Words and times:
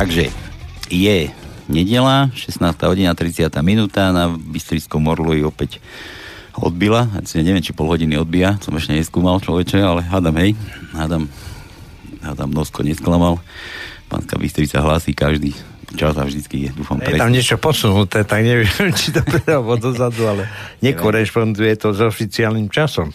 Takže 0.00 0.32
je 0.88 1.28
nedela, 1.68 2.32
16. 2.32 2.56
hodina 2.88 3.12
30. 3.12 3.52
minúta 3.60 4.08
na 4.16 4.32
Bystrickom 4.32 5.04
Orloji 5.04 5.44
opäť 5.44 5.76
odbila. 6.56 7.04
Ja 7.20 7.44
neviem, 7.44 7.60
či 7.60 7.76
pol 7.76 7.84
hodiny 7.84 8.16
odbíja, 8.16 8.56
som 8.64 8.72
ešte 8.80 8.96
neskúmal 8.96 9.44
človeče, 9.44 9.76
ale 9.76 10.00
hádam, 10.00 10.40
hej, 10.40 10.56
hádam, 10.96 11.28
hádam 12.24 12.48
nosko 12.48 12.80
nesklamal. 12.80 13.44
Pánska 14.08 14.40
Bystrica 14.40 14.80
hlási 14.80 15.12
každý 15.12 15.52
čas 15.92 16.16
a 16.16 16.24
vždycky 16.24 16.64
je, 16.64 16.70
dúfam, 16.72 16.96
presne. 16.96 17.20
Je 17.20 17.24
tam 17.28 17.36
niečo 17.36 17.56
posunuté, 17.60 18.24
tak 18.24 18.40
neviem, 18.40 18.72
či 18.96 19.12
to 19.12 19.20
alebo 19.44 19.76
dozadu, 19.76 20.32
ale 20.32 20.48
nekorešponduje 20.80 21.76
to 21.76 21.92
s 21.92 22.00
oficiálnym 22.00 22.72
časom 22.72 23.12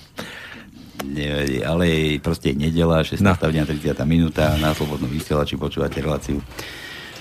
ale 1.63 2.17
proste 2.19 2.51
je 2.51 2.59
nedela, 2.59 3.03
16. 3.03 3.21
No. 3.21 3.35
30. 3.37 3.95
minúta, 4.07 4.55
na 4.57 4.75
Slobodnom 4.75 5.09
vysielači 5.09 5.59
počúvate 5.59 5.99
reláciu 5.99 6.39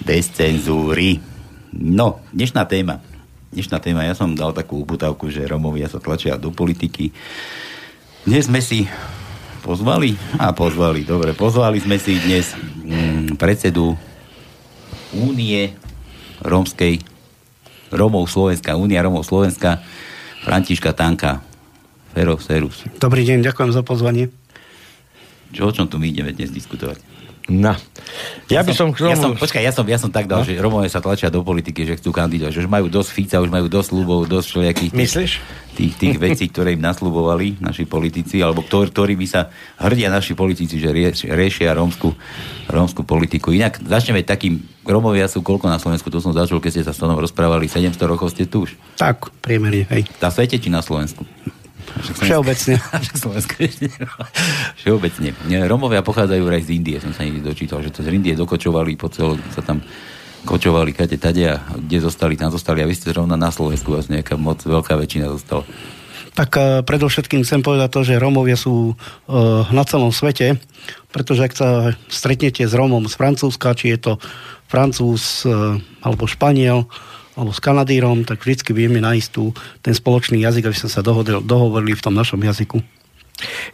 bez 0.02 0.30
cenzúry. 0.34 1.18
No, 1.74 2.22
dnešná 2.30 2.66
téma. 2.66 3.02
Dnešná 3.54 3.78
téma, 3.78 4.06
ja 4.06 4.18
som 4.18 4.34
dal 4.34 4.50
takú 4.50 4.82
uputávku, 4.82 5.30
že 5.30 5.46
Romovia 5.46 5.86
sa 5.86 6.02
tlačia 6.02 6.34
do 6.34 6.50
politiky. 6.50 7.14
Dnes 8.26 8.50
sme 8.50 8.58
si 8.58 8.90
pozvali, 9.62 10.18
a 10.42 10.50
pozvali, 10.50 11.06
dobre, 11.06 11.32
pozvali 11.32 11.78
sme 11.78 11.96
si 11.96 12.18
dnes 12.18 12.52
mm, 12.56 13.38
predsedu 13.38 13.94
Únie 15.14 15.70
Rómskej 16.42 16.98
Romov 17.94 18.26
Slovenska, 18.26 18.74
Únia 18.74 19.00
Romov 19.00 19.22
Slovenska, 19.22 19.78
Františka 20.42 20.92
Tanka. 20.92 21.53
Fero 22.14 22.38
Serus. 22.38 22.86
Dobrý 23.02 23.26
deň, 23.26 23.42
ďakujem 23.42 23.70
za 23.74 23.82
pozvanie. 23.82 24.30
Čo, 25.50 25.66
o 25.66 25.72
čom 25.74 25.90
tu 25.90 25.98
my 25.98 26.06
ideme 26.06 26.30
dnes 26.30 26.54
diskutovať? 26.54 27.02
No. 27.44 27.76
Ja, 28.48 28.60
ja 28.60 28.62
by 28.64 28.72
som, 28.72 28.88
som 28.96 29.04
Ja 29.12 29.20
som, 29.20 29.36
počkaj, 29.36 29.60
ja 29.60 29.68
som, 29.68 29.84
ja 29.84 30.00
som 30.00 30.08
tak 30.08 30.24
dal, 30.24 30.40
no? 30.40 30.48
že 30.48 30.56
Romovia 30.56 30.88
sa 30.88 31.04
tlačia 31.04 31.28
do 31.28 31.44
politiky, 31.44 31.84
že 31.84 32.00
chcú 32.00 32.08
kandidovať, 32.08 32.56
že 32.56 32.60
už 32.64 32.70
majú 32.72 32.88
dosť 32.88 33.10
Fica, 33.12 33.36
už 33.44 33.52
majú 33.52 33.68
dosť 33.68 33.88
slúbov, 33.92 34.24
dosť 34.24 34.46
všelijakých... 34.48 34.90
Myslíš? 34.96 35.32
Tých, 35.76 35.92
tých 35.98 36.16
vecí, 36.16 36.48
ktoré 36.48 36.72
im 36.72 36.80
naslúbovali 36.80 37.60
naši 37.60 37.84
politici, 37.84 38.40
alebo 38.40 38.64
ktorí, 38.64 38.88
ktorí 38.94 39.14
by 39.20 39.26
sa 39.28 39.52
hrdia 39.76 40.08
naši 40.08 40.32
politici, 40.32 40.80
že 40.80 40.88
rieš, 40.88 41.28
riešia 41.28 41.76
rómsku, 41.76 42.16
rómsku 42.70 43.04
politiku. 43.04 43.52
Inak 43.52 43.82
začneme 43.82 44.24
takým, 44.24 44.64
Romovia 44.86 45.28
sú 45.28 45.44
koľko 45.44 45.68
na 45.68 45.76
Slovensku, 45.76 46.08
to 46.08 46.24
som 46.24 46.32
začal, 46.32 46.64
keď 46.64 46.70
ste 46.80 46.86
sa 46.88 46.96
s 46.96 47.02
tom 47.02 47.12
rozprávali, 47.12 47.68
700 47.68 48.00
rokov 48.08 48.32
ste 48.32 48.48
tu 48.48 48.64
už? 48.64 48.72
Tak, 48.96 49.28
priemerne, 49.44 49.84
hej. 49.92 50.08
Na 50.22 50.32
svete 50.32 50.56
či 50.56 50.72
na 50.72 50.80
Slovensku? 50.80 51.28
Všeobecne. 51.94 52.74
Všeobecne. 54.80 55.28
Romovia 55.64 56.02
pochádzajú 56.02 56.42
aj 56.44 56.62
z 56.66 56.70
Indie, 56.74 56.96
som 56.98 57.12
sa 57.14 57.22
niekde 57.22 57.44
dočítal, 57.44 57.80
že 57.80 57.94
to 57.94 58.02
z 58.02 58.10
Indie 58.10 58.34
dokočovali, 58.34 58.98
po 58.98 59.08
celom 59.08 59.38
sa 59.54 59.62
tam 59.62 59.84
kočovali 60.44 60.92
kade 60.92 61.16
tade 61.16 61.56
a 61.56 61.60
kde 61.72 62.04
zostali, 62.04 62.36
tam 62.36 62.52
zostali 62.52 62.84
a 62.84 62.86
vy 62.86 62.94
ste 62.94 63.10
zrovna 63.10 63.34
na 63.34 63.48
Slovensku, 63.48 63.96
vlastne 63.96 64.20
nejaká 64.20 64.36
moc 64.36 64.60
veľká 64.60 64.92
väčšina 64.92 65.32
zostala. 65.32 65.64
Tak 66.34 66.50
uh, 66.58 66.64
predovšetkým 66.82 67.46
chcem 67.46 67.62
povedať 67.62 67.88
to, 67.94 68.00
že 68.02 68.20
Romovia 68.20 68.58
sú 68.58 68.92
uh, 68.92 69.64
na 69.70 69.86
celom 69.86 70.10
svete, 70.10 70.58
pretože 71.14 71.46
ak 71.46 71.52
sa 71.54 71.68
stretnete 72.10 72.66
s 72.66 72.74
Romom 72.74 73.06
z 73.06 73.14
Francúzska, 73.14 73.78
či 73.78 73.94
je 73.94 73.98
to 74.02 74.12
Francúz 74.66 75.46
uh, 75.46 75.78
alebo 76.02 76.26
Španiel, 76.26 76.90
alebo 77.34 77.50
s 77.50 77.60
Kanadírom, 77.60 78.22
tak 78.22 78.42
vždycky 78.42 78.70
vieme 78.70 79.02
nájsť 79.02 79.28
tu 79.34 79.50
ten 79.82 79.94
spoločný 79.94 80.42
jazyk, 80.42 80.70
aby 80.70 80.76
sme 80.78 80.90
sa 80.90 81.02
dohodil, 81.02 81.42
dohovorili 81.42 81.98
v 81.98 82.04
tom 82.04 82.14
našom 82.14 82.38
jazyku. 82.38 82.78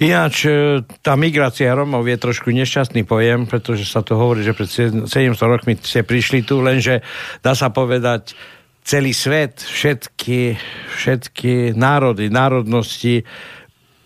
Ináč, 0.00 0.48
e, 0.48 0.80
tá 1.04 1.12
migrácia 1.20 1.76
Romov 1.76 2.08
je 2.08 2.16
trošku 2.16 2.48
nešťastný 2.48 3.04
pojem, 3.04 3.44
pretože 3.44 3.84
sa 3.84 4.00
to 4.00 4.16
hovorí, 4.16 4.40
že 4.40 4.56
pred 4.56 4.68
700 5.04 5.36
rokmi 5.36 5.76
ste 5.76 6.00
prišli 6.00 6.40
tu, 6.48 6.64
lenže 6.64 7.04
dá 7.44 7.52
sa 7.52 7.68
povedať, 7.68 8.32
celý 8.80 9.12
svet, 9.12 9.60
všetky, 9.60 10.56
všetky 10.96 11.76
národy, 11.76 12.32
národnosti 12.32 13.28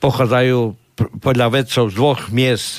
pochádzajú 0.03 0.84
podľa 0.95 1.51
vedcov 1.51 1.91
z 1.91 1.95
dvoch 1.99 2.21
miest 2.31 2.79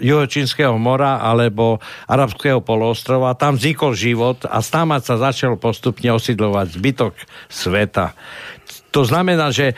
Juhočínskeho 0.00 0.76
mora 0.76 1.24
alebo 1.24 1.80
Arabského 2.04 2.60
poloostrova. 2.60 3.36
Tam 3.36 3.56
vznikol 3.56 3.96
život 3.96 4.44
a 4.44 4.60
stámať 4.60 5.02
sa 5.02 5.14
začal 5.16 5.56
postupne 5.56 6.12
osidlovať 6.12 6.66
zbytok 6.76 7.14
sveta. 7.48 8.12
To 8.92 9.08
znamená, 9.08 9.48
že 9.52 9.72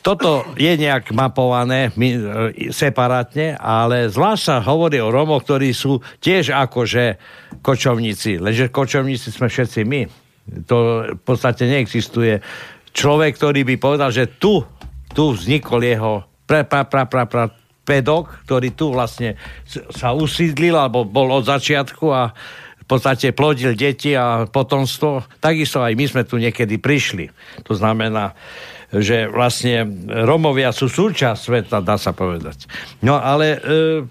toto 0.00 0.42
je 0.56 0.72
nejak 0.72 1.12
mapované 1.12 1.92
e, 1.92 2.72
separátne, 2.72 3.60
ale 3.60 4.08
zvlášť 4.08 4.42
sa 4.42 4.56
hovorí 4.64 4.98
o 5.04 5.12
Romoch, 5.12 5.44
ktorí 5.44 5.76
sú 5.76 6.00
tiež 6.18 6.56
akože 6.56 7.20
kočovníci. 7.60 8.40
Lenže 8.40 8.72
kočovníci 8.72 9.28
sme 9.28 9.52
všetci 9.52 9.80
my. 9.84 10.02
To 10.66 11.06
v 11.12 11.22
podstate 11.22 11.68
neexistuje 11.68 12.40
človek, 12.96 13.36
ktorý 13.36 13.68
by 13.68 13.74
povedal, 13.76 14.10
že 14.10 14.32
tu, 14.40 14.64
tu 15.12 15.36
vznikol 15.36 15.84
jeho 15.84 16.31
pra, 16.52 16.84
pra, 16.84 16.84
pra, 16.84 17.04
pra, 17.08 17.24
pra, 17.24 17.44
pedok, 17.82 18.46
ktorý 18.46 18.68
tu 18.74 18.94
vlastne 18.94 19.34
sa 19.90 20.14
usídlil, 20.14 20.74
alebo 20.78 21.02
bol 21.02 21.28
od 21.34 21.44
začiatku 21.46 22.06
a 22.14 22.30
v 22.82 22.86
podstate 22.86 23.34
plodil 23.34 23.74
deti 23.74 24.14
a 24.14 24.46
potomstvo. 24.46 25.26
Takisto 25.38 25.82
aj 25.82 25.94
my 25.94 26.04
sme 26.06 26.22
tu 26.26 26.38
niekedy 26.38 26.78
prišli. 26.78 27.30
To 27.66 27.72
znamená, 27.74 28.34
že 28.92 29.24
vlastne 29.32 29.88
Romovia 30.04 30.68
sú 30.68 30.92
súčasť 30.92 31.40
sveta, 31.40 31.78
dá 31.80 31.96
sa 31.96 32.12
povedať. 32.12 32.68
No 33.00 33.16
ale 33.16 33.56
e, 33.56 33.58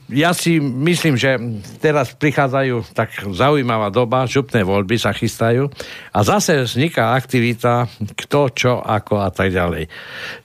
ja 0.09 0.33
si 0.33 0.57
myslím, 0.57 1.13
že 1.13 1.37
teraz 1.77 2.17
prichádzajú 2.17 2.97
tak 2.97 3.13
zaujímavá 3.29 3.93
doba, 3.93 4.25
župné 4.25 4.65
voľby 4.65 4.97
sa 4.97 5.13
chystajú 5.13 5.69
a 6.09 6.19
zase 6.25 6.65
vzniká 6.65 7.13
aktivita 7.13 7.85
kto, 8.17 8.41
čo, 8.57 8.73
ako 8.81 9.21
a 9.21 9.29
tak 9.29 9.53
ďalej. 9.53 9.85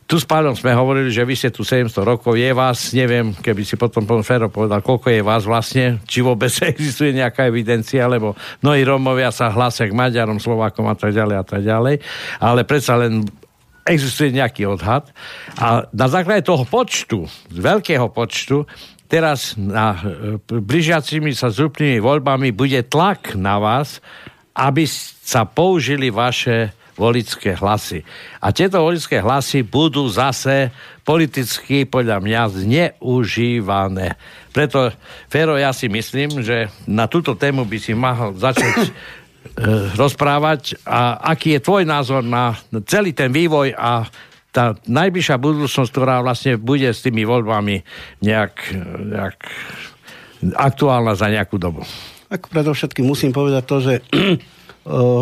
Tu 0.06 0.22
s 0.22 0.26
pánom 0.28 0.54
sme 0.54 0.70
hovorili, 0.70 1.10
že 1.10 1.26
vy 1.26 1.34
ste 1.34 1.50
tu 1.50 1.66
700 1.66 1.90
rokov, 2.06 2.38
je 2.38 2.46
vás, 2.54 2.94
neviem, 2.94 3.34
keby 3.34 3.66
si 3.66 3.74
potom 3.74 4.06
pán 4.06 4.22
Fero 4.22 4.46
povedal, 4.46 4.78
koľko 4.78 5.10
je 5.10 5.18
vás 5.18 5.42
vlastne, 5.42 5.98
či 6.06 6.22
vôbec 6.22 6.52
existuje 6.72 7.10
nejaká 7.16 7.50
evidencia, 7.50 8.06
lebo 8.06 8.38
mnohí 8.62 8.86
Romovia 8.86 9.34
sa 9.34 9.50
hlásia 9.50 9.90
k 9.90 9.96
Maďarom, 9.96 10.38
Slovákom 10.38 10.86
a 10.86 10.94
tak 10.94 11.10
ďalej 11.10 11.36
a 11.40 11.44
tak 11.44 11.60
ďalej, 11.64 11.94
ale 12.38 12.60
predsa 12.62 12.94
len 13.00 13.26
existuje 13.86 14.34
nejaký 14.34 14.66
odhad. 14.66 15.08
A 15.56 15.86
na 15.94 16.06
základe 16.10 16.42
toho 16.42 16.66
počtu, 16.66 17.30
veľkého 17.54 18.10
počtu, 18.10 18.66
teraz 19.06 19.54
na 19.54 19.94
e, 19.94 20.00
blížiacimi 20.50 21.30
sa 21.32 21.54
zrupnými 21.54 22.02
voľbami 22.02 22.50
bude 22.50 22.82
tlak 22.90 23.38
na 23.38 23.62
vás, 23.62 24.02
aby 24.58 24.84
sa 25.22 25.46
použili 25.46 26.10
vaše 26.10 26.74
volické 26.96 27.54
hlasy. 27.54 28.02
A 28.40 28.50
tieto 28.50 28.80
volické 28.80 29.20
hlasy 29.20 29.60
budú 29.62 30.08
zase 30.08 30.72
politicky 31.04 31.84
podľa 31.84 32.24
mňa 32.24 32.42
zneužívané. 32.56 34.16
Preto, 34.50 34.90
Fero, 35.28 35.60
ja 35.60 35.76
si 35.76 35.92
myslím, 35.92 36.40
že 36.40 36.72
na 36.88 37.04
túto 37.04 37.36
tému 37.36 37.68
by 37.68 37.78
si 37.78 37.92
mal 37.92 38.32
začať 38.34 38.90
rozprávať 39.94 40.80
a 40.82 41.20
aký 41.32 41.56
je 41.56 41.64
tvoj 41.64 41.82
názor 41.86 42.22
na 42.22 42.58
celý 42.88 43.12
ten 43.12 43.30
vývoj 43.30 43.74
a 43.76 44.06
tá 44.56 44.72
najbližšia 44.88 45.36
budúcnosť, 45.36 45.90
ktorá 45.92 46.24
vlastne 46.24 46.56
bude 46.56 46.88
s 46.88 47.04
tými 47.04 47.28
voľbami 47.28 47.84
nejak, 48.24 48.72
nejak 49.12 49.36
aktuálna 50.56 51.12
za 51.12 51.28
nejakú 51.28 51.60
dobu. 51.60 51.84
Tak 52.32 52.48
predovšetkým 52.48 53.04
musím 53.04 53.36
povedať 53.36 53.62
to, 53.68 53.76
že 53.84 53.94
eh, 54.16 54.32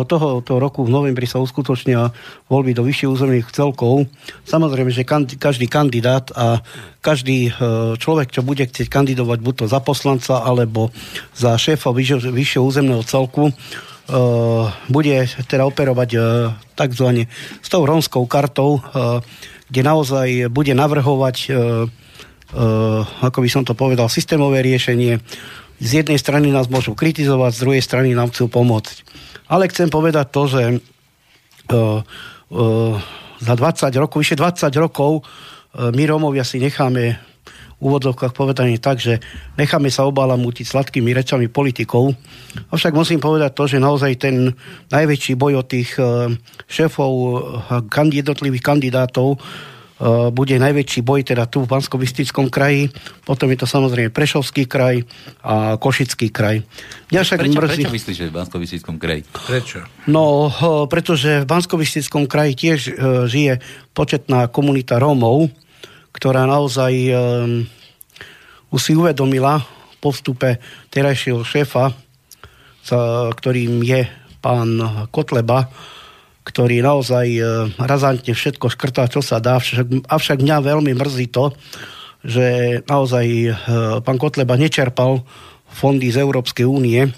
toho, 0.07 0.39
toho 0.39 0.59
roku 0.63 0.87
v 0.87 0.93
novembri 0.95 1.27
sa 1.27 1.43
uskutočnia 1.43 2.15
voľby 2.47 2.71
do 2.71 2.87
vyšších 2.87 3.11
územných 3.11 3.51
celkov. 3.51 4.07
Samozrejme, 4.47 4.95
že 4.95 5.03
každý 5.35 5.67
kandidát 5.67 6.31
a 6.31 6.63
každý 7.03 7.51
eh, 7.51 7.53
človek, 7.99 8.31
čo 8.31 8.39
bude 8.39 8.63
chcieť 8.63 8.87
kandidovať 8.87 9.39
buď 9.43 9.53
to 9.59 9.65
za 9.67 9.83
poslanca 9.83 10.47
alebo 10.47 10.95
za 11.35 11.59
šéfa 11.59 11.91
vyššieho 11.91 12.63
územného 12.63 13.03
celku, 13.03 13.51
bude 14.85 15.15
teda 15.49 15.65
operovať 15.65 16.09
uh, 16.13 16.53
takzvané 16.77 17.25
s 17.61 17.67
tou 17.73 17.81
rómskou 17.85 18.21
kartou, 18.29 18.77
uh, 18.77 19.17
kde 19.65 19.81
naozaj 19.81 20.27
bude 20.53 20.77
navrhovať, 20.77 21.49
ako 23.25 23.37
by 23.41 23.49
som 23.49 23.65
to 23.65 23.73
povedal, 23.73 24.05
systémové 24.05 24.61
riešenie. 24.61 25.17
Z 25.81 26.05
jednej 26.05 26.21
strany 26.21 26.53
nás 26.53 26.69
môžu 26.69 26.93
kritizovať, 26.93 27.51
z 27.57 27.61
druhej 27.65 27.81
strany 27.81 28.13
nám 28.13 28.29
chcú 28.29 28.45
pomôcť. 28.45 29.01
Ale 29.49 29.65
chcem 29.73 29.89
povedať 29.89 30.29
to, 30.29 30.41
že 30.45 30.61
za 33.41 33.53
20 33.57 33.89
rokov, 33.97 34.17
vyše 34.21 34.37
20 34.37 34.69
rokov 34.77 35.25
my 35.73 36.03
Rómovia 36.05 36.45
si 36.45 36.61
necháme 36.61 37.17
úvodzovkách 37.79 38.31
povedané 38.31 38.79
tak, 38.79 39.03
že 39.03 39.19
necháme 39.59 39.91
sa 39.91 40.07
obalamútiť 40.07 40.65
sladkými 40.65 41.11
rečami 41.11 41.51
politikov. 41.51 42.15
Avšak 42.71 42.95
musím 42.95 43.19
povedať 43.19 43.51
to, 43.51 43.63
že 43.67 43.83
naozaj 43.83 44.11
ten 44.15 44.55
najväčší 44.91 45.35
boj 45.35 45.59
od 45.59 45.67
tých 45.67 45.99
e, 45.99 46.35
šéfov 46.71 47.11
e, 47.11 48.09
jednotlivých 48.15 48.63
kandidátov 48.63 49.39
bude 50.35 50.59
najväčší 50.59 51.07
boj 51.07 51.23
teda 51.23 51.47
tu 51.47 51.63
v 51.63 51.71
bansko 51.71 51.95
kraji, 52.51 52.91
potom 53.23 53.47
je 53.47 53.63
to 53.63 53.67
samozrejme 53.67 54.11
Prešovský 54.11 54.67
kraj 54.67 55.07
a 55.39 55.79
Košický 55.79 56.35
kraj. 56.35 56.67
Mňa 57.15 57.21
však 57.23 57.39
prečo, 57.39 57.59
mrzí... 57.63 57.79
prečo 57.79 57.95
myslíš, 57.95 58.15
že 58.19 58.25
v 58.27 58.35
bansko 58.35 58.59
kraji? 58.99 59.23
Prečo? 59.23 59.79
No, 60.11 60.51
pretože 60.91 61.39
v 61.43 61.47
bansko 61.47 61.79
kraji 62.27 62.51
tiež 62.59 62.79
žije 63.31 63.63
početná 63.95 64.51
komunita 64.51 64.99
Rómov, 64.99 65.47
ktorá 66.15 66.47
naozaj 66.47 67.11
už 68.71 68.79
si 68.79 68.95
uvedomila 68.95 69.59
postupe 69.99 70.63
terajšieho 70.89 71.43
šéfa, 71.43 71.91
ktorým 73.35 73.83
je 73.83 74.07
pán 74.39 74.77
Kotleba, 75.11 75.67
ktorý 76.45 76.85
naozaj 76.85 77.27
e, 77.33 77.41
razantne 77.81 78.37
všetko 78.37 78.69
škrtá, 78.69 79.09
čo 79.09 79.25
sa 79.25 79.41
dá. 79.41 79.57
Avšak, 79.57 80.05
avšak 80.05 80.37
mňa 80.45 80.57
veľmi 80.61 80.93
mrzí 80.93 81.33
to, 81.33 81.57
že 82.21 82.79
naozaj 82.85 83.25
e, 83.25 83.49
pán 84.05 84.21
Kotleba 84.21 84.53
nečerpal 84.53 85.25
fondy 85.65 86.13
z 86.13 86.21
Európskej 86.21 86.69
únie 86.69 87.09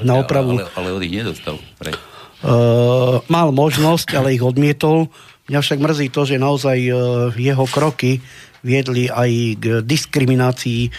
na 0.00 0.24
opravu. 0.24 0.56
Ale, 0.56 0.72
ale 0.72 0.88
od 0.96 1.02
ich 1.04 1.12
nedostal. 1.12 1.60
Pre. 1.76 1.92
Uh, 2.38 3.18
mal 3.26 3.50
možnosť, 3.50 4.14
ale 4.14 4.38
ich 4.38 4.42
odmietol. 4.46 5.10
Mňa 5.48 5.60
však 5.64 5.80
mrzí 5.80 6.06
to, 6.12 6.28
že 6.28 6.36
naozaj 6.36 6.78
uh, 6.88 7.32
jeho 7.32 7.64
kroky 7.64 8.20
viedli 8.62 9.06
aj 9.06 9.30
k 9.58 9.64
diskriminácii 9.86 10.82
e, 10.86 10.90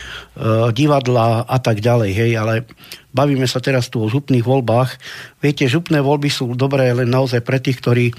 divadla 0.71 1.43
a 1.43 1.57
tak 1.59 1.83
ďalej. 1.83 2.11
Hej, 2.15 2.31
ale 2.39 2.53
bavíme 3.11 3.45
sa 3.47 3.59
teraz 3.59 3.91
tu 3.91 3.99
o 3.99 4.11
župných 4.11 4.43
voľbách. 4.43 4.95
Viete, 5.43 5.67
župné 5.67 5.99
voľby 5.99 6.31
sú 6.31 6.55
dobré 6.55 6.91
len 6.95 7.11
naozaj 7.11 7.43
pre 7.43 7.59
tých, 7.59 7.79
ktorí 7.83 8.05
e, 8.11 8.13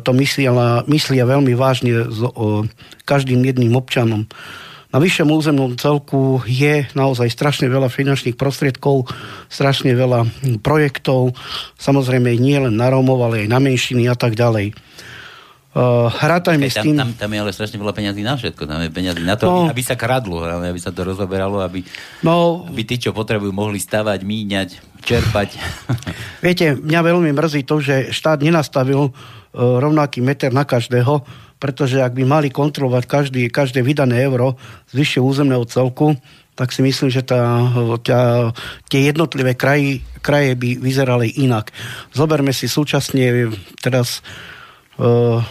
to 0.00 0.10
myslia, 0.16 0.82
myslia 0.88 1.24
veľmi 1.28 1.52
vážne 1.52 2.08
s 2.08 2.20
každým 3.04 3.44
jedným 3.44 3.76
občanom. 3.76 4.24
Na 4.94 5.02
vyššom 5.02 5.26
územnom 5.26 5.74
celku 5.74 6.38
je 6.46 6.86
naozaj 6.94 7.26
strašne 7.26 7.66
veľa 7.66 7.90
finančných 7.90 8.38
prostriedkov, 8.38 9.10
strašne 9.50 9.90
veľa 9.90 10.22
projektov, 10.62 11.34
samozrejme 11.82 12.30
nie 12.38 12.54
len 12.54 12.78
na 12.78 12.94
Rómov, 12.94 13.18
ale 13.26 13.42
aj 13.42 13.48
na 13.50 13.58
menšiny 13.58 14.06
a 14.06 14.14
tak 14.14 14.38
ďalej. 14.38 14.70
Uh, 15.74 16.06
hrátajme 16.06 16.70
s 16.70 16.78
tým... 16.78 16.94
Tam, 16.94 17.10
tam, 17.18 17.34
je 17.34 17.38
ale 17.42 17.50
strašne 17.50 17.82
veľa 17.82 17.90
peňazí 17.90 18.22
na 18.22 18.38
všetko. 18.38 18.62
Tam 18.62 18.78
je 18.78 18.94
peňazí 18.94 19.26
na 19.26 19.34
to, 19.34 19.50
no, 19.50 19.66
aby, 19.66 19.74
aby 19.74 19.82
sa 19.82 19.98
kradlo, 19.98 20.46
aby 20.46 20.78
sa 20.78 20.94
to 20.94 21.02
rozoberalo, 21.02 21.58
aby, 21.66 21.82
no, 22.22 22.62
aby 22.70 22.86
tí, 22.86 23.02
čo 23.02 23.10
potrebujú, 23.10 23.50
mohli 23.50 23.82
stavať, 23.82 24.22
míňať, 24.22 25.02
čerpať. 25.02 25.58
Viete, 26.46 26.78
mňa 26.78 27.00
veľmi 27.10 27.34
mrzí 27.34 27.66
to, 27.66 27.82
že 27.82 28.14
štát 28.14 28.38
nenastavil 28.46 29.10
uh, 29.10 29.12
rovnaký 29.82 30.22
meter 30.22 30.54
na 30.54 30.62
každého, 30.62 31.26
pretože 31.58 31.98
ak 31.98 32.14
by 32.14 32.22
mali 32.22 32.54
kontrolovať 32.54 33.02
každý, 33.10 33.42
každé 33.50 33.82
vydané 33.82 34.22
euro 34.22 34.54
z 34.94 35.02
vyššieho 35.02 35.26
územného 35.26 35.66
celku, 35.66 36.14
tak 36.54 36.70
si 36.70 36.86
myslím, 36.86 37.10
že 37.10 37.26
tá, 37.26 37.66
tá, 38.06 38.54
tie 38.86 39.10
jednotlivé 39.10 39.58
kraji, 39.58 40.06
kraje 40.22 40.54
by 40.54 40.78
vyzerali 40.78 41.34
inak. 41.42 41.74
Zoberme 42.14 42.54
si 42.54 42.70
súčasne 42.70 43.50
teraz 43.82 44.22
uh, 45.02 45.42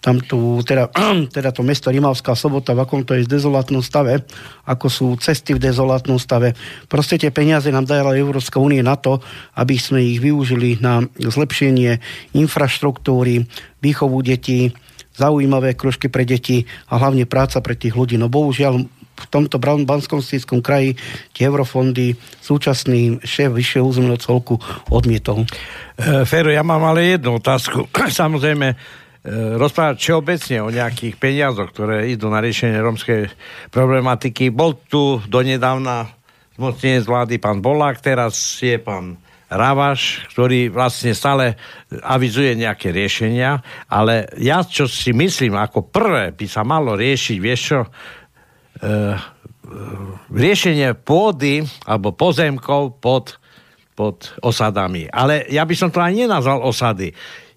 tam 0.00 0.18
tu, 0.20 0.64
teda, 0.64 0.88
teda 1.36 1.52
to 1.52 1.60
mesto 1.60 1.92
Rimavská 1.92 2.32
sobota, 2.32 2.72
v 2.72 2.82
akom 2.82 3.04
to 3.04 3.14
je 3.14 3.28
v 3.28 3.32
dezolátnom 3.36 3.84
stave, 3.84 4.24
ako 4.64 4.86
sú 4.88 5.06
cesty 5.20 5.52
v 5.52 5.62
dezolátnom 5.62 6.16
stave. 6.16 6.56
Proste 6.88 7.20
tie 7.20 7.28
peniaze 7.30 7.68
nám 7.68 7.84
dala 7.84 8.16
Európska 8.16 8.56
únie 8.56 8.80
na 8.80 8.96
to, 8.96 9.20
aby 9.60 9.76
sme 9.76 10.00
ich 10.00 10.18
využili 10.18 10.80
na 10.80 11.04
zlepšenie 11.20 12.00
infraštruktúry, 12.32 13.44
výchovu 13.84 14.18
detí, 14.24 14.72
zaujímavé 15.20 15.76
kružky 15.76 16.08
pre 16.08 16.24
deti 16.24 16.64
a 16.88 16.96
hlavne 16.96 17.28
práca 17.28 17.60
pre 17.60 17.76
tých 17.76 17.92
ľudí. 17.92 18.16
No 18.16 18.32
bohužiaľ 18.32 18.88
v 19.20 19.26
tomto 19.28 19.60
Banskom 19.60 20.24
kraji 20.64 20.96
tie 21.36 21.44
eurofondy 21.44 22.16
súčasný 22.40 23.20
šéf 23.20 23.52
vyššieho 23.52 23.84
územného 23.84 24.16
celku 24.16 24.56
odmietol. 24.88 25.44
E, 26.00 26.24
Fero, 26.24 26.48
ja 26.48 26.64
mám 26.64 26.80
ale 26.88 27.20
jednu 27.20 27.36
otázku. 27.36 27.92
Samozrejme, 28.24 28.80
rozprávať 29.28 30.00
všeobecne 30.00 30.56
o 30.64 30.72
nejakých 30.72 31.14
peniazoch, 31.20 31.68
ktoré 31.76 32.08
idú 32.08 32.32
na 32.32 32.40
riešenie 32.40 32.80
rómskej 32.80 33.28
problematiky. 33.68 34.48
Bol 34.48 34.80
tu 34.88 35.20
donedávna 35.28 36.08
zmocnenie 36.56 37.04
z 37.04 37.08
vlády 37.08 37.34
pán 37.36 37.60
Bolák, 37.60 38.00
teraz 38.00 38.36
je 38.60 38.80
pán 38.80 39.20
Ravaš, 39.50 40.30
ktorý 40.30 40.70
vlastne 40.70 41.10
stále 41.10 41.58
avizuje 42.06 42.54
nejaké 42.54 42.94
riešenia, 42.94 43.58
ale 43.90 44.30
ja, 44.38 44.62
čo 44.62 44.86
si 44.86 45.10
myslím, 45.10 45.58
ako 45.58 45.90
prvé 45.90 46.30
by 46.30 46.46
sa 46.46 46.62
malo 46.62 46.94
riešiť, 46.94 47.36
vieš 47.42 47.60
čo, 47.60 47.80
e, 47.82 47.88
e 48.80 48.94
riešenie 50.30 50.94
pôdy 51.02 51.66
alebo 51.82 52.14
pozemkov 52.14 53.02
pod, 53.02 53.42
pod 53.98 54.38
osadami. 54.38 55.10
Ale 55.10 55.50
ja 55.50 55.66
by 55.66 55.74
som 55.74 55.90
to 55.90 55.98
ani 55.98 56.30
nenazval 56.30 56.62
osady 56.62 57.10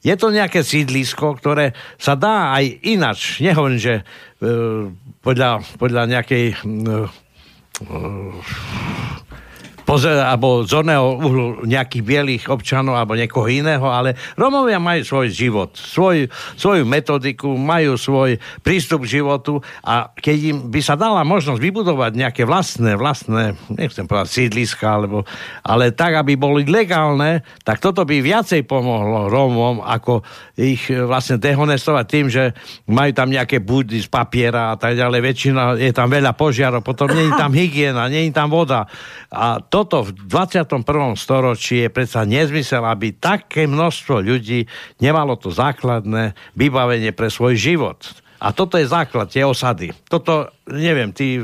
je 0.03 0.15
to 0.19 0.35
nejaké 0.35 0.61
sídlisko, 0.67 1.39
ktoré 1.39 1.71
sa 1.95 2.19
dá 2.19 2.51
aj 2.59 2.65
inač. 2.83 3.39
Nehovorím, 3.39 3.79
že 3.79 3.95
e, 3.99 4.03
podľa, 5.23 5.63
podľa 5.79 6.03
nejakej 6.11 6.45
e, 6.51 6.55
pozer, 9.83 10.15
alebo 10.19 10.63
zorného 10.63 11.19
uhlu 11.19 11.45
nejakých 11.67 12.03
bielých 12.03 12.43
občanov 12.47 12.95
alebo 12.95 13.19
niekoho 13.19 13.47
iného, 13.47 13.83
ale 13.87 14.15
Romovia 14.39 14.79
majú 14.79 15.03
svoj 15.03 15.27
život, 15.31 15.75
svoj, 15.75 16.27
svoju 16.55 16.83
metodiku, 16.87 17.51
majú 17.55 17.99
svoj 17.99 18.39
prístup 18.63 19.03
k 19.03 19.19
životu 19.19 19.59
a 19.83 20.11
keď 20.15 20.37
im 20.49 20.57
by 20.71 20.79
sa 20.79 20.95
dala 20.95 21.21
možnosť 21.27 21.59
vybudovať 21.59 22.11
nejaké 22.15 22.43
vlastné, 22.47 22.95
vlastné, 22.95 23.59
nechcem 23.71 24.07
povedať 24.07 24.31
sídliska, 24.31 24.87
alebo, 24.87 25.27
ale 25.63 25.91
tak, 25.91 26.15
aby 26.15 26.39
boli 26.39 26.63
legálne, 26.63 27.43
tak 27.67 27.83
toto 27.83 28.07
by 28.07 28.23
viacej 28.23 28.63
pomohlo 28.63 29.27
Rómom, 29.27 29.83
ako 29.83 30.23
ich 30.55 30.87
vlastne 30.87 31.41
dehonestovať 31.41 32.05
tým, 32.07 32.25
že 32.31 32.55
majú 32.87 33.11
tam 33.11 33.29
nejaké 33.29 33.59
budy 33.59 33.99
z 33.99 34.07
papiera 34.07 34.73
a 34.73 34.77
tak 34.79 34.95
ďalej. 34.95 35.19
Väčšina, 35.19 35.61
je 35.75 35.91
tam 35.91 36.07
veľa 36.07 36.31
požiarov, 36.37 36.85
potom 36.85 37.11
nie 37.11 37.27
je 37.27 37.33
tam 37.35 37.51
hygiena, 37.51 38.07
nie 38.07 38.29
je 38.29 38.33
tam 38.33 38.53
voda. 38.53 38.85
A 39.33 39.59
toto 39.73 40.05
v 40.05 40.13
21. 40.29 40.85
storočí 41.17 41.81
je 41.81 41.89
predsa 41.89 42.29
nezmysel, 42.29 42.85
aby 42.85 43.17
také 43.17 43.65
množstvo 43.65 44.21
ľudí 44.21 44.69
nemalo 45.01 45.33
to 45.33 45.49
základné 45.49 46.37
vybavenie 46.53 47.09
pre 47.09 47.33
svoj 47.33 47.57
život. 47.57 47.97
A 48.37 48.53
toto 48.53 48.77
je 48.77 48.85
základ, 48.85 49.33
tie 49.33 49.41
osady. 49.41 49.89
Toto, 50.05 50.51
neviem, 50.69 51.09
ty 51.09 51.41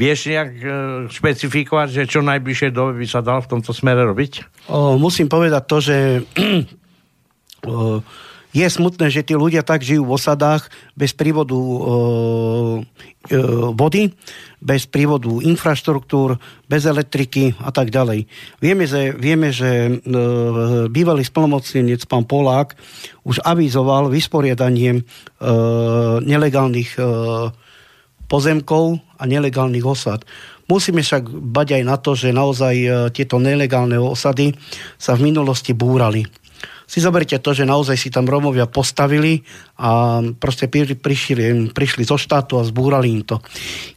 vieš 0.00 0.32
nejak 0.32 0.50
e, 0.54 0.64
špecifikovať, 1.12 1.88
že 1.92 2.02
čo 2.08 2.24
najbližšie 2.24 2.72
dobe 2.72 2.96
by 2.96 3.06
sa 3.10 3.20
dalo 3.20 3.44
v 3.44 3.50
tomto 3.58 3.74
smere 3.76 4.06
robiť? 4.06 4.64
O, 4.70 4.96
musím 4.96 5.28
povedať 5.28 5.62
to, 5.66 5.76
že 5.82 5.96
o, 7.68 8.00
je 8.56 8.64
smutné, 8.64 9.12
že 9.12 9.20
tí 9.20 9.36
ľudia 9.36 9.60
tak 9.60 9.84
žijú 9.84 10.08
v 10.08 10.14
osadách 10.16 10.72
bez 10.96 11.12
prívodu 11.12 11.52
e, 11.52 11.78
e, 13.28 13.38
vody, 13.76 14.16
bez 14.58 14.88
prívodu 14.88 15.28
infraštruktúr, 15.44 16.40
bez 16.64 16.88
elektriky 16.88 17.52
a 17.60 17.68
tak 17.68 17.92
ďalej. 17.92 18.24
Vieme, 18.58 18.88
že, 18.88 19.12
vieme, 19.12 19.52
že 19.52 19.68
e, 19.68 19.90
bývalý 20.88 21.22
splnomocnenec 21.28 22.08
pán 22.08 22.24
Polák 22.24 22.72
už 23.28 23.44
avizoval 23.44 24.08
vysporiadanie 24.08 24.96
e, 24.96 25.00
nelegálnych 26.24 26.96
e, 26.96 27.02
pozemkov 28.32 28.96
a 29.20 29.22
nelegálnych 29.28 29.84
osad. 29.84 30.24
Musíme 30.68 31.00
však 31.00 31.32
bať 31.32 31.80
aj 31.80 31.82
na 31.84 31.96
to, 31.96 32.12
že 32.12 32.32
naozaj 32.32 32.74
e, 32.76 32.88
tieto 33.12 33.36
nelegálne 33.36 34.00
osady 34.00 34.56
sa 34.96 35.16
v 35.16 35.32
minulosti 35.32 35.76
búrali 35.76 36.24
si 36.88 37.04
zoberte 37.04 37.36
to, 37.36 37.52
že 37.52 37.68
naozaj 37.68 38.00
si 38.00 38.08
tam 38.08 38.24
Rómovia 38.24 38.64
postavili 38.64 39.44
a 39.76 40.24
proste 40.40 40.72
prišli, 40.72 41.68
prišli 41.76 42.02
zo 42.08 42.16
štátu 42.16 42.56
a 42.56 42.64
zbúrali 42.64 43.12
im 43.12 43.20
to. 43.28 43.44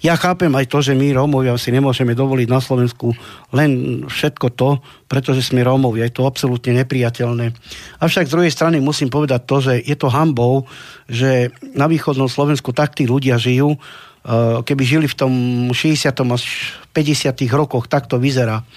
Ja 0.03 0.19
chápem 0.19 0.51
aj 0.51 0.67
to, 0.67 0.83
že 0.83 0.91
my 0.91 1.15
Rómovia 1.15 1.55
si 1.55 1.71
nemôžeme 1.71 2.11
dovoliť 2.11 2.47
na 2.51 2.59
Slovensku 2.59 3.15
len 3.55 4.03
všetko 4.11 4.47
to, 4.59 4.83
pretože 5.07 5.47
sme 5.47 5.63
Rómovia. 5.63 6.11
Je 6.11 6.19
to 6.19 6.27
absolútne 6.27 6.75
nepriateľné. 6.83 7.55
Avšak 8.03 8.27
z 8.27 8.35
druhej 8.35 8.51
strany 8.51 8.83
musím 8.83 9.07
povedať 9.07 9.47
to, 9.47 9.63
že 9.63 9.73
je 9.79 9.95
to 9.95 10.11
hambou, 10.11 10.67
že 11.07 11.55
na 11.71 11.87
východnom 11.87 12.27
Slovensku 12.27 12.75
tak 12.75 12.99
tí 12.99 13.07
ľudia 13.07 13.39
žijú, 13.39 13.79
eh, 13.79 14.59
keby 14.67 14.83
žili 14.83 15.07
v 15.07 15.15
tom 15.15 15.33
60. 15.71 16.27
až 16.27 16.75
50. 16.91 17.55
rokoch, 17.55 17.87
tak 17.87 18.11
to 18.11 18.19
vyzerá. 18.19 18.67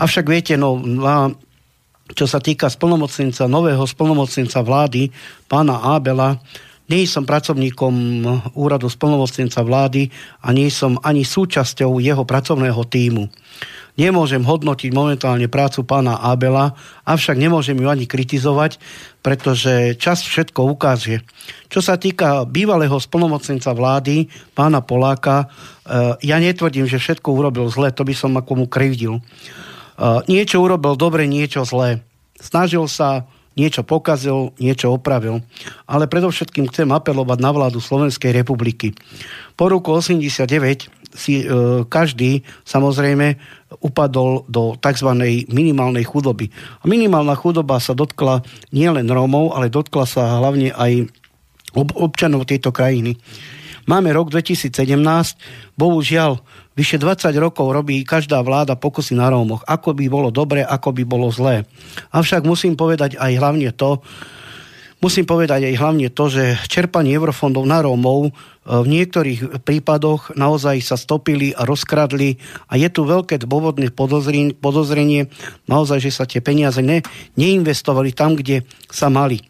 Avšak 0.00 0.24
viete, 0.32 0.56
no, 0.56 0.80
na 0.80 1.36
čo 2.14 2.26
sa 2.26 2.42
týka 2.42 2.66
splnomocnenca, 2.66 3.46
nového 3.46 3.82
splnomocnenca 3.86 4.60
vlády, 4.62 5.10
pána 5.46 5.80
Ábela, 5.94 6.38
nie 6.90 7.06
som 7.06 7.22
pracovníkom 7.22 7.94
úradu 8.58 8.90
splnomocnenca 8.90 9.62
vlády 9.62 10.10
a 10.42 10.50
nie 10.50 10.66
som 10.74 10.98
ani 11.06 11.22
súčasťou 11.22 12.02
jeho 12.02 12.26
pracovného 12.26 12.82
týmu. 12.90 13.30
Nemôžem 13.94 14.42
hodnotiť 14.42 14.90
momentálne 14.90 15.46
prácu 15.46 15.86
pána 15.86 16.18
Abela, 16.18 16.74
avšak 17.06 17.36
nemôžem 17.38 17.78
ju 17.78 17.86
ani 17.86 18.10
kritizovať, 18.10 18.80
pretože 19.22 19.98
čas 20.00 20.24
všetko 20.24 20.66
ukáže. 20.66 21.22
Čo 21.70 21.84
sa 21.84 21.94
týka 22.00 22.42
bývalého 22.48 22.96
splnomocnenca 22.96 23.70
vlády, 23.70 24.26
pána 24.56 24.82
Poláka, 24.82 25.46
eh, 25.46 26.16
ja 26.26 26.42
netvrdím, 26.42 26.90
že 26.90 27.02
všetko 27.02 27.28
urobil 27.28 27.66
zle, 27.70 27.94
to 27.94 28.02
by 28.02 28.14
som 28.16 28.34
ako 28.34 28.64
mu 28.64 28.66
krivdil. 28.66 29.22
Niečo 30.00 30.64
urobil 30.64 30.96
dobre, 30.96 31.28
niečo 31.28 31.60
zlé. 31.68 32.00
Snažil 32.40 32.88
sa, 32.88 33.28
niečo 33.52 33.84
pokazil, 33.84 34.56
niečo 34.56 34.96
opravil. 34.96 35.44
Ale 35.84 36.08
predovšetkým 36.08 36.72
chcem 36.72 36.88
apelovať 36.88 37.38
na 37.44 37.50
vládu 37.52 37.84
Slovenskej 37.84 38.32
republiky. 38.32 38.96
Po 39.60 39.68
roku 39.68 39.92
89 39.92 40.88
si 41.12 41.42
e, 41.42 41.44
každý 41.84 42.46
samozrejme 42.64 43.36
upadol 43.82 44.46
do 44.46 44.78
tzv. 44.78 45.10
minimálnej 45.50 46.06
chudoby. 46.06 46.48
A 46.80 46.88
minimálna 46.88 47.34
chudoba 47.34 47.82
sa 47.82 47.92
dotkla 47.92 48.46
nielen 48.70 49.10
Rómov, 49.10 49.52
ale 49.58 49.68
dotkla 49.68 50.06
sa 50.06 50.38
hlavne 50.38 50.70
aj 50.72 51.10
ob- 51.74 51.96
občanov 51.98 52.46
tejto 52.46 52.70
krajiny. 52.70 53.18
Máme 53.90 54.14
rok 54.14 54.30
2017, 54.30 54.70
bohužiaľ 55.74 56.38
vyše 56.74 56.96
20 56.98 57.32
rokov 57.38 57.70
robí 57.70 58.02
každá 58.06 58.40
vláda 58.40 58.78
pokusy 58.78 59.18
na 59.18 59.30
Rómoch. 59.30 59.66
Ako 59.66 59.94
by 59.94 60.06
bolo 60.06 60.28
dobre, 60.30 60.62
ako 60.62 60.94
by 60.94 61.02
bolo 61.04 61.28
zlé. 61.30 61.66
Avšak 62.14 62.46
musím 62.46 62.78
povedať 62.78 63.18
aj 63.18 63.32
hlavne 63.38 63.70
to, 63.74 64.02
Musím 65.00 65.24
povedať 65.24 65.64
aj 65.64 65.80
hlavne 65.80 66.12
to, 66.12 66.28
že 66.28 66.60
čerpanie 66.68 67.16
eurofondov 67.16 67.64
na 67.64 67.80
Rómov 67.80 68.28
e, 68.28 68.30
v 68.68 68.84
niektorých 68.84 69.64
prípadoch 69.64 70.36
naozaj 70.36 70.76
sa 70.84 71.00
stopili 71.00 71.56
a 71.56 71.64
rozkradli 71.64 72.36
a 72.68 72.76
je 72.76 72.84
tu 72.92 73.08
veľké 73.08 73.40
dôvodné 73.40 73.96
podozrenie, 73.96 75.32
naozaj, 75.64 76.04
že 76.04 76.12
sa 76.12 76.28
tie 76.28 76.44
peniaze 76.44 76.84
ne, 76.84 77.00
neinvestovali 77.40 78.12
tam, 78.12 78.36
kde 78.36 78.68
sa 78.92 79.08
mali. 79.08 79.40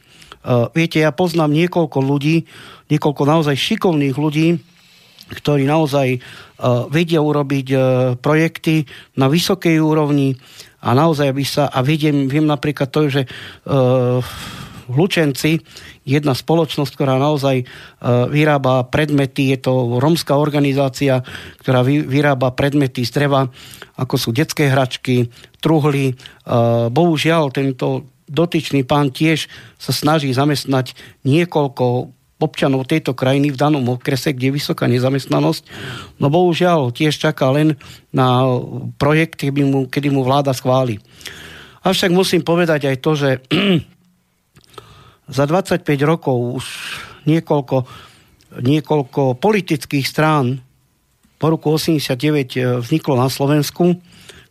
Uh, 0.40 0.72
viete, 0.72 0.96
ja 0.96 1.12
poznám 1.12 1.52
niekoľko 1.52 2.00
ľudí, 2.00 2.48
niekoľko 2.88 3.22
naozaj 3.28 3.60
šikovných 3.60 4.16
ľudí, 4.16 4.56
ktorí 5.36 5.68
naozaj 5.68 6.22
vedia 6.92 7.24
urobiť 7.24 7.66
uh, 7.72 7.82
projekty 8.20 8.84
na 9.16 9.32
vysokej 9.32 9.80
úrovni 9.80 10.36
a 10.80 10.96
naozaj 10.96 11.28
by 11.32 11.44
sa, 11.44 11.64
a 11.68 11.84
vidím, 11.84 12.28
viem 12.28 12.48
napríklad 12.48 12.88
to, 12.88 13.08
že 13.08 13.22
uh, 13.24 14.20
Lučenci, 14.90 15.62
jedna 16.02 16.34
spoločnosť, 16.34 16.92
ktorá 16.98 17.14
naozaj 17.16 17.62
e, 17.62 17.64
vyrába 18.26 18.82
predmety, 18.90 19.54
je 19.54 19.70
to 19.70 20.02
romská 20.02 20.34
organizácia, 20.34 21.22
ktorá 21.62 21.86
vyrába 21.86 22.50
predmety 22.50 23.06
z 23.06 23.14
dreva, 23.14 23.46
ako 23.94 24.14
sú 24.18 24.28
detské 24.34 24.66
hračky, 24.66 25.30
truhly. 25.62 26.12
E, 26.12 26.14
bohužiaľ, 26.90 27.54
tento 27.54 28.10
dotyčný 28.26 28.82
pán 28.82 29.14
tiež 29.14 29.46
sa 29.78 29.94
snaží 29.94 30.30
zamestnať 30.34 30.94
niekoľko 31.22 32.14
občanov 32.40 32.88
tejto 32.88 33.12
krajiny 33.12 33.52
v 33.52 33.60
danom 33.60 33.84
okrese, 33.92 34.32
kde 34.32 34.50
je 34.50 34.56
vysoká 34.56 34.88
nezamestnanosť. 34.88 35.62
No 36.16 36.32
bohužiaľ 36.32 36.90
tiež 36.90 37.14
čaká 37.14 37.52
len 37.52 37.76
na 38.10 38.42
projekt, 38.96 39.38
kedy 39.38 39.62
mu, 39.62 39.80
kedy 39.86 40.08
mu 40.08 40.24
vláda 40.24 40.56
schváli. 40.56 40.98
Avšak 41.84 42.10
musím 42.12 42.40
povedať 42.44 42.88
aj 42.88 42.96
to, 43.00 43.10
že 43.16 43.30
za 45.36 45.44
25 45.46 45.84
rokov 46.02 46.36
už 46.60 46.66
niekoľko, 47.28 47.76
niekoľko 48.58 49.38
politických 49.38 50.06
strán 50.08 50.60
po 51.40 51.46
roku 51.48 51.72
89 51.72 52.12
e, 52.12 52.84
vzniklo 52.84 53.16
na 53.16 53.32
Slovensku, 53.32 53.96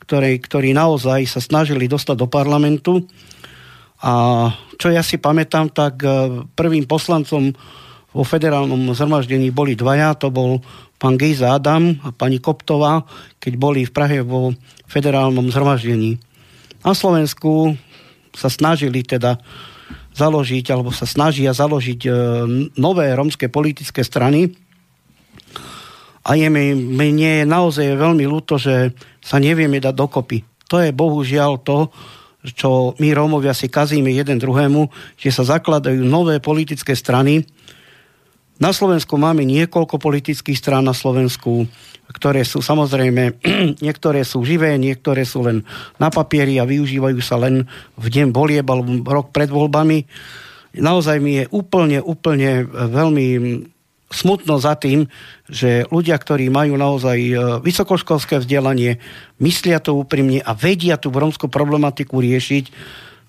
ktoré, 0.02 0.42
ktorí 0.42 0.74
naozaj 0.74 1.30
sa 1.30 1.38
snažili 1.38 1.86
dostať 1.86 2.18
do 2.18 2.26
parlamentu. 2.26 3.06
A 4.00 4.12
čo 4.80 4.88
ja 4.88 5.04
si 5.04 5.20
pamätám, 5.20 5.68
tak 5.76 6.00
e, 6.04 6.08
prvým 6.56 6.88
poslancom 6.88 7.52
vo 8.10 8.24
federálnom 8.24 8.96
zhromaždení 8.96 9.52
boli 9.52 9.76
dvaja, 9.76 10.16
to 10.16 10.32
bol 10.32 10.64
pán 10.98 11.20
Gejza 11.20 11.56
Adam 11.56 12.00
a 12.02 12.16
pani 12.16 12.40
Koptová, 12.40 13.04
keď 13.38 13.54
boli 13.60 13.84
v 13.84 13.92
Prahe 13.92 14.20
vo 14.24 14.56
federálnom 14.88 15.52
zhromaždení. 15.52 16.18
Na 16.82 16.96
Slovensku 16.96 17.76
sa 18.32 18.48
snažili 18.48 19.04
teda 19.04 19.36
založiť, 20.16 20.66
alebo 20.72 20.96
sa 20.96 21.04
snažia 21.04 21.52
založiť 21.52 22.02
e, 22.08 22.12
nové 22.80 23.12
romské 23.12 23.52
politické 23.52 24.04
strany. 24.04 24.56
A 26.24 26.36
je 26.40 26.48
mi, 26.48 26.72
mne 26.76 27.44
je 27.44 27.46
naozaj 27.48 28.00
veľmi 28.00 28.24
ľúto, 28.28 28.56
že 28.56 28.96
sa 29.20 29.40
nevieme 29.40 29.80
dať 29.80 29.96
dokopy. 29.96 30.44
To 30.72 30.80
je 30.80 30.96
bohužiaľ 30.96 31.60
to, 31.64 31.92
čo 32.44 32.96
my 33.00 33.10
Rómovia 33.12 33.52
si 33.52 33.68
kazíme 33.68 34.12
jeden 34.16 34.40
druhému, 34.40 34.88
že 35.20 35.30
sa 35.32 35.44
zakladajú 35.44 36.00
nové 36.04 36.40
politické 36.40 36.96
strany. 36.96 37.44
Na 38.60 38.72
Slovensku 38.76 39.16
máme 39.20 39.44
niekoľko 39.48 40.00
politických 40.00 40.60
strán 40.60 40.88
na 40.88 40.96
Slovensku 40.96 41.68
ktoré 42.10 42.42
sú 42.42 42.66
samozrejme, 42.66 43.38
niektoré 43.86 44.26
sú 44.26 44.42
živé, 44.42 44.74
niektoré 44.82 45.22
sú 45.26 45.46
len 45.46 45.62
na 46.02 46.10
papieri 46.10 46.58
a 46.58 46.66
využívajú 46.66 47.20
sa 47.22 47.38
len 47.38 47.70
v 47.98 48.06
deň 48.10 48.34
volieb 48.34 48.66
alebo 48.66 49.06
rok 49.06 49.30
pred 49.30 49.50
voľbami. 49.50 50.10
Naozaj 50.82 51.18
mi 51.22 51.42
je 51.42 51.46
úplne, 51.54 52.02
úplne 52.02 52.66
veľmi 52.66 53.28
smutno 54.10 54.58
za 54.58 54.74
tým, 54.74 55.06
že 55.46 55.86
ľudia, 55.94 56.18
ktorí 56.18 56.50
majú 56.50 56.76
naozaj 56.76 57.18
e, 57.18 57.34
vysokoškolské 57.62 58.42
vzdelanie, 58.42 58.98
myslia 59.38 59.78
to 59.78 59.94
úprimne 59.94 60.42
a 60.42 60.52
vedia 60.58 60.98
tú 60.98 61.14
romskú 61.14 61.46
problematiku 61.46 62.18
riešiť, 62.18 62.66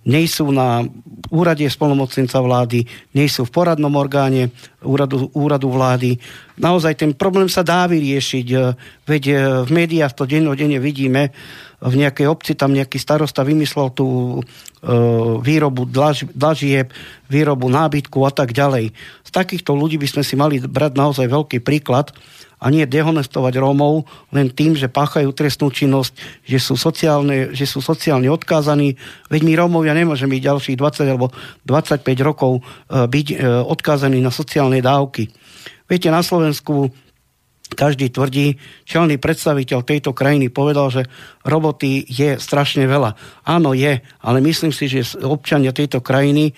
nie 0.08 0.24
sú 0.24 0.48
na 0.48 0.80
úrade 1.28 1.62
spolnomocnenca 1.68 2.40
vlády, 2.40 2.88
nie 3.12 3.28
sú 3.28 3.44
v 3.44 3.52
poradnom 3.52 3.92
orgáne 3.94 4.48
úradu, 4.80 5.28
úradu 5.36 5.68
vlády. 5.68 6.16
Naozaj 6.56 7.04
ten 7.04 7.12
problém 7.12 7.46
sa 7.52 7.60
dá 7.60 7.84
vyriešiť, 7.84 8.46
e, 8.50 8.56
veď 9.04 9.22
e, 9.28 9.34
v 9.68 9.70
médiách 9.70 10.16
to 10.16 10.24
dennodenne 10.24 10.80
vidíme, 10.80 11.30
v 11.80 11.94
nejakej 11.96 12.28
obci 12.28 12.52
tam 12.52 12.76
nejaký 12.76 13.00
starosta 13.00 13.40
vymyslel 13.40 13.88
tú 13.96 14.40
e, 14.40 14.42
výrobu 15.40 15.88
dlaž, 15.88 16.28
dlažieb, 16.32 16.92
výrobu 17.28 17.72
nábytku 17.72 18.20
a 18.24 18.32
tak 18.32 18.52
ďalej. 18.52 18.92
Z 19.24 19.30
takýchto 19.32 19.72
ľudí 19.72 19.96
by 19.96 20.08
sme 20.08 20.22
si 20.24 20.34
mali 20.36 20.60
brať 20.60 20.92
naozaj 20.96 21.26
veľký 21.28 21.64
príklad, 21.64 22.12
a 22.60 22.66
nie 22.68 22.84
dehonestovať 22.84 23.56
Rómov 23.56 24.04
len 24.36 24.52
tým, 24.52 24.76
že 24.76 24.92
páchajú 24.92 25.32
trestnú 25.32 25.72
činnosť, 25.72 26.44
že 26.44 26.60
sú, 26.60 26.76
sociálne, 26.76 27.56
že 27.56 27.64
sú 27.64 27.80
sociálne 27.80 28.28
odkázaní. 28.28 29.00
Veď 29.32 29.40
my 29.48 29.52
Rómovia 29.56 29.96
nemôžeme 29.96 30.36
byť 30.36 30.44
ďalších 30.44 30.76
20 30.76 31.08
alebo 31.08 31.32
25 31.64 32.04
rokov 32.20 32.60
e, 32.60 33.08
byť 33.08 33.26
e, 33.32 33.36
odkázaní 33.64 34.20
na 34.20 34.28
sociálne 34.28 34.84
dávky. 34.84 35.32
Viete, 35.88 36.12
na 36.12 36.20
Slovensku 36.20 36.92
každý 37.70 38.10
tvrdí, 38.10 38.58
čelný 38.82 39.16
predstaviteľ 39.16 39.86
tejto 39.86 40.10
krajiny 40.10 40.50
povedal, 40.50 40.90
že 40.90 41.06
roboty 41.46 42.02
je 42.02 42.36
strašne 42.36 42.84
veľa. 42.84 43.14
Áno, 43.46 43.72
je, 43.72 44.02
ale 44.20 44.38
myslím 44.42 44.74
si, 44.74 44.90
že 44.90 45.06
občania 45.22 45.70
tejto 45.70 46.02
krajiny 46.02 46.52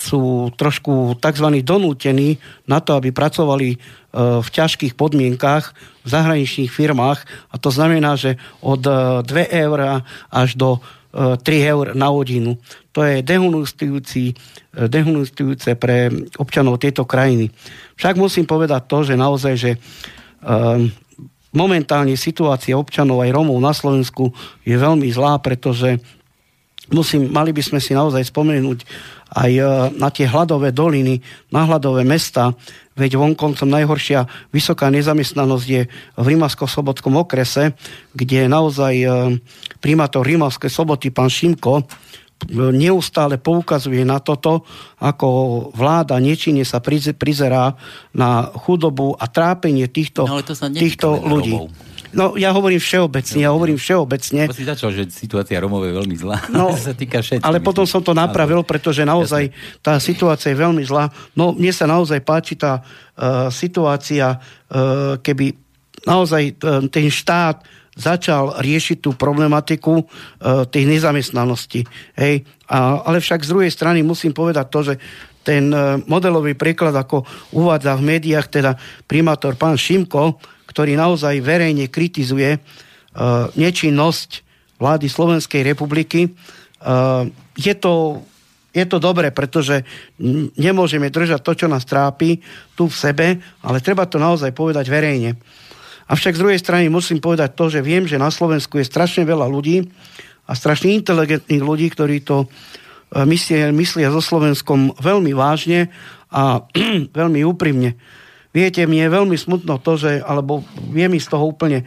sú 0.00 0.48
trošku 0.56 1.20
tzv. 1.20 1.48
donútení 1.60 2.40
na 2.64 2.80
to, 2.80 2.96
aby 2.96 3.12
pracovali 3.12 3.76
v 4.14 4.46
ťažkých 4.48 4.94
podmienkách 4.96 5.74
v 6.04 6.08
zahraničných 6.08 6.70
firmách 6.70 7.24
a 7.50 7.58
to 7.58 7.72
znamená, 7.72 8.14
že 8.14 8.38
od 8.62 8.80
2 8.80 9.26
e, 9.26 9.48
eur 9.64 10.04
až 10.30 10.54
do 10.54 10.78
3 11.12 11.40
e, 11.40 11.66
eur 11.66 11.96
na 11.98 12.08
hodinu. 12.12 12.60
To 12.94 13.02
je 13.02 13.24
dehonestujúce 13.24 14.36
e, 15.72 15.74
pre 15.74 16.12
občanov 16.38 16.78
tejto 16.78 17.04
krajiny. 17.08 17.50
Však 17.98 18.20
musím 18.20 18.46
povedať 18.46 18.86
to, 18.86 19.02
že 19.02 19.18
naozaj, 19.18 19.54
že 19.56 19.70
momentálne 21.56 22.12
situácia 22.20 22.76
občanov 22.76 23.24
aj 23.24 23.32
Romov 23.32 23.56
na 23.64 23.72
Slovensku 23.72 24.28
je 24.60 24.76
veľmi 24.76 25.08
zlá, 25.08 25.40
pretože 25.40 25.96
musím, 26.92 27.32
mali 27.32 27.48
by 27.54 27.62
sme 27.64 27.80
si 27.80 27.96
naozaj 27.96 28.28
spomenúť 28.28 28.84
aj 29.34 29.50
na 29.98 30.08
tie 30.14 30.30
hladové 30.30 30.70
doliny, 30.70 31.18
na 31.50 31.66
hladové 31.66 32.06
mesta, 32.06 32.54
veď 32.94 33.18
vonkoncom 33.18 33.66
najhoršia 33.66 34.26
vysoká 34.54 34.88
nezamestnanosť 34.94 35.66
je 35.66 35.82
v 36.14 36.26
Rimasko-Sobotskom 36.26 37.18
okrese, 37.18 37.74
kde 38.14 38.46
naozaj 38.46 38.94
e, 38.94 39.06
primátor 39.82 40.22
Rimavskej 40.22 40.70
soboty, 40.70 41.10
pán 41.10 41.26
Šimko, 41.26 41.82
e, 41.82 41.84
neustále 42.70 43.42
poukazuje 43.42 44.06
na 44.06 44.22
toto, 44.22 44.62
ako 45.02 45.28
vláda 45.74 46.22
nečine 46.22 46.62
sa 46.62 46.78
prizerá 46.78 47.74
na 48.14 48.46
chudobu 48.62 49.18
a 49.18 49.26
trápenie 49.26 49.90
týchto, 49.90 50.30
no, 50.30 50.38
týchto 50.78 51.18
ľudí. 51.18 51.58
Romov. 51.58 51.93
No, 52.14 52.38
ja 52.38 52.54
hovorím 52.54 52.78
všeobecne, 52.78 53.38
ja 53.42 53.50
hovorím 53.50 53.76
všeobecne. 53.76 54.46
To 54.48 54.56
si 54.56 54.64
začal, 54.64 54.94
že 54.94 55.10
situácia 55.10 55.58
Romov 55.58 55.82
je 55.82 55.92
veľmi 55.92 56.16
zlá. 56.16 56.38
No, 56.48 56.70
sa 56.78 56.94
týka 56.94 57.20
všetkých. 57.20 57.44
Ale 57.44 57.58
potom 57.58 57.84
som 57.84 58.00
to 58.00 58.14
napravil, 58.14 58.62
pretože 58.62 59.02
naozaj 59.02 59.50
tá 59.82 59.98
situácia 59.98 60.54
je 60.54 60.62
veľmi 60.62 60.82
zlá. 60.86 61.10
No, 61.34 61.50
mne 61.52 61.74
sa 61.74 61.90
naozaj 61.90 62.22
páči 62.22 62.54
tá 62.54 62.80
uh, 62.80 63.50
situácia, 63.50 64.38
uh, 64.38 65.18
keby 65.18 65.58
naozaj 66.06 66.54
uh, 66.62 66.86
ten 66.88 67.10
štát 67.10 67.66
začal 67.94 68.58
riešiť 68.58 68.98
tú 68.98 69.14
problematiku 69.14 70.02
e, 70.02 70.04
tej 70.66 70.82
nezamestnanosti. 70.90 71.86
Hej. 72.18 72.42
A, 72.66 73.06
ale 73.06 73.22
však 73.22 73.46
z 73.46 73.50
druhej 73.54 73.70
strany 73.70 74.02
musím 74.02 74.34
povedať 74.34 74.66
to, 74.66 74.80
že 74.82 74.94
ten 75.46 75.70
e, 75.70 76.02
modelový 76.10 76.58
príklad, 76.58 76.90
ako 76.90 77.22
uvádza 77.54 77.94
v 77.94 78.18
médiách, 78.18 78.46
teda 78.50 78.74
primátor 79.06 79.54
pán 79.54 79.78
Šimko, 79.78 80.42
ktorý 80.74 80.98
naozaj 80.98 81.38
verejne 81.38 81.86
kritizuje 81.86 82.58
e, 82.58 82.58
nečinnosť 83.54 84.42
vlády 84.82 85.06
Slovenskej 85.06 85.62
republiky, 85.62 86.26
e, 86.26 86.30
je 87.54 87.74
to 87.78 88.26
je 88.74 88.82
to 88.90 88.98
dobré, 88.98 89.30
pretože 89.30 89.86
nemôžeme 90.58 91.06
držať 91.06 91.46
to, 91.46 91.52
čo 91.54 91.66
nás 91.70 91.86
trápi 91.86 92.42
tu 92.74 92.90
v 92.90 92.98
sebe, 92.98 93.26
ale 93.62 93.78
treba 93.78 94.02
to 94.02 94.18
naozaj 94.18 94.50
povedať 94.50 94.90
verejne. 94.90 95.38
Avšak 96.10 96.34
z 96.34 96.42
druhej 96.42 96.58
strany 96.58 96.90
musím 96.90 97.22
povedať 97.22 97.54
to, 97.54 97.70
že 97.70 97.80
viem, 97.86 98.04
že 98.04 98.18
na 98.18 98.34
Slovensku 98.34 98.82
je 98.82 98.90
strašne 98.90 99.22
veľa 99.22 99.46
ľudí 99.46 99.86
a 100.44 100.52
strašne 100.58 100.90
inteligentných 100.90 101.62
ľudí, 101.62 101.86
ktorí 101.94 102.26
to 102.26 102.44
e, 102.44 102.46
myslia, 103.24 103.70
myslia 103.70 104.10
so 104.10 104.18
Slovenskom 104.18 104.98
veľmi 104.98 105.30
vážne 105.38 105.94
a 106.34 106.66
veľmi 107.22 107.46
úprimne. 107.46 107.94
Viete, 108.54 108.86
mne 108.86 109.10
je 109.10 109.16
veľmi 109.18 109.34
smutno 109.34 109.82
to, 109.82 109.98
že, 109.98 110.22
alebo 110.22 110.62
mi 110.94 111.18
z 111.18 111.26
toho 111.26 111.42
úplne, 111.42 111.82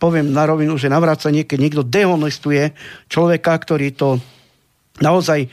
poviem 0.00 0.32
na 0.32 0.48
rovinu, 0.48 0.80
že 0.80 0.88
navrácanie, 0.88 1.44
keď 1.44 1.58
niekto 1.60 1.82
dehonestuje 1.84 2.72
človeka, 3.12 3.52
ktorý 3.60 3.92
to 3.92 4.16
naozaj 5.04 5.52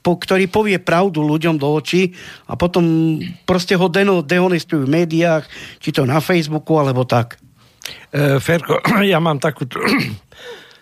po, 0.00 0.16
ktorý 0.16 0.48
povie 0.48 0.80
pravdu 0.80 1.20
ľuďom 1.20 1.60
do 1.60 1.68
očí 1.76 2.16
a 2.48 2.56
potom 2.56 3.18
proste 3.44 3.76
ho 3.76 3.86
dehonestujú 4.24 4.88
v 4.88 4.94
médiách, 5.04 5.44
či 5.76 5.92
to 5.92 6.08
na 6.08 6.24
Facebooku, 6.24 6.80
alebo 6.80 7.04
tak. 7.04 7.36
E, 8.08 8.40
Ferko, 8.40 8.80
ja 9.12 9.20
mám 9.20 9.36
takú 9.36 9.68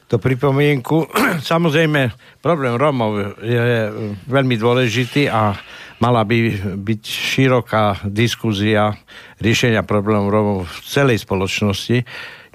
to 0.08 0.16
pripomienku. 0.16 1.04
Samozrejme, 1.52 2.10
problém 2.40 2.74
Rómov 2.74 3.38
je 3.44 3.92
veľmi 4.26 4.56
dôležitý 4.56 5.28
a 5.28 5.52
mala 6.00 6.24
by 6.24 6.38
byť 6.80 7.02
široká 7.04 8.08
diskúzia 8.08 8.96
riešenia 9.38 9.84
problémov 9.84 10.32
Rómov 10.32 10.58
v 10.64 10.76
celej 10.88 11.22
spoločnosti. 11.22 12.02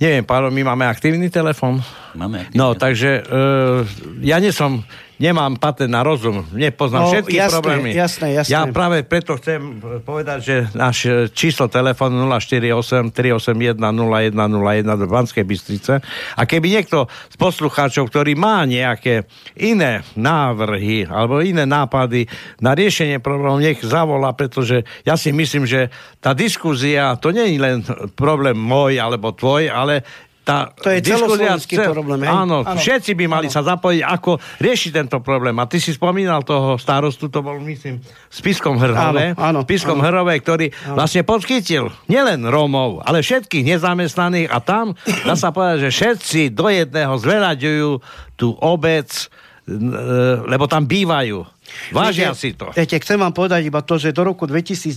Neviem, 0.01 0.25
Páro, 0.25 0.49
my 0.49 0.73
máme 0.73 0.89
aktívny 0.89 1.29
telefon? 1.29 1.77
Máme 2.17 2.49
aktívny. 2.49 2.57
No, 2.57 2.73
takže 2.73 3.21
uh, 3.21 3.85
ja 4.25 4.41
nie 4.41 4.49
som 4.49 4.81
nemám 5.21 5.57
patent 5.57 5.91
na 5.91 6.01
rozum, 6.01 6.45
nepoznám 6.53 7.05
no, 7.05 7.11
všetky 7.13 7.35
jasné, 7.37 7.53
problémy. 7.53 7.89
Jasné, 7.93 8.27
jasné. 8.33 8.51
Ja 8.53 8.65
práve 8.69 9.05
preto 9.05 9.37
chcem 9.37 9.81
povedať, 10.01 10.39
že 10.41 10.55
náš 10.73 10.97
e, 11.05 11.09
číslo 11.29 11.69
telefónu 11.69 12.25
048 12.25 13.13
381 13.13 13.77
0101 13.77 14.85
do 14.85 15.07
Banskej 15.09 15.45
Bystrice 15.45 16.01
a 16.33 16.41
keby 16.43 16.79
niekto 16.79 17.05
z 17.29 17.35
poslucháčov, 17.37 18.09
ktorý 18.09 18.33
má 18.33 18.65
nejaké 18.65 19.29
iné 19.59 20.01
návrhy 20.17 21.05
alebo 21.05 21.45
iné 21.45 21.69
nápady 21.69 22.25
na 22.59 22.73
riešenie 22.73 23.21
problémov, 23.21 23.61
nech 23.61 23.81
zavolá, 23.85 24.33
pretože 24.33 24.81
ja 25.05 25.13
si 25.13 25.29
myslím, 25.29 25.69
že 25.69 25.93
tá 26.17 26.33
diskúzia, 26.33 27.15
to 27.21 27.29
nie 27.29 27.53
je 27.53 27.59
len 27.61 27.85
problém 28.17 28.57
môj 28.57 28.97
alebo 28.97 29.35
tvoj, 29.35 29.69
ale 29.69 30.01
tá 30.43 30.75
to 30.75 30.91
je 30.91 30.99
celoslovenský 30.99 31.79
cel... 31.79 31.95
problém. 31.95 32.27
Hej? 32.27 32.31
Áno, 32.35 32.67
áno, 32.67 32.75
všetci 32.75 33.15
by 33.15 33.25
mali 33.31 33.47
áno. 33.47 33.55
sa 33.55 33.61
zapojiť, 33.63 34.01
ako 34.03 34.31
riešiť 34.59 34.91
tento 34.91 35.17
problém. 35.23 35.55
A 35.55 35.65
ty 35.71 35.79
si 35.79 35.95
spomínal 35.95 36.43
toho 36.43 36.75
starostu, 36.75 37.31
to 37.31 37.39
bol, 37.39 37.55
myslím, 37.63 38.03
s 38.27 38.39
Piskom 38.43 38.75
Hrhové. 38.75 39.39
Áno, 39.39 39.39
áno, 39.39 39.59
Piskom 39.63 40.03
áno. 40.03 40.05
Hrhové, 40.11 40.43
ktorý 40.43 40.67
áno. 40.69 40.99
vlastne 40.99 41.23
podchytil 41.23 41.87
nielen 42.11 42.43
Rómov, 42.43 43.07
ale 43.07 43.23
všetkých 43.23 43.63
nezamestnaných 43.63 44.51
a 44.51 44.59
tam 44.59 44.99
dá 45.27 45.39
sa 45.39 45.55
povedať, 45.55 45.87
že 45.87 45.95
všetci 45.95 46.41
do 46.51 46.67
jedného 46.67 47.15
zveraďujú 47.15 47.89
tú 48.35 48.51
obec, 48.59 49.31
lebo 50.43 50.67
tam 50.67 50.83
bývajú. 50.83 51.47
Vážia 51.95 52.35
viete, 52.35 52.39
si 52.39 52.49
to. 52.51 52.67
Viete, 52.75 52.99
chcem 52.99 53.15
vám 53.15 53.31
povedať 53.31 53.63
iba 53.63 53.79
to, 53.79 53.95
že 53.95 54.11
do 54.11 54.27
roku 54.27 54.43
2020 54.43 54.91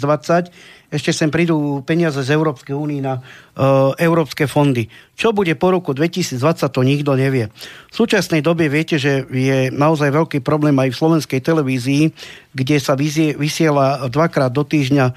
ešte 0.86 1.10
sem 1.10 1.34
prídu 1.34 1.82
peniaze 1.82 2.22
z 2.22 2.30
Európskej 2.30 2.70
únie 2.70 3.02
na 3.02 3.18
uh, 3.18 3.90
európske 3.98 4.46
fondy. 4.46 4.86
Čo 5.18 5.34
bude 5.34 5.56
po 5.58 5.74
roku 5.74 5.90
2020, 5.90 6.38
to 6.70 6.80
nikto 6.86 7.18
nevie. 7.18 7.50
V 7.90 7.94
súčasnej 7.94 8.44
dobe 8.44 8.70
viete, 8.70 8.94
že 8.94 9.26
je 9.26 9.72
naozaj 9.74 10.14
veľký 10.14 10.38
problém 10.46 10.76
aj 10.78 10.94
v 10.94 10.98
slovenskej 11.00 11.40
televízii, 11.42 12.14
kde 12.54 12.76
sa 12.78 12.94
vysie, 12.94 13.34
vysiela 13.34 14.06
dvakrát 14.06 14.52
do 14.54 14.62
týždňa 14.62 15.06
uh, 15.10 15.14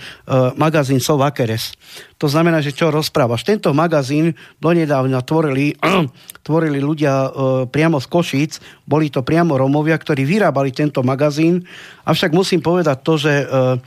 magazín 0.57 0.97
Sovakeres. 0.97 1.77
To 2.17 2.25
znamená, 2.25 2.65
že 2.65 2.73
čo 2.73 2.89
rozprávaš. 2.89 3.45
Tento 3.45 3.69
magazín 3.71 4.33
donedávna 4.57 5.21
tvorili, 5.21 5.77
tvorili 6.47 6.81
ľudia 6.81 7.13
uh, 7.13 7.31
priamo 7.69 8.01
z 8.01 8.07
Košíc, 8.09 8.51
boli 8.89 9.13
to 9.13 9.21
priamo 9.21 9.53
Romovia, 9.53 10.01
ktorí 10.01 10.25
vyrábali 10.25 10.73
tento 10.73 11.05
magazín. 11.05 11.61
Avšak 12.09 12.33
musím 12.33 12.65
povedať 12.65 12.97
to, 13.05 13.13
že 13.21 13.33
uh, 13.45 13.77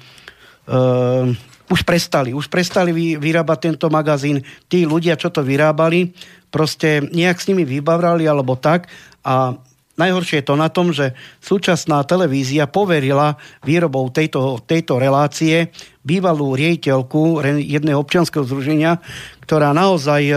uh, 0.70 1.51
už 1.72 1.88
prestali. 1.88 2.36
Už 2.36 2.52
prestali 2.52 2.92
vy, 2.92 3.16
vyrábať 3.16 3.72
tento 3.72 3.88
magazín. 3.88 4.44
Tí 4.68 4.84
ľudia, 4.84 5.16
čo 5.16 5.32
to 5.32 5.40
vyrábali, 5.40 6.12
proste 6.52 7.00
nejak 7.00 7.40
s 7.40 7.48
nimi 7.48 7.64
vybavrali 7.64 8.28
alebo 8.28 8.60
tak. 8.60 8.92
A 9.24 9.56
najhoršie 9.96 10.44
je 10.44 10.46
to 10.52 10.60
na 10.60 10.68
tom, 10.68 10.92
že 10.92 11.16
súčasná 11.40 12.04
televízia 12.04 12.68
poverila 12.68 13.40
výrobou 13.64 14.12
tejto, 14.12 14.60
tejto 14.68 15.00
relácie 15.00 15.72
bývalú 16.04 16.52
riejiteľku 16.52 17.40
jedného 17.64 17.96
občianského 17.96 18.44
združenia, 18.44 19.00
ktorá 19.48 19.72
naozaj 19.72 20.22
e, 20.28 20.34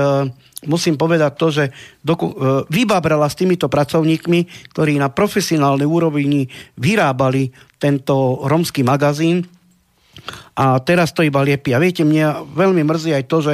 musím 0.70 0.96
povedať 0.96 1.32
to, 1.36 1.48
že 1.52 1.64
doku, 2.06 2.32
e, 2.32 2.34
vybabrala 2.70 3.26
s 3.26 3.40
týmito 3.40 3.66
pracovníkmi, 3.66 4.72
ktorí 4.72 5.02
na 5.02 5.10
profesionálnej 5.10 5.88
úrovni 5.90 6.48
vyrábali 6.78 7.50
tento 7.82 8.46
romský 8.46 8.86
magazín 8.86 9.55
a 10.56 10.80
teraz 10.82 11.12
to 11.12 11.22
iba 11.22 11.44
liepí. 11.44 11.76
A 11.76 11.82
viete, 11.84 12.08
mňa 12.08 12.48
veľmi 12.56 12.82
mrzí 12.82 13.12
aj 13.12 13.26
to, 13.28 13.38
že 13.44 13.54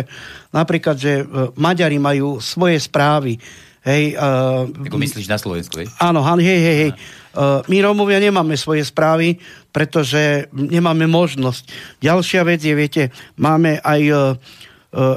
napríklad, 0.53 0.95
že 0.95 1.21
e, 1.21 1.23
Maďari 1.57 1.97
majú 1.97 2.37
svoje 2.37 2.77
správy. 2.77 3.41
Hej, 3.81 4.13
uh, 4.13 4.69
Ako 4.69 5.01
myslíš 5.01 5.25
na 5.25 5.41
Slovensku, 5.41 5.81
hej? 5.81 5.89
Áno, 5.97 6.21
hej, 6.21 6.45
hej, 6.45 6.75
hej. 6.85 6.91
Uh, 7.33 7.65
my 7.65 7.81
Rómovia 7.81 8.21
nemáme 8.21 8.53
svoje 8.53 8.85
správy, 8.85 9.41
pretože 9.73 10.45
nemáme 10.53 11.09
možnosť. 11.09 11.65
Ďalšia 11.97 12.45
vec 12.45 12.61
je, 12.61 12.77
viete, 12.77 13.09
máme 13.41 13.81
aj 13.81 14.01
uh, 14.13 14.19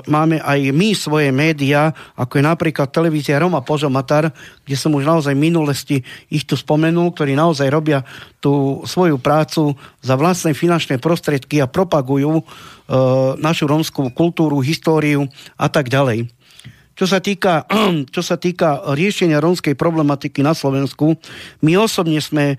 máme 0.07 0.39
aj 0.39 0.71
my 0.71 0.95
svoje 0.95 1.35
médiá, 1.35 1.91
ako 2.15 2.39
je 2.39 2.45
napríklad 2.47 2.95
televízia 2.95 3.43
Roma 3.43 3.59
Požomatar, 3.59 4.31
kde 4.63 4.77
som 4.79 4.95
už 4.95 5.03
naozaj 5.03 5.35
v 5.35 5.45
minulosti 5.51 5.97
ich 6.31 6.47
tu 6.47 6.55
spomenul, 6.55 7.11
ktorí 7.11 7.35
naozaj 7.35 7.67
robia 7.75 8.07
tú 8.39 8.87
svoju 8.87 9.19
prácu 9.19 9.75
za 9.99 10.15
vlastné 10.15 10.55
finančné 10.55 11.03
prostriedky 11.03 11.59
a 11.59 11.67
propagujú 11.67 12.39
e, 12.39 12.43
našu 13.43 13.67
rómskú 13.67 14.15
kultúru, 14.15 14.63
históriu 14.63 15.27
a 15.59 15.67
tak 15.67 15.91
ďalej. 15.91 16.31
Čo 16.95 17.11
sa, 17.11 17.19
týka, 17.19 17.67
čo 18.15 18.23
sa 18.23 18.39
týka 18.39 18.95
riešenia 18.95 19.43
rómskej 19.43 19.75
problematiky 19.75 20.47
na 20.47 20.55
Slovensku, 20.55 21.19
my 21.67 21.73
osobne 21.83 22.23
sme 22.23 22.55
e, 22.55 22.57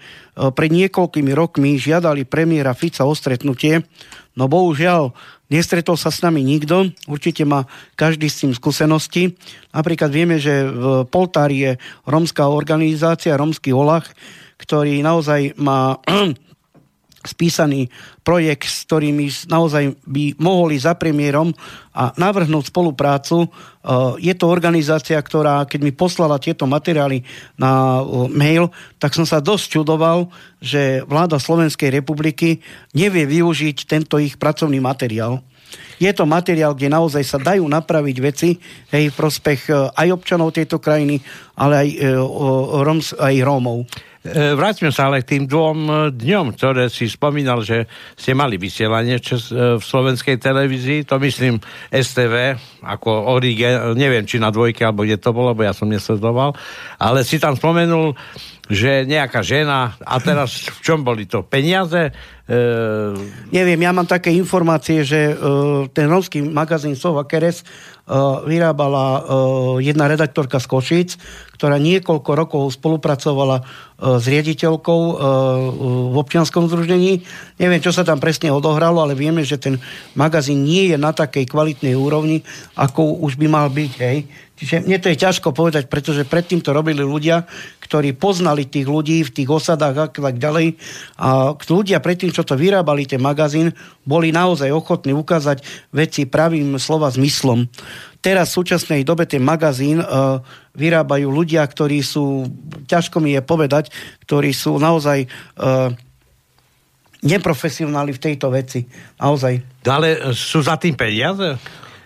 pred 0.51 0.71
niekoľkými 0.75 1.31
rokmi 1.31 1.79
žiadali 1.79 2.27
premiéra 2.27 2.75
Fica 2.75 3.07
o 3.07 3.15
stretnutie, 3.15 3.87
no 4.35 4.51
bohužiaľ 4.51 5.15
Nestretol 5.45 5.93
sa 5.93 6.09
s 6.09 6.25
nami 6.25 6.41
nikto, 6.41 6.89
určite 7.05 7.45
má 7.45 7.69
každý 7.93 8.29
s 8.29 8.41
tým 8.41 8.53
skúsenosti. 8.57 9.37
Napríklad 9.69 10.09
vieme, 10.09 10.41
že 10.41 10.65
v 10.65 11.05
Poltári 11.05 11.57
je 11.61 11.71
romská 12.09 12.49
organizácia, 12.49 13.37
romský 13.37 13.69
olach, 13.69 14.09
ktorý 14.57 15.05
naozaj 15.05 15.53
má 15.61 16.01
spísaný 17.27 17.89
projekt, 18.25 18.65
s 18.65 18.85
ktorými 18.89 19.29
naozaj 19.49 19.93
by 20.05 20.37
mohli 20.41 20.81
za 20.81 20.97
premiérom 20.97 21.53
a 21.95 22.11
navrhnúť 22.17 22.73
spoluprácu. 22.73 23.45
E, 23.45 23.47
je 24.19 24.33
to 24.33 24.49
organizácia, 24.49 25.15
ktorá, 25.15 25.63
keď 25.69 25.79
mi 25.85 25.93
poslala 25.93 26.41
tieto 26.41 26.65
materiály 26.65 27.23
na 27.55 28.01
e, 28.01 28.03
mail, 28.33 28.73
tak 28.97 29.13
som 29.13 29.23
sa 29.23 29.39
dosť 29.39 29.79
čudoval, 29.79 30.27
že 30.59 31.05
vláda 31.05 31.39
Slovenskej 31.39 31.93
republiky 31.93 32.59
nevie 32.97 33.23
využiť 33.29 33.87
tento 33.87 34.17
ich 34.17 34.35
pracovný 34.35 34.81
materiál. 34.81 35.39
Je 35.95 36.11
to 36.11 36.27
materiál, 36.27 36.75
kde 36.75 36.91
naozaj 36.91 37.23
sa 37.23 37.39
dajú 37.39 37.63
napraviť 37.63 38.17
veci 38.19 38.59
hej, 38.91 39.11
v 39.11 39.17
prospech 39.17 39.71
e, 39.71 39.73
aj 39.95 40.07
občanov 40.11 40.51
tejto 40.51 40.81
krajiny, 40.81 41.23
ale 41.55 41.73
aj, 41.87 41.89
aj 43.15 43.35
Rómov. 43.39 43.87
E, 44.25 44.57
vráťme 44.57 44.89
sa 44.89 45.05
ale 45.05 45.21
k 45.21 45.37
tým 45.37 45.43
dvom 45.45 45.77
e, 45.85 45.93
dňom, 46.17 46.57
ktoré 46.57 46.89
si 46.89 47.05
spomínal, 47.05 47.61
že 47.61 47.85
ste 48.17 48.33
mali 48.33 48.57
vysielanie 48.57 49.21
čes, 49.21 49.53
e, 49.53 49.77
v 49.77 49.83
slovenskej 49.85 50.41
televízii, 50.41 51.05
to 51.05 51.21
myslím 51.21 51.61
STV, 51.93 52.57
ako 52.81 53.37
Orige, 53.37 53.93
neviem, 53.93 54.25
či 54.25 54.41
na 54.41 54.49
dvojke, 54.49 54.81
alebo 54.81 55.05
kde 55.05 55.21
to 55.21 55.29
bolo, 55.29 55.53
bo 55.53 55.61
ja 55.61 55.77
som 55.77 55.85
nesledoval, 55.85 56.57
ale 56.97 57.21
si 57.21 57.37
tam 57.37 57.53
spomenul, 57.53 58.17
že 58.65 59.05
nejaká 59.05 59.45
žena, 59.45 59.93
a 60.01 60.17
teraz 60.17 60.73
v 60.73 60.79
čom 60.81 61.05
boli 61.05 61.29
to? 61.29 61.45
Peniaze 61.45 62.09
E... 62.45 62.57
Neviem, 63.49 63.81
ja 63.81 63.89
mám 63.89 64.05
také 64.05 64.29
informácie, 64.29 65.01
že 65.01 65.33
uh, 65.33 65.89
ten 65.89 66.05
romský 66.05 66.45
magazín 66.45 66.93
Sova 66.93 67.25
Keres 67.25 67.65
uh, 67.65 68.45
vyrábala 68.45 69.05
uh, 69.05 69.21
jedna 69.81 70.05
redaktorka 70.05 70.61
z 70.61 70.69
Košíc, 70.69 71.09
ktorá 71.57 71.81
niekoľko 71.81 72.31
rokov 72.37 72.63
spolupracovala 72.77 73.65
uh, 73.65 74.21
s 74.21 74.29
riaditeľkou 74.29 75.01
uh, 75.01 75.13
v 76.13 76.15
občianskom 76.21 76.69
združení. 76.69 77.25
Neviem, 77.57 77.81
čo 77.81 77.89
sa 77.89 78.05
tam 78.05 78.21
presne 78.21 78.53
odohralo, 78.53 79.01
ale 79.01 79.17
vieme, 79.17 79.41
že 79.41 79.57
ten 79.57 79.81
magazín 80.13 80.61
nie 80.61 80.93
je 80.93 81.01
na 81.01 81.17
takej 81.17 81.49
kvalitnej 81.49 81.97
úrovni, 81.97 82.45
ako 82.77 83.25
už 83.25 83.41
by 83.41 83.47
mal 83.49 83.73
byť. 83.73 83.93
Hej. 84.05 84.29
Čiže 84.55 84.87
mne 84.87 85.03
to 85.03 85.11
je 85.11 85.19
ťažko 85.19 85.51
povedať, 85.51 85.91
pretože 85.91 86.23
predtým 86.23 86.63
to 86.63 86.71
robili 86.71 87.03
ľudia, 87.03 87.43
ktorí 87.83 88.15
poznali 88.15 88.63
tých 88.63 88.87
ľudí 88.87 89.27
v 89.27 89.33
tých 89.35 89.49
osadách 89.51 89.95
a 89.99 90.07
tak 90.07 90.39
ďalej. 90.39 90.79
A 91.19 91.51
ľudia 91.59 91.99
predtým, 91.99 92.31
čo 92.35 92.43
to 92.43 92.59
vyrábali, 92.59 93.07
ten 93.07 93.23
magazín, 93.23 93.71
boli 94.03 94.35
naozaj 94.35 94.67
ochotní 94.75 95.15
ukázať 95.15 95.63
veci 95.95 96.27
pravým 96.27 96.75
slova 96.75 97.07
zmyslom. 97.07 97.71
Teraz 98.19 98.51
v 98.51 98.57
súčasnej 98.59 99.01
dobe 99.07 99.23
ten 99.23 99.39
magazín 99.39 100.03
uh, 100.03 100.43
vyrábajú 100.75 101.31
ľudia, 101.31 101.63
ktorí 101.63 102.03
sú, 102.03 102.43
ťažko 102.91 103.23
mi 103.23 103.37
je 103.37 103.41
povedať, 103.41 103.93
ktorí 104.27 104.51
sú 104.51 104.75
naozaj 104.75 105.23
uh, 105.25 105.95
neprofesionáli 107.23 108.11
v 108.11 108.19
tejto 108.19 108.51
veci. 108.51 108.83
Naozaj. 109.17 109.85
Ale 109.87 110.35
sú 110.35 110.59
za 110.59 110.75
tým 110.75 110.93
peniaze? 110.93 111.57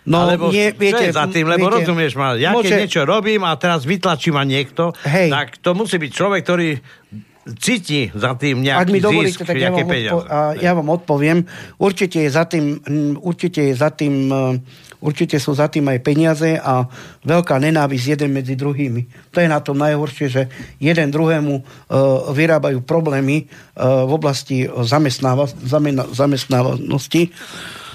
No, 0.09 0.25
Alebo 0.25 0.49
nie, 0.49 0.73
viete, 0.73 1.11
za 1.13 1.29
tým, 1.29 1.45
lebo 1.45 1.69
viete, 1.69 1.85
rozumieš 1.85 2.17
ma, 2.17 2.33
ja 2.33 2.55
môže... 2.55 2.71
keď 2.71 2.81
niečo 2.81 3.01
robím 3.05 3.45
a 3.45 3.53
teraz 3.59 3.85
vytlačí 3.85 4.33
ma 4.33 4.41
niekto, 4.41 4.89
Hej. 5.05 5.29
tak 5.29 5.47
to 5.61 5.77
musí 5.77 6.01
byť 6.01 6.11
človek, 6.11 6.41
ktorý 6.41 6.69
cíti 7.57 8.13
za 8.13 8.37
tým 8.37 8.61
nejaký 8.61 8.83
Ak 8.83 8.93
mi 8.93 9.01
dovolíte, 9.01 9.41
zisk, 9.41 9.47
tak 9.47 9.57
ja 9.57 9.73
vám, 9.73 9.87
odpo- 9.87 10.27
a 10.27 10.37
ja 10.59 10.71
vám 10.77 10.89
odpoviem. 10.89 11.39
Určite 11.81 12.21
je 12.21 12.29
za 12.29 12.43
tým, 12.45 12.77
určite 13.23 13.71
je 13.71 13.73
za 13.73 13.89
tým 13.89 14.29
e, 14.29 14.61
určite 14.99 15.39
sú 15.39 15.55
za 15.55 15.71
tým 15.71 15.87
aj 15.87 15.99
peniaze 16.03 16.59
a 16.59 16.87
veľká 17.23 17.55
nenávisť 17.59 18.19
jeden 18.19 18.35
medzi 18.35 18.55
druhými. 18.59 19.31
To 19.31 19.39
je 19.39 19.47
na 19.47 19.59
tom 19.63 19.79
najhoršie, 19.79 20.27
že 20.27 20.43
jeden 20.79 21.09
druhému 21.11 21.53
uh, 21.55 21.63
vyrábajú 22.35 22.83
problémy 22.83 23.47
uh, 23.47 24.03
v 24.07 24.11
oblasti 24.11 24.67
zamestnáva- 24.67 25.51
zamestnávanosti. 26.11 27.31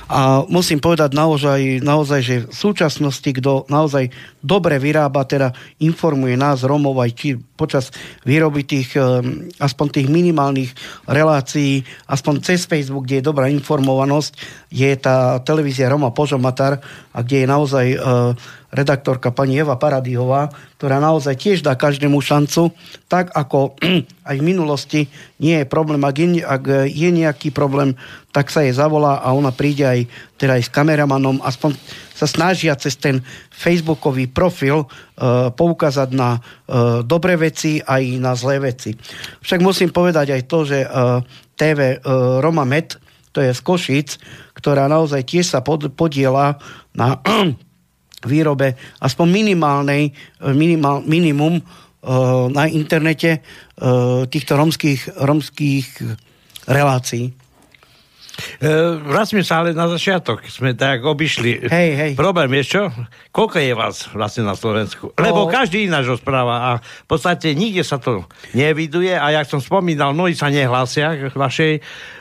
A 0.04 0.44
musím 0.52 0.84
povedať 0.84 1.16
naozaj, 1.16 1.80
naozaj, 1.80 2.20
že 2.20 2.36
v 2.44 2.52
súčasnosti, 2.52 3.24
kto 3.24 3.64
naozaj 3.72 4.12
dobre 4.44 4.76
vyrába, 4.76 5.24
teda 5.24 5.56
informuje 5.80 6.36
nás, 6.36 6.60
Romov, 6.60 7.00
aj 7.00 7.10
či 7.16 7.28
počas 7.56 7.88
výroby 8.28 8.68
tých, 8.68 9.00
ehm, 9.00 9.48
aspoň 9.56 9.86
tých 10.00 10.08
minimálnych 10.12 10.76
relácií, 11.08 11.86
aspoň 12.04 12.34
cez 12.44 12.68
Facebook, 12.68 13.08
kde 13.08 13.24
je 13.24 13.28
dobrá 13.30 13.48
informovanosť, 13.48 14.32
je 14.68 14.90
tá 15.00 15.40
televízia 15.40 15.88
Roma 15.88 16.12
Požomatar, 16.12 16.84
a 17.14 17.18
kde 17.22 17.46
je 17.46 17.46
naozaj 17.46 17.86
uh, 17.94 18.34
redaktorka 18.74 19.30
pani 19.30 19.62
Eva 19.62 19.78
Paradihová, 19.78 20.50
ktorá 20.76 20.98
naozaj 20.98 21.38
tiež 21.38 21.58
dá 21.62 21.78
každému 21.78 22.18
šancu, 22.18 22.74
tak 23.06 23.30
ako 23.30 23.78
aj 24.30 24.36
v 24.36 24.44
minulosti 24.44 25.00
nie 25.38 25.62
je 25.62 25.66
problém, 25.70 26.02
ak 26.02 26.16
je, 26.18 26.42
ak 26.42 26.64
je 26.90 27.08
nejaký 27.14 27.54
problém, 27.54 27.94
tak 28.34 28.50
sa 28.50 28.66
jej 28.66 28.74
zavolá 28.74 29.22
a 29.22 29.30
ona 29.30 29.54
príde 29.54 29.86
aj, 29.86 30.00
teda 30.34 30.58
aj 30.58 30.62
s 30.66 30.74
kameramanom, 30.74 31.38
aspoň 31.46 31.78
sa 32.10 32.26
snažia 32.26 32.74
cez 32.74 32.98
ten 32.98 33.22
facebookový 33.54 34.26
profil 34.26 34.82
uh, 34.82 35.54
poukázať 35.54 36.10
na 36.10 36.42
uh, 36.42 37.06
dobré 37.06 37.38
veci 37.38 37.78
aj 37.78 38.02
na 38.18 38.34
zlé 38.34 38.58
veci. 38.58 38.98
Však 39.38 39.62
musím 39.62 39.94
povedať 39.94 40.34
aj 40.34 40.42
to, 40.50 40.58
že 40.66 40.82
uh, 40.82 41.22
TV 41.54 42.02
uh, 42.02 42.42
Roma 42.42 42.66
Med, 42.66 42.98
to 43.34 43.42
je 43.42 43.50
z 43.50 43.60
Košic, 43.62 44.08
ktorá 44.54 44.86
naozaj 44.86 45.26
tiež 45.26 45.46
sa 45.50 45.62
pod, 45.62 45.90
podiela 45.94 46.58
na 46.94 47.18
výrobe 48.26 48.74
aspoň 49.00 49.26
minimálnej, 49.30 50.02
e, 50.08 50.12
minimál, 50.52 51.04
minimum 51.04 51.60
uh, 51.60 52.48
na 52.52 52.68
internete 52.68 53.40
uh, 53.40 54.24
týchto 54.28 54.56
romských, 54.56 55.16
romských 55.20 55.86
relácií. 56.68 57.43
Vracme 59.04 59.40
sa 59.46 59.62
ale 59.62 59.76
na 59.76 59.86
začiatok. 59.86 60.42
Sme 60.50 60.74
tak 60.74 61.06
obišli. 61.06 61.70
Hej, 61.70 61.90
hej. 61.94 62.12
Problém 62.18 62.50
je 62.60 62.64
čo? 62.64 62.82
Koľko 63.30 63.56
je 63.62 63.72
vás 63.74 64.10
vlastne 64.10 64.42
na 64.42 64.58
Slovensku? 64.58 65.14
Lebo 65.14 65.46
každý 65.46 65.86
ináč 65.86 66.10
rozpráva 66.10 66.56
a 66.60 66.70
v 66.80 67.08
podstate 67.08 67.54
nikde 67.54 67.86
sa 67.86 68.02
to 68.02 68.26
neviduje 68.56 69.14
a 69.14 69.30
jak 69.34 69.46
som 69.46 69.62
spomínal, 69.62 70.14
mnohí 70.14 70.34
sa 70.34 70.50
nehlásia 70.50 71.30
k 71.30 71.34
vašej 71.34 71.72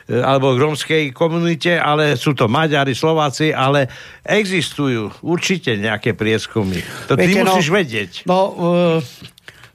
E, 0.04 0.20
alebo 0.20 0.52
romskej 0.60 1.16
komunite, 1.16 1.80
ale 1.80 2.20
sú 2.20 2.36
to 2.36 2.52
Maďari, 2.52 2.92
Slováci, 2.92 3.56
ale 3.56 3.88
existujú 4.20 5.24
určite 5.24 5.80
nejaké 5.80 6.12
prieskumy. 6.12 6.84
To 7.08 7.16
Viete, 7.16 7.32
ty 7.32 7.40
no, 7.40 7.56
musíš 7.56 7.70
vedieť. 7.72 8.12
No, 8.28 8.52
uh, 8.52 9.00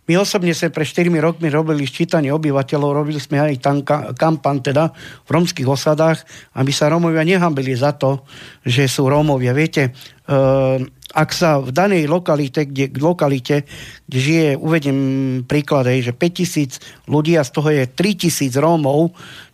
my 0.09 0.15
osobne 0.17 0.57
sme 0.57 0.73
pre 0.73 0.89
4 0.89 1.13
rokmi 1.21 1.53
robili 1.53 1.85
ščítanie 1.85 2.33
obyvateľov, 2.33 2.97
robili 3.05 3.21
sme 3.21 3.45
aj 3.45 3.61
tam 3.61 3.85
kampan 4.17 4.65
teda 4.65 4.89
v 5.29 5.31
romských 5.31 5.69
osadách, 5.69 6.25
aby 6.57 6.73
sa 6.73 6.89
Rómovia 6.89 7.29
nehambili 7.29 7.77
za 7.77 7.93
to, 7.93 8.25
že 8.65 8.89
sú 8.89 9.13
Rómovia. 9.13 9.53
Viete, 9.53 9.93
uh, 9.93 10.81
ak 11.13 11.29
sa 11.33 11.61
v 11.61 11.73
danej 11.73 12.05
lokalite, 12.05 12.69
kde, 12.69 12.93
lokalite, 13.01 13.65
kde 14.05 14.19
žije, 14.19 14.49
uvedem 14.61 14.99
príklad, 15.49 15.89
že 15.89 16.13
5000 16.13 17.09
ľudí 17.09 17.37
a 17.37 17.45
z 17.45 17.51
toho 17.53 17.69
je 17.73 17.85
3000 17.89 18.53
Rómov, 18.61 19.13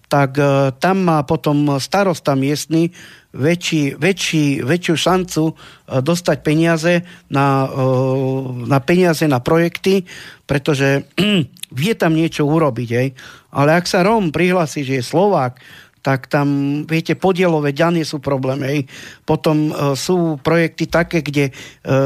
tak 0.08 0.38
e, 0.38 0.72
tam 0.78 0.96
má 1.04 1.24
potom 1.24 1.80
starosta 1.80 2.36
miestny 2.36 2.92
väčší, 3.34 3.98
väčší, 3.98 4.62
väčšiu 4.62 4.94
šancu 4.94 5.42
e, 5.50 5.54
dostať 6.00 6.36
peniaze 6.40 7.02
na, 7.28 7.66
e, 7.66 7.86
na 8.70 8.78
peniaze 8.78 9.26
na 9.26 9.42
projekty, 9.42 10.06
pretože 10.46 11.10
vie 11.80 11.92
tam 11.98 12.14
niečo 12.14 12.46
urobiť. 12.46 12.88
Hej. 12.94 13.08
Ale 13.50 13.74
ak 13.74 13.90
sa 13.90 14.06
Róm 14.06 14.30
prihlási, 14.30 14.86
že 14.86 15.02
je 15.02 15.04
Slovák, 15.04 15.58
tak 16.04 16.28
tam, 16.28 16.48
viete, 16.84 17.16
podielové 17.16 17.72
ďanie 17.72 18.04
sú 18.04 18.20
problémy. 18.20 18.84
Potom 19.24 19.72
e, 19.72 19.96
sú 19.96 20.36
projekty 20.36 20.84
také, 20.84 21.24
kde 21.24 21.48
e, 21.48 21.52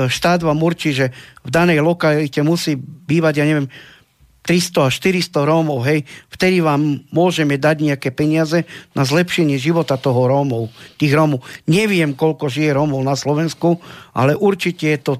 štát 0.06 0.38
vám 0.46 0.62
určí, 0.62 0.94
že 0.94 1.10
v 1.42 1.50
danej 1.50 1.82
lokalite 1.82 2.38
musí 2.46 2.78
bývať, 2.78 3.42
ja 3.42 3.44
neviem, 3.44 3.66
300 4.48 4.88
až 4.88 4.94
400 5.04 5.44
Rómov, 5.44 5.84
hej, 5.84 6.08
vtedy 6.32 6.64
vám 6.64 7.04
môžeme 7.12 7.60
dať 7.60 7.84
nejaké 7.84 8.08
peniaze 8.08 8.64
na 8.96 9.04
zlepšenie 9.04 9.60
života 9.60 10.00
toho 10.00 10.24
Rómov, 10.24 10.72
tých 10.96 11.12
Rómov. 11.12 11.44
Neviem, 11.68 12.16
koľko 12.16 12.48
žije 12.48 12.72
Rómov 12.72 13.04
na 13.04 13.12
Slovensku, 13.12 13.76
ale 14.16 14.32
určite 14.32 14.88
je 14.88 15.00
to 15.04 15.12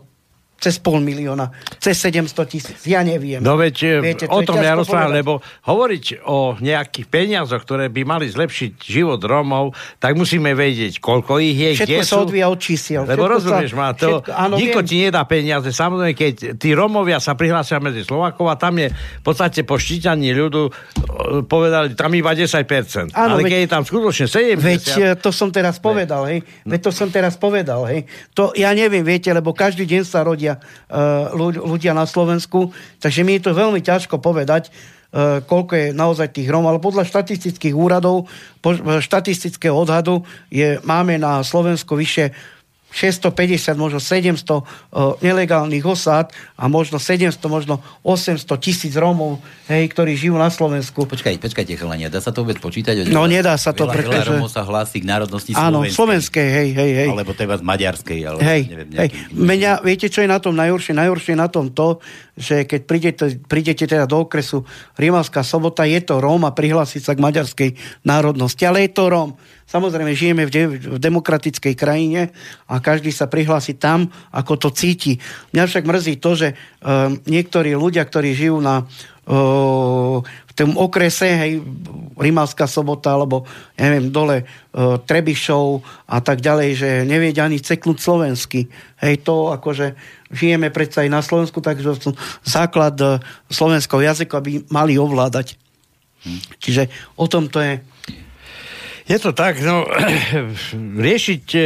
cez 0.59 0.83
pol 0.83 0.99
milióna, 0.99 1.55
cez 1.79 1.95
700 2.03 2.35
tisíc, 2.51 2.79
ja 2.91 3.07
neviem. 3.07 3.39
No 3.39 3.55
veď 3.55 4.03
Viete, 4.03 4.27
o 4.27 4.43
tom 4.43 4.59
ja 4.59 4.75
rozprávam, 4.75 5.15
lebo 5.15 5.33
hovoriť 5.63 6.27
o 6.27 6.59
nejakých 6.59 7.07
peniazoch, 7.07 7.63
ktoré 7.63 7.87
by 7.87 8.03
mali 8.03 8.27
zlepšiť 8.27 8.83
život 8.83 9.23
Rómov, 9.23 9.79
tak 10.03 10.19
musíme 10.19 10.59
vedieť, 10.59 10.99
koľko 10.99 11.39
ich 11.39 11.55
je, 11.55 11.71
všetko 11.79 11.95
kde 11.95 12.03
sa 12.03 12.19
odvíja 12.19 12.47
od 12.51 12.59
čísiel. 12.59 13.03
Lebo 13.07 13.31
rozumieš 13.31 13.71
sa, 13.71 13.79
ma, 13.79 13.89
to 13.95 14.19
všetko, 14.19 14.31
áno, 14.35 14.55
nikto 14.59 14.81
viem. 14.83 14.89
ti 14.91 14.97
nedá 15.07 15.23
peniaze. 15.23 15.71
Samozrejme, 15.71 16.15
keď 16.19 16.35
tí 16.59 16.69
Rómovia 16.75 17.23
sa 17.23 17.39
prihlásia 17.39 17.79
medzi 17.79 18.03
Slovákov 18.03 18.51
a 18.51 18.59
tam 18.59 18.83
je 18.83 18.91
v 18.91 19.23
podstate 19.23 19.63
po 19.63 19.79
štítaní 19.79 20.35
ľudu 20.35 20.63
e, 20.67 20.71
povedali, 21.47 21.95
tam 21.95 22.11
iba 22.19 22.35
10%. 22.35 23.15
Áno, 23.15 23.39
Ale 23.39 23.47
veď, 23.47 23.51
keď 23.55 23.61
je 23.63 23.71
tam 23.71 23.83
skutočne 23.87 24.27
70%. 24.27 24.59
Veď 24.59 24.83
e, 24.91 25.07
to 25.15 25.31
som 25.31 25.55
teraz 25.55 25.79
povedal, 25.79 26.27
hej. 26.27 26.43
Veď 26.67 26.81
to 26.83 26.91
som 26.91 27.07
teraz 27.15 27.39
povedal, 27.39 27.87
hej. 27.87 28.11
To 28.35 28.51
ja 28.59 28.75
neviem, 28.75 29.07
viete, 29.07 29.31
lebo 29.31 29.55
každý 29.55 29.87
deň 29.87 30.03
sa 30.03 30.25
rodia 30.25 30.48
ľudia, 31.35 31.61
ľudia 31.61 31.93
na 31.93 32.09
Slovensku, 32.09 32.73
takže 33.03 33.27
mi 33.27 33.37
je 33.37 33.51
to 33.51 33.53
veľmi 33.53 33.83
ťažko 33.85 34.23
povedať, 34.23 34.73
koľko 35.49 35.73
je 35.73 35.87
naozaj 35.97 36.37
tých 36.37 36.53
Rom, 36.53 36.69
ale 36.69 36.85
podľa 36.85 37.09
štatistických 37.09 37.73
úradov, 37.73 38.29
štatistického 39.01 39.73
odhadu 39.73 40.21
je, 40.53 40.77
máme 40.85 41.17
na 41.17 41.41
Slovensku 41.41 41.97
vyše 41.97 42.37
650, 42.89 43.77
možno 43.77 44.01
700 44.01 44.49
uh, 44.49 44.63
nelegálnych 45.21 45.85
osád 45.85 46.33
a 46.57 46.67
možno 46.73 46.97
700, 46.97 47.37
možno 47.47 47.85
800 48.01 48.49
tisíc 48.57 48.97
Rómov, 48.97 49.45
hej, 49.69 49.93
ktorí 49.93 50.17
žijú 50.17 50.41
na 50.41 50.49
Slovensku. 50.49 51.05
Počkaj, 51.05 51.37
počkajte, 51.37 51.77
chalania, 51.77 52.09
dá 52.09 52.25
sa 52.25 52.33
to 52.33 52.43
vôbec 52.43 52.57
počítať? 52.59 53.13
No, 53.13 53.29
nedá 53.29 53.55
sa 53.61 53.77
to, 53.77 53.85
veľa, 53.85 53.93
pretože... 53.93 54.33
Veľa 54.33 54.41
Rómov 54.41 54.51
sa 54.51 54.63
hlási 54.65 55.05
k 55.05 55.07
národnosti 55.07 55.53
Áno, 55.53 55.85
slovenskej, 55.85 56.49
hej, 56.49 56.69
hej, 56.73 56.91
hej. 57.05 57.09
Alebo 57.13 57.37
teda 57.37 57.61
z 57.61 57.65
maďarskej, 57.65 58.21
ale 58.25 58.39
hej, 58.41 58.63
neviem, 58.73 58.89
hej. 58.97 59.09
Mňa, 59.37 59.73
viete, 59.85 60.09
čo 60.09 60.25
je 60.25 60.29
na 60.29 60.41
tom 60.41 60.57
najhoršie? 60.57 60.97
Najhoršie 60.97 61.37
je 61.37 61.41
na 61.45 61.49
tom 61.53 61.69
to, 61.69 62.01
že 62.39 62.65
keď 62.65 62.81
prídete, 62.87 63.25
prídete 63.51 63.85
teda 63.91 64.07
do 64.07 64.23
okresu 64.25 64.63
Rímavská 64.95 65.43
sobota, 65.43 65.83
je 65.83 65.99
to 65.99 66.23
Róm 66.23 66.47
a 66.47 66.55
prihlásiť 66.55 67.03
sa 67.03 67.13
k 67.19 67.25
maďarskej 67.27 67.71
národnosti, 68.07 68.63
ale 68.63 68.87
je 68.87 68.95
to 68.95 69.11
Róm. 69.11 69.35
Samozrejme, 69.69 70.17
žijeme 70.17 70.49
v, 70.49 70.51
de- 70.55 70.71
v 70.81 70.99
demokratickej 71.03 71.75
krajine 71.77 72.33
a 72.71 72.81
každý 72.81 73.13
sa 73.13 73.29
prihlási 73.29 73.77
tam, 73.77 74.09
ako 74.33 74.57
to 74.57 74.69
cíti. 74.73 75.21
Mňa 75.53 75.65
však 75.69 75.85
mrzí 75.85 76.15
to, 76.23 76.31
že 76.39 76.49
um, 76.55 77.21
niektorí 77.29 77.77
ľudia, 77.77 78.07
ktorí 78.07 78.33
žijú 78.33 78.63
na 78.63 78.89
v 79.29 80.53
tom 80.57 80.81
okrese, 80.81 81.29
hej, 81.29 81.61
Rimavská 82.17 82.65
sobota, 82.65 83.13
alebo 83.13 83.45
neviem, 83.77 84.09
dole 84.09 84.49
Trebišov 85.05 85.85
a 86.09 86.25
tak 86.25 86.41
ďalej, 86.41 86.69
že 86.73 86.91
nevedia 87.05 87.45
ani 87.45 87.61
ceknúť 87.61 88.01
slovensky. 88.01 88.73
Hej, 89.05 89.29
to 89.29 89.53
akože 89.53 89.93
žijeme 90.33 90.69
predsa 90.69 91.05
aj 91.05 91.11
na 91.11 91.21
Slovensku, 91.25 91.61
takže 91.61 91.97
základ 92.45 93.21
slovenského 93.49 94.05
jazyka 94.05 94.39
by 94.41 94.69
mali 94.69 95.01
ovládať. 95.01 95.57
Hm. 96.25 96.41
Čiže 96.61 96.83
o 97.17 97.27
tom 97.31 97.49
to 97.49 97.63
je. 97.63 97.81
Je 99.09 99.17
to 99.17 99.33
tak, 99.33 99.57
no, 99.65 99.89
riešiť 101.09 101.45
e, 101.57 101.61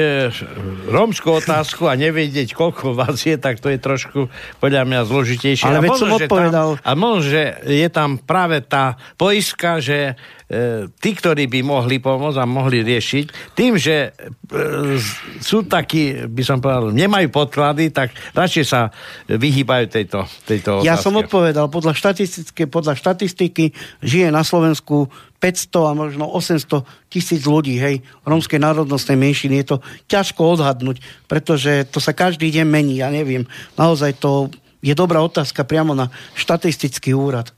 rómskú 0.87 1.43
otázku 1.43 1.91
a 1.91 1.99
nevedieť, 1.99 2.55
koľko 2.55 2.95
vás 2.95 3.19
je, 3.27 3.35
tak 3.35 3.59
to 3.59 3.67
je 3.67 3.83
trošku, 3.83 4.31
podľa 4.63 4.87
mňa, 4.87 4.99
zložitejšie. 5.11 5.67
Ale 5.67 5.83
veď 5.83 5.99
som 5.99 6.15
odpovedal. 6.15 6.69
Tam, 6.79 6.87
a 6.87 6.91
možno, 6.95 7.35
že 7.35 7.43
je 7.67 7.89
tam 7.91 8.23
práve 8.23 8.63
tá 8.63 8.95
poiska, 9.19 9.83
že 9.83 10.15
e, 10.47 10.87
tí, 11.03 11.11
ktorí 11.19 11.51
by 11.51 11.67
mohli 11.67 11.99
pomôcť 11.99 12.39
a 12.39 12.47
mohli 12.47 12.87
riešiť, 12.87 13.59
tým, 13.59 13.75
že 13.75 14.15
e, 14.15 15.03
sú 15.43 15.67
takí, 15.67 16.23
by 16.31 16.43
som 16.47 16.63
povedal, 16.63 16.95
nemajú 16.95 17.27
podklady, 17.27 17.91
tak 17.91 18.15
radšej 18.39 18.65
sa 18.71 18.95
vyhýbajú 19.27 19.91
tejto, 19.91 20.31
tejto 20.47 20.79
otázke. 20.79 20.87
Ja 20.87 20.95
som 20.95 21.19
odpovedal, 21.19 21.67
podľa 21.67 21.99
štatistiky, 21.99 22.71
podľa 22.71 22.95
štatistiky 22.95 23.75
žije 23.99 24.31
na 24.31 24.47
Slovensku 24.47 25.11
500 25.43 25.91
a 25.91 25.93
možno 25.99 26.31
800 26.31 26.87
tisíc 27.11 27.43
ľudí, 27.43 27.75
hej, 27.75 27.99
rómskej 28.23 28.63
národnostnej 28.63 29.19
menšiny. 29.19 29.67
Je 29.67 29.75
to 29.75 29.77
ťažko 30.07 30.55
odhadnúť, 30.55 31.03
pretože 31.27 31.91
to 31.91 31.99
sa 31.99 32.15
každý 32.15 32.55
deň 32.55 32.67
mení, 32.71 33.03
ja 33.03 33.11
neviem. 33.11 33.43
Naozaj 33.75 34.23
to 34.23 34.55
je 34.79 34.95
dobrá 34.95 35.19
otázka 35.19 35.67
priamo 35.67 35.99
na 35.99 36.15
štatistický 36.39 37.11
úrad. 37.11 37.51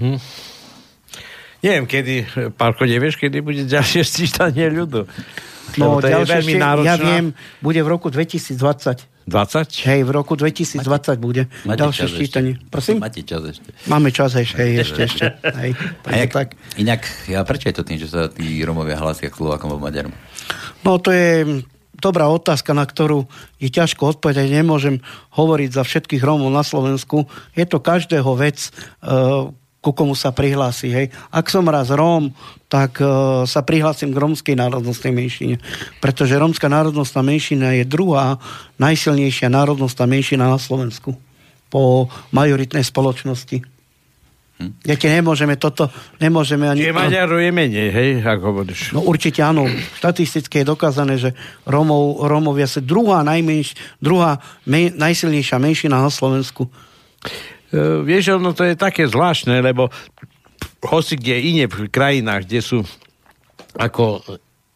Hm. 0.00 0.16
Neviem, 1.60 1.84
kedy, 1.84 2.14
Pálko, 2.56 2.88
nevieš, 2.88 3.20
kedy 3.20 3.44
bude 3.44 3.68
ďalšie 3.68 4.00
sčítanie 4.04 4.72
ľudu? 4.72 5.04
No, 5.76 6.00
ďalšie, 6.00 6.56
ja 6.56 6.96
viem, 6.96 7.36
bude 7.60 7.80
v 7.84 7.88
roku 7.90 8.08
2020. 8.08 9.15
20? 9.26 9.90
Hej, 9.90 10.00
v 10.06 10.10
roku 10.14 10.38
2020 10.38 10.86
máte, 10.86 11.10
bude 11.18 11.42
máte 11.66 11.82
ďalšie 11.82 12.06
ščítanie. 12.06 12.52
Prosím? 12.70 13.02
Máte 13.02 13.26
čas 13.26 13.42
ešte. 13.42 13.68
Máme 13.90 14.14
čas 14.14 14.38
ešte, 14.38 14.62
hej, 14.62 14.72
ešte, 14.86 15.00
ešte. 15.02 15.24
Hej, 15.42 15.74
a 16.06 16.10
jak, 16.14 16.30
tak. 16.30 16.48
Inak, 16.78 17.02
ja, 17.26 17.42
prečo 17.42 17.66
je 17.66 17.74
to 17.74 17.82
tým, 17.82 17.98
že 17.98 18.06
sa 18.06 18.30
tí 18.30 18.62
Romovia 18.62 18.94
hlasia 19.02 19.26
k 19.26 19.34
Slovakom 19.34 19.74
a 19.74 19.82
Maďarom? 19.82 20.14
No, 20.86 21.02
to 21.02 21.10
je 21.10 21.66
dobrá 21.98 22.30
otázka, 22.30 22.70
na 22.70 22.86
ktorú 22.86 23.26
je 23.58 23.66
ťažko 23.66 24.16
odpovedať. 24.16 24.46
Nemôžem 24.46 25.02
hovoriť 25.34 25.70
za 25.74 25.82
všetkých 25.82 26.22
Romov 26.22 26.54
na 26.54 26.62
Slovensku. 26.62 27.26
Je 27.58 27.66
to 27.66 27.82
každého 27.82 28.30
vec, 28.38 28.70
uh, 29.02 29.50
ku 29.86 29.94
komu 29.94 30.18
sa 30.18 30.34
prihlási. 30.34 30.90
Hej. 30.90 31.06
Ak 31.30 31.46
som 31.46 31.62
raz 31.70 31.94
Róm, 31.94 32.34
tak 32.66 32.98
uh, 32.98 33.46
sa 33.46 33.62
prihlásim 33.62 34.10
k 34.10 34.18
rómskej 34.18 34.58
národnostnej 34.58 35.14
menšine. 35.14 35.62
Pretože 36.02 36.34
rómska 36.34 36.66
národnostná 36.66 37.22
menšina 37.22 37.70
je 37.78 37.86
druhá 37.86 38.42
najsilnejšia 38.82 39.46
národnostná 39.46 40.10
menšina 40.10 40.50
na 40.50 40.58
Slovensku 40.58 41.14
po 41.70 42.10
majoritnej 42.34 42.82
spoločnosti. 42.82 43.62
Hm. 44.56 44.72
Ti 44.82 45.08
nemôžeme 45.20 45.54
toto, 45.60 45.92
nemôžeme 46.16 46.64
ani... 46.64 46.80
Čiže 46.82 46.96
Maďarov 46.96 47.44
je 47.44 47.52
menej, 47.52 47.88
hej, 47.92 48.10
ako 48.24 48.44
hovoríš. 48.56 48.96
No 48.96 49.04
určite 49.04 49.44
áno. 49.44 49.68
Štatisticky 50.00 50.64
je 50.64 50.70
dokázané, 50.72 51.20
že 51.20 51.36
Rómov, 51.68 52.24
Rómovia 52.24 52.64
sa 52.64 52.80
druhá, 52.80 53.20
najmenš, 53.20 53.76
druhá 54.00 54.40
me, 54.64 54.88
najsilnejšia 54.90 55.60
menšina 55.60 56.00
na 56.00 56.08
Slovensku. 56.08 56.72
E, 57.72 58.02
vieš, 58.06 58.38
ono 58.38 58.54
to 58.54 58.62
je 58.62 58.78
také 58.78 59.10
zvláštne, 59.10 59.58
lebo 59.62 59.90
hoci 60.86 61.18
kde 61.18 61.34
iné 61.40 61.64
v 61.66 61.90
krajinách, 61.90 62.46
kde 62.46 62.60
sú 62.62 62.78
ako 63.76 64.22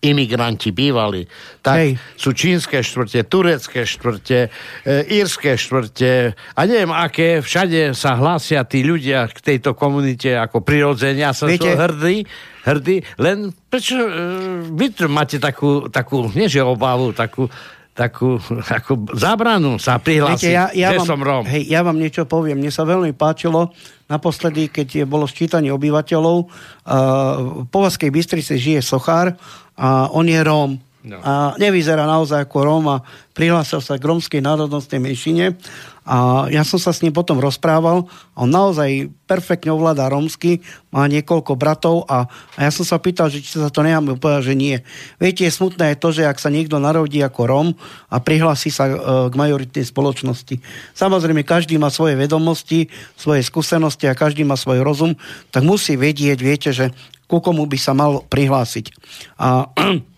imigranti 0.00 0.72
bývali, 0.72 1.28
tak 1.60 1.76
Hej. 1.76 1.90
sú 2.16 2.32
čínske 2.32 2.80
štvrte, 2.80 3.20
turecké 3.28 3.84
štvrte, 3.84 4.48
e, 4.48 4.92
írske 5.12 5.60
štvrte 5.60 6.32
a 6.56 6.60
neviem 6.64 6.88
aké, 6.88 7.44
všade 7.44 7.92
sa 7.92 8.16
hlásia 8.16 8.64
tí 8.64 8.80
ľudia 8.80 9.28
k 9.28 9.38
tejto 9.44 9.76
komunite 9.76 10.32
ako 10.40 10.64
prirodzenia, 10.64 11.36
som 11.36 11.52
Viete, 11.52 11.76
hrdý, 11.76 12.24
hrdý, 12.64 13.04
len 13.20 13.52
prečo 13.68 14.00
e, 14.00 14.08
vy 14.72 14.88
máte 15.12 15.36
takú, 15.36 15.92
takú, 15.92 16.32
nie 16.32 16.48
že 16.48 16.64
obavu, 16.64 17.12
takú 17.12 17.52
takú 18.00 18.40
ako 18.80 19.12
zábranu 19.12 19.76
sa 19.76 20.00
prihlásiť, 20.00 20.48
Viete, 20.48 20.56
ja, 20.56 20.72
ja 20.72 20.96
že 20.96 21.04
vám, 21.04 21.08
som 21.12 21.20
Róm. 21.20 21.44
Hej, 21.44 21.68
ja 21.68 21.84
vám 21.84 22.00
niečo 22.00 22.24
poviem. 22.24 22.56
Mne 22.56 22.72
sa 22.72 22.88
veľmi 22.88 23.12
páčilo 23.12 23.76
naposledy, 24.08 24.72
keď 24.72 25.04
je 25.04 25.04
bolo 25.04 25.28
sčítanie 25.28 25.68
obyvateľov. 25.68 26.36
Uh, 26.40 26.48
v 27.60 27.66
Povazkej 27.68 28.08
Bystrici 28.08 28.56
žije 28.56 28.80
Sochár 28.80 29.36
a 29.76 30.08
on 30.16 30.24
je 30.24 30.40
Róm. 30.40 30.80
No. 31.00 31.16
A 31.24 31.56
nevyzerá 31.56 32.04
naozaj 32.04 32.44
ako 32.44 32.58
Róm 32.60 32.84
a 32.92 33.00
prihlásil 33.32 33.80
sa 33.80 33.96
k 33.96 34.04
rómskej 34.04 34.44
národnostnej 34.44 35.00
menšine 35.00 35.56
a 36.04 36.44
ja 36.52 36.60
som 36.60 36.76
sa 36.76 36.92
s 36.92 37.00
ním 37.00 37.14
potom 37.14 37.40
rozprával. 37.40 38.04
On 38.36 38.48
naozaj 38.48 39.08
perfektne 39.24 39.72
ovláda 39.72 40.12
rómsky, 40.12 40.60
má 40.92 41.08
niekoľko 41.08 41.56
bratov 41.56 42.04
a, 42.04 42.28
a 42.56 42.60
ja 42.66 42.70
som 42.74 42.84
sa 42.84 43.00
pýtal, 43.00 43.32
že 43.32 43.40
či 43.40 43.56
sa 43.56 43.72
to 43.72 43.80
necháme 43.80 44.18
povedať, 44.20 44.52
že 44.52 44.54
nie. 44.58 44.76
Viete, 45.16 45.48
je 45.48 45.52
smutné 45.54 45.96
je 45.96 46.02
to, 46.02 46.08
že 46.12 46.28
ak 46.28 46.36
sa 46.36 46.52
niekto 46.52 46.76
narodí 46.76 47.22
ako 47.24 47.40
Róm 47.48 47.68
a 48.12 48.16
prihlási 48.20 48.68
sa 48.68 48.90
e, 48.90 48.96
k 49.30 49.34
majoritnej 49.38 49.86
spoločnosti. 49.86 50.58
Samozrejme, 50.98 51.46
každý 51.46 51.78
má 51.80 51.88
svoje 51.88 52.18
vedomosti, 52.18 52.92
svoje 53.16 53.40
skúsenosti 53.40 54.04
a 54.10 54.18
každý 54.18 54.42
má 54.44 54.58
svoj 54.58 54.84
rozum, 54.84 55.14
tak 55.54 55.64
musí 55.64 55.94
vedieť, 55.94 56.38
viete, 56.42 56.70
že 56.74 56.90
ku 57.30 57.38
komu 57.38 57.70
by 57.70 57.78
sa 57.78 57.94
mal 57.94 58.26
prihlásiť. 58.26 58.90
A 59.38 59.70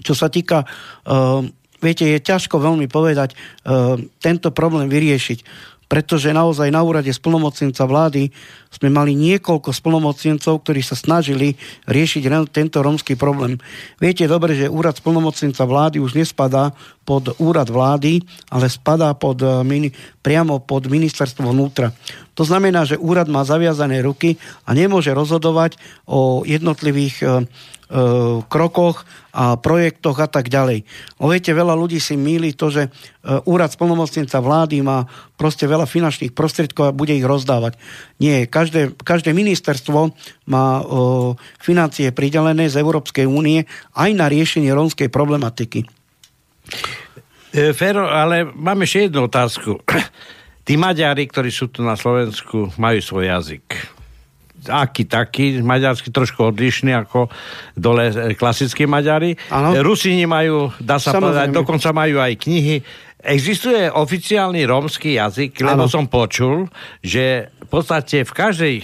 čo 0.00 0.16
sa 0.16 0.32
týka 0.32 0.64
uh, 0.64 1.44
viete, 1.80 2.04
je 2.04 2.18
ťažko 2.20 2.60
veľmi 2.60 2.88
povedať, 2.88 3.36
uh, 3.36 3.96
tento 4.20 4.50
problém 4.52 4.88
vyriešiť 4.88 5.70
pretože 5.90 6.30
naozaj 6.30 6.70
na 6.70 6.86
úrade 6.86 7.10
splnomocnenca 7.10 7.82
vlády 7.82 8.30
sme 8.70 8.86
mali 8.86 9.18
niekoľko 9.18 9.74
splnomocnencov, 9.74 10.62
ktorí 10.62 10.80
sa 10.80 10.94
snažili 10.94 11.58
riešiť 11.90 12.22
tento 12.54 12.78
romský 12.80 13.18
problém. 13.18 13.58
Viete 13.98 14.30
dobre, 14.30 14.54
že 14.54 14.70
úrad 14.70 14.94
splnomocnenca 14.94 15.66
vlády 15.66 15.98
už 15.98 16.14
nespadá 16.14 16.70
pod 17.02 17.34
úrad 17.42 17.66
vlády, 17.66 18.22
ale 18.54 18.70
spadá 18.70 19.10
pod, 19.18 19.42
eh, 19.42 19.90
priamo 20.22 20.62
pod 20.62 20.86
ministerstvo 20.86 21.50
vnútra. 21.50 21.90
To 22.38 22.46
znamená, 22.46 22.86
že 22.86 22.96
úrad 22.96 23.26
má 23.26 23.42
zaviazané 23.42 24.00
ruky 24.06 24.38
a 24.64 24.70
nemôže 24.72 25.10
rozhodovať 25.10 25.76
o 26.06 26.46
jednotlivých 26.46 27.16
uh, 27.20 27.44
E, 27.90 27.98
krokoch 28.46 29.02
a 29.34 29.58
projektoch 29.58 30.14
a 30.22 30.30
tak 30.30 30.46
ďalej. 30.46 30.86
O 31.18 31.26
viete, 31.26 31.50
veľa 31.50 31.74
ľudí 31.74 31.98
si 31.98 32.14
míli 32.14 32.54
to, 32.54 32.70
že 32.70 32.86
úrad 33.50 33.74
spolnomocnenca 33.74 34.38
vlády 34.38 34.78
má 34.82 35.10
proste 35.34 35.66
veľa 35.66 35.90
finančných 35.90 36.30
prostriedkov 36.30 36.86
a 36.86 36.94
bude 36.94 37.18
ich 37.18 37.26
rozdávať. 37.26 37.74
Nie, 38.22 38.46
každé, 38.60 38.92
každé 39.00 39.30
ministerstvo 39.32 40.12
má 40.52 40.84
o, 40.84 41.32
e, 41.32 41.40
financie 41.64 42.12
pridelené 42.12 42.68
z 42.68 42.76
Európskej 42.76 43.24
únie 43.24 43.64
aj 43.96 44.10
na 44.12 44.28
riešenie 44.28 44.68
rómskej 44.68 45.08
problematiky. 45.08 45.88
Fero, 47.50 48.06
ale 48.06 48.46
máme 48.46 48.86
ešte 48.86 49.10
jednu 49.10 49.26
otázku. 49.26 49.80
Tí 50.66 50.78
Maďari, 50.78 51.26
ktorí 51.26 51.50
sú 51.50 51.72
tu 51.72 51.82
na 51.82 51.98
Slovensku, 51.98 52.70
majú 52.76 53.00
svoj 53.00 53.26
jazyk 53.26 53.98
aký 54.68 55.08
taký, 55.08 55.64
maďarsky 55.64 56.12
trošku 56.12 56.52
odlišný 56.52 56.92
ako 56.92 57.32
dole 57.72 58.12
e, 58.12 58.36
klasickí 58.36 58.84
Maďari. 58.84 59.32
Ano. 59.48 59.72
Rusini 59.80 60.28
majú, 60.28 60.68
dá 60.76 61.00
sa 61.00 61.16
Samozrejme. 61.16 61.24
povedať, 61.24 61.48
dokonca 61.56 61.88
majú 61.96 62.20
aj 62.20 62.32
knihy. 62.36 62.76
Existuje 63.20 63.92
oficiálny 63.92 64.64
rómsky 64.64 65.20
jazyk, 65.20 65.60
lebo 65.60 65.84
ano. 65.84 65.92
som 65.92 66.08
počul, 66.08 66.72
že 67.04 67.52
v 67.60 67.68
podstate 67.68 68.24
v 68.24 68.32
každej 68.32 68.74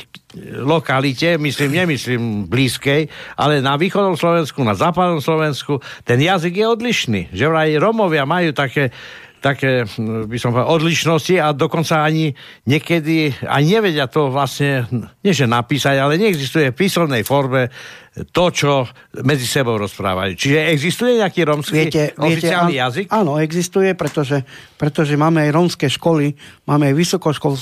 lokalite, 0.61 1.41
myslím, 1.41 1.85
nemyslím 1.85 2.23
blízkej, 2.45 3.09
ale 3.41 3.65
na 3.65 3.81
východnom 3.81 4.21
Slovensku, 4.21 4.61
na 4.61 4.77
západnom 4.77 5.25
Slovensku, 5.25 5.81
ten 6.05 6.21
jazyk 6.21 6.61
je 6.61 6.67
odlišný. 6.69 7.21
Že 7.33 7.45
vraj 7.49 7.81
Romovia 7.81 8.29
majú 8.29 8.53
také 8.53 8.93
také, 9.37 9.87
hm, 9.87 10.27
by 10.27 10.39
som 10.43 10.51
povedal, 10.51 10.75
odlišnosti 10.75 11.37
a 11.39 11.55
dokonca 11.55 12.03
ani 12.03 12.35
niekedy 12.67 13.31
ani 13.47 13.79
nevedia 13.79 14.11
to 14.11 14.33
vlastne, 14.33 14.91
nie 15.23 15.31
že 15.31 15.47
napísať, 15.47 16.03
ale 16.03 16.19
neexistuje 16.19 16.75
v 16.75 16.79
písomnej 16.83 17.23
forme 17.23 17.71
to, 18.17 18.49
čo 18.49 18.89
medzi 19.21 19.45
sebou 19.45 19.77
rozprávajú. 19.77 20.41
Čiže 20.41 20.73
existuje 20.73 21.21
nejaký 21.21 21.41
romský 21.45 21.85
viete, 21.85 22.17
oficiálny 22.17 22.73
viete, 22.73 22.85
jazyk? 22.89 23.07
Áno, 23.13 23.37
existuje, 23.37 23.93
pretože, 23.93 24.41
pretože 24.81 25.21
máme 25.21 25.45
aj 25.45 25.51
romské 25.53 25.87
školy, 25.93 26.33
máme 26.65 26.89
aj 26.89 26.95
vysokoškol, 26.97 27.53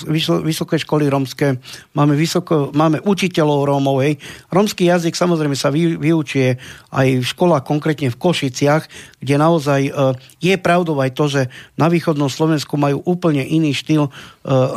vysoké 0.46 0.78
školy 0.78 1.10
romské, 1.10 1.58
máme, 1.98 2.14
vysoko, 2.14 2.70
máme 2.70 3.02
učiteľov 3.02 3.66
Rómov. 3.66 4.06
Hej. 4.06 4.22
Romský 4.54 4.86
jazyk 4.86 5.18
samozrejme 5.18 5.58
sa 5.58 5.74
vy, 5.74 5.98
vyučuje 5.98 6.54
aj 6.94 7.08
v 7.18 7.26
školách, 7.26 7.66
konkrétne 7.66 8.14
v 8.14 8.20
Košiciach, 8.22 8.86
kde 9.18 9.34
naozaj 9.34 9.80
e, 9.90 9.92
je 10.38 10.54
pravdou 10.54 11.02
aj 11.02 11.18
to, 11.18 11.26
že 11.26 11.42
na 11.74 11.90
východnom 11.90 12.30
Slovensku 12.30 12.78
majú 12.78 13.02
úplne 13.02 13.42
iný 13.42 13.74
štýl 13.74 14.06
e, 14.06 14.10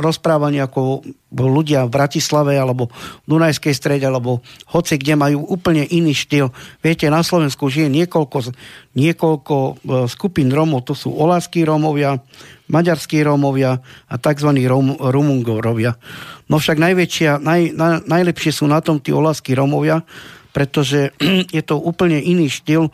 rozprávania 0.01 0.65
ako 0.65 1.05
ľudia 1.31 1.83
v 1.87 1.93
Bratislave 1.93 2.55
alebo 2.55 2.87
v 3.23 3.27
Dunajskej 3.27 3.75
strede 3.75 4.07
alebo 4.07 4.39
hoci 4.71 4.95
kde 4.95 5.19
majú 5.19 5.43
úplne 5.43 5.83
iný 5.83 6.15
štýl. 6.15 6.55
Viete, 6.79 7.11
na 7.11 7.19
Slovensku 7.19 7.67
žije 7.67 7.91
niekoľko, 7.91 8.55
niekoľko 8.95 9.55
e, 9.55 9.71
skupín 10.07 10.47
Rómov, 10.47 10.87
to 10.87 10.95
sú 10.95 11.11
oláskí 11.11 11.67
Rómovia, 11.67 12.23
maďarskí 12.71 13.19
Rómovia 13.27 13.83
a 14.07 14.15
tzv. 14.15 14.49
Rom, 14.67 14.95
Rumungorovia. 14.95 15.99
No 16.47 16.63
však 16.63 16.79
najväčšia, 16.79 17.43
naj, 17.43 17.61
na, 17.75 17.99
najlepšie 18.03 18.63
sú 18.63 18.65
na 18.67 18.79
tom 18.79 19.03
tí 19.03 19.11
oláskí 19.11 19.51
Rómovia, 19.51 20.07
pretože 20.55 21.11
je 21.55 21.61
to 21.61 21.77
úplne 21.77 22.17
iný 22.17 22.49
štýl 22.49 22.87
e, 22.87 22.91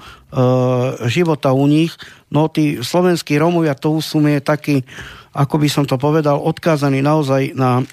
života 1.07 1.53
u 1.53 1.63
nich. 1.69 1.93
No 2.27 2.49
tí 2.49 2.81
slovenskí 2.81 3.37
Rómovia, 3.37 3.77
to 3.77 4.01
sú 4.01 4.19
je 4.25 4.41
taký, 4.41 4.81
ako 5.31 5.55
by 5.61 5.67
som 5.71 5.85
to 5.87 5.95
povedal, 5.95 6.41
odkázaní 6.41 6.99
naozaj 6.99 7.55
na 7.55 7.85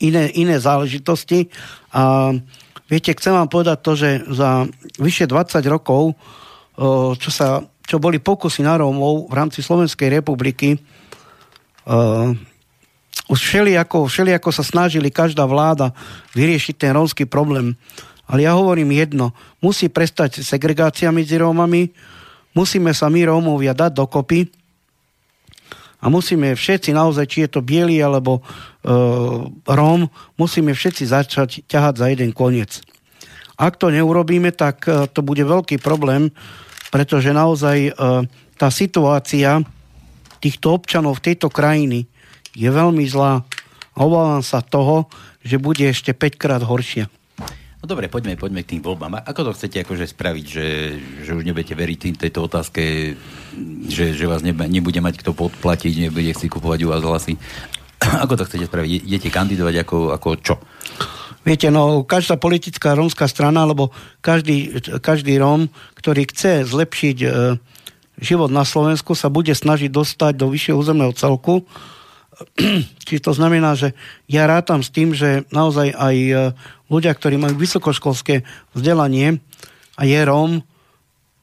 iné, 0.00 0.32
iné 0.34 0.56
záležitosti. 0.58 1.52
A 1.92 2.32
viete, 2.88 3.12
chcem 3.14 3.32
vám 3.36 3.48
povedať 3.48 3.78
to, 3.84 3.92
že 3.94 4.10
za 4.32 4.66
vyše 4.98 5.28
20 5.28 5.60
rokov, 5.68 6.16
čo, 7.20 7.30
sa, 7.30 7.60
čo 7.84 8.00
boli 8.00 8.18
pokusy 8.18 8.64
na 8.64 8.80
Rómov 8.80 9.28
v 9.28 9.34
rámci 9.36 9.60
Slovenskej 9.60 10.08
republiky, 10.08 10.80
už 13.30 13.38
všelijako, 13.38 14.10
všelijako 14.10 14.50
sa 14.50 14.64
snažili 14.66 15.14
každá 15.14 15.46
vláda 15.46 15.94
vyriešiť 16.34 16.74
ten 16.74 16.90
rómsky 16.90 17.30
problém. 17.30 17.78
Ale 18.30 18.46
ja 18.46 18.54
hovorím 18.54 18.94
jedno, 18.94 19.34
musí 19.62 19.90
prestať 19.90 20.42
segregácia 20.42 21.10
medzi 21.10 21.38
Rómami, 21.38 21.90
musíme 22.54 22.94
sa 22.94 23.10
my 23.10 23.26
Rómovia 23.26 23.74
dať 23.74 23.90
dokopy, 23.94 24.50
a 26.00 26.06
musíme 26.08 26.56
všetci 26.56 26.96
naozaj, 26.96 27.24
či 27.28 27.38
je 27.44 27.50
to 27.52 27.60
biely 27.60 28.00
alebo 28.00 28.40
e, 28.40 28.42
Róm, 29.68 30.08
musíme 30.40 30.72
všetci 30.72 31.04
začať 31.04 31.50
ťahať 31.68 31.94
za 32.00 32.06
jeden 32.08 32.32
koniec. 32.32 32.80
Ak 33.60 33.76
to 33.76 33.92
neurobíme, 33.92 34.56
tak 34.56 34.88
e, 34.88 35.04
to 35.12 35.20
bude 35.20 35.44
veľký 35.44 35.76
problém, 35.84 36.32
pretože 36.88 37.36
naozaj 37.36 37.78
e, 37.88 37.92
tá 38.56 38.68
situácia 38.72 39.60
týchto 40.40 40.72
občanov 40.72 41.20
v 41.20 41.32
tejto 41.32 41.52
krajiny 41.52 42.08
je 42.56 42.68
veľmi 42.72 43.04
zlá. 43.04 43.44
Obávam 43.92 44.40
sa 44.40 44.64
toho, 44.64 45.12
že 45.44 45.60
bude 45.60 45.84
ešte 45.84 46.16
5 46.16 46.40
krát 46.40 46.62
horšia. 46.64 47.12
No 47.80 47.96
dobre, 47.96 48.12
poďme, 48.12 48.36
poďme 48.36 48.60
k 48.60 48.76
tým 48.76 48.84
voľbám. 48.84 49.24
Ako 49.24 49.40
to 49.40 49.56
chcete 49.56 49.88
akože 49.88 50.12
spraviť, 50.12 50.44
že, 50.44 50.66
že 51.24 51.32
už 51.32 51.48
nebudete 51.48 51.72
veriť 51.72 51.96
tým, 51.96 52.14
tejto 52.20 52.44
otázke, 52.44 53.16
že, 53.88 54.12
že 54.12 54.28
vás 54.28 54.44
nebe, 54.44 54.68
nebude 54.68 55.00
mať 55.00 55.24
kto 55.24 55.32
podplatiť, 55.32 56.12
nebude 56.12 56.28
si 56.36 56.52
kupovať 56.52 56.80
u 56.84 56.92
vás 56.92 57.00
hlasy? 57.00 57.40
Ako 58.24 58.36
to 58.36 58.44
chcete 58.44 58.68
spraviť? 58.68 59.08
Idete 59.08 59.32
kandidovať 59.32 59.74
ako, 59.88 60.12
ako 60.12 60.28
čo? 60.44 60.54
Viete, 61.40 61.72
no 61.72 62.04
každá 62.04 62.36
politická 62.36 62.92
rómska 62.92 63.24
strana, 63.24 63.64
alebo 63.64 63.96
každý, 64.20 64.76
každý 65.00 65.40
Róm, 65.40 65.72
ktorý 65.96 66.28
chce 66.28 66.68
zlepšiť 66.68 67.16
e, 67.24 67.28
život 68.20 68.52
na 68.52 68.68
Slovensku, 68.68 69.16
sa 69.16 69.32
bude 69.32 69.56
snažiť 69.56 69.88
dostať 69.88 70.36
do 70.36 70.52
vyššieho 70.52 70.76
územného 70.76 71.16
celku. 71.16 71.64
Čiže 73.06 73.22
to 73.24 73.32
znamená, 73.36 73.76
že 73.76 73.92
ja 74.30 74.48
rátam 74.48 74.80
s 74.80 74.90
tým, 74.92 75.12
že 75.12 75.44
naozaj 75.52 75.92
aj 75.92 76.16
e, 76.16 76.34
ľudia, 76.88 77.12
ktorí 77.12 77.36
majú 77.36 77.54
vysokoškolské 77.60 78.42
vzdelanie 78.72 79.40
a 79.96 80.02
je 80.08 80.20
Róm, 80.24 80.64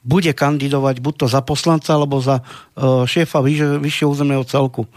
bude 0.07 0.31
kandidovať 0.31 1.03
buď 1.03 1.13
to 1.19 1.27
za 1.27 1.43
poslanca, 1.43 1.91
alebo 1.91 2.23
za 2.23 2.39
uh, 2.39 3.03
šéfa 3.03 3.43
vyš- 3.43 3.83
vyššieho 3.83 4.07
územného 4.07 4.47
celku. 4.47 4.87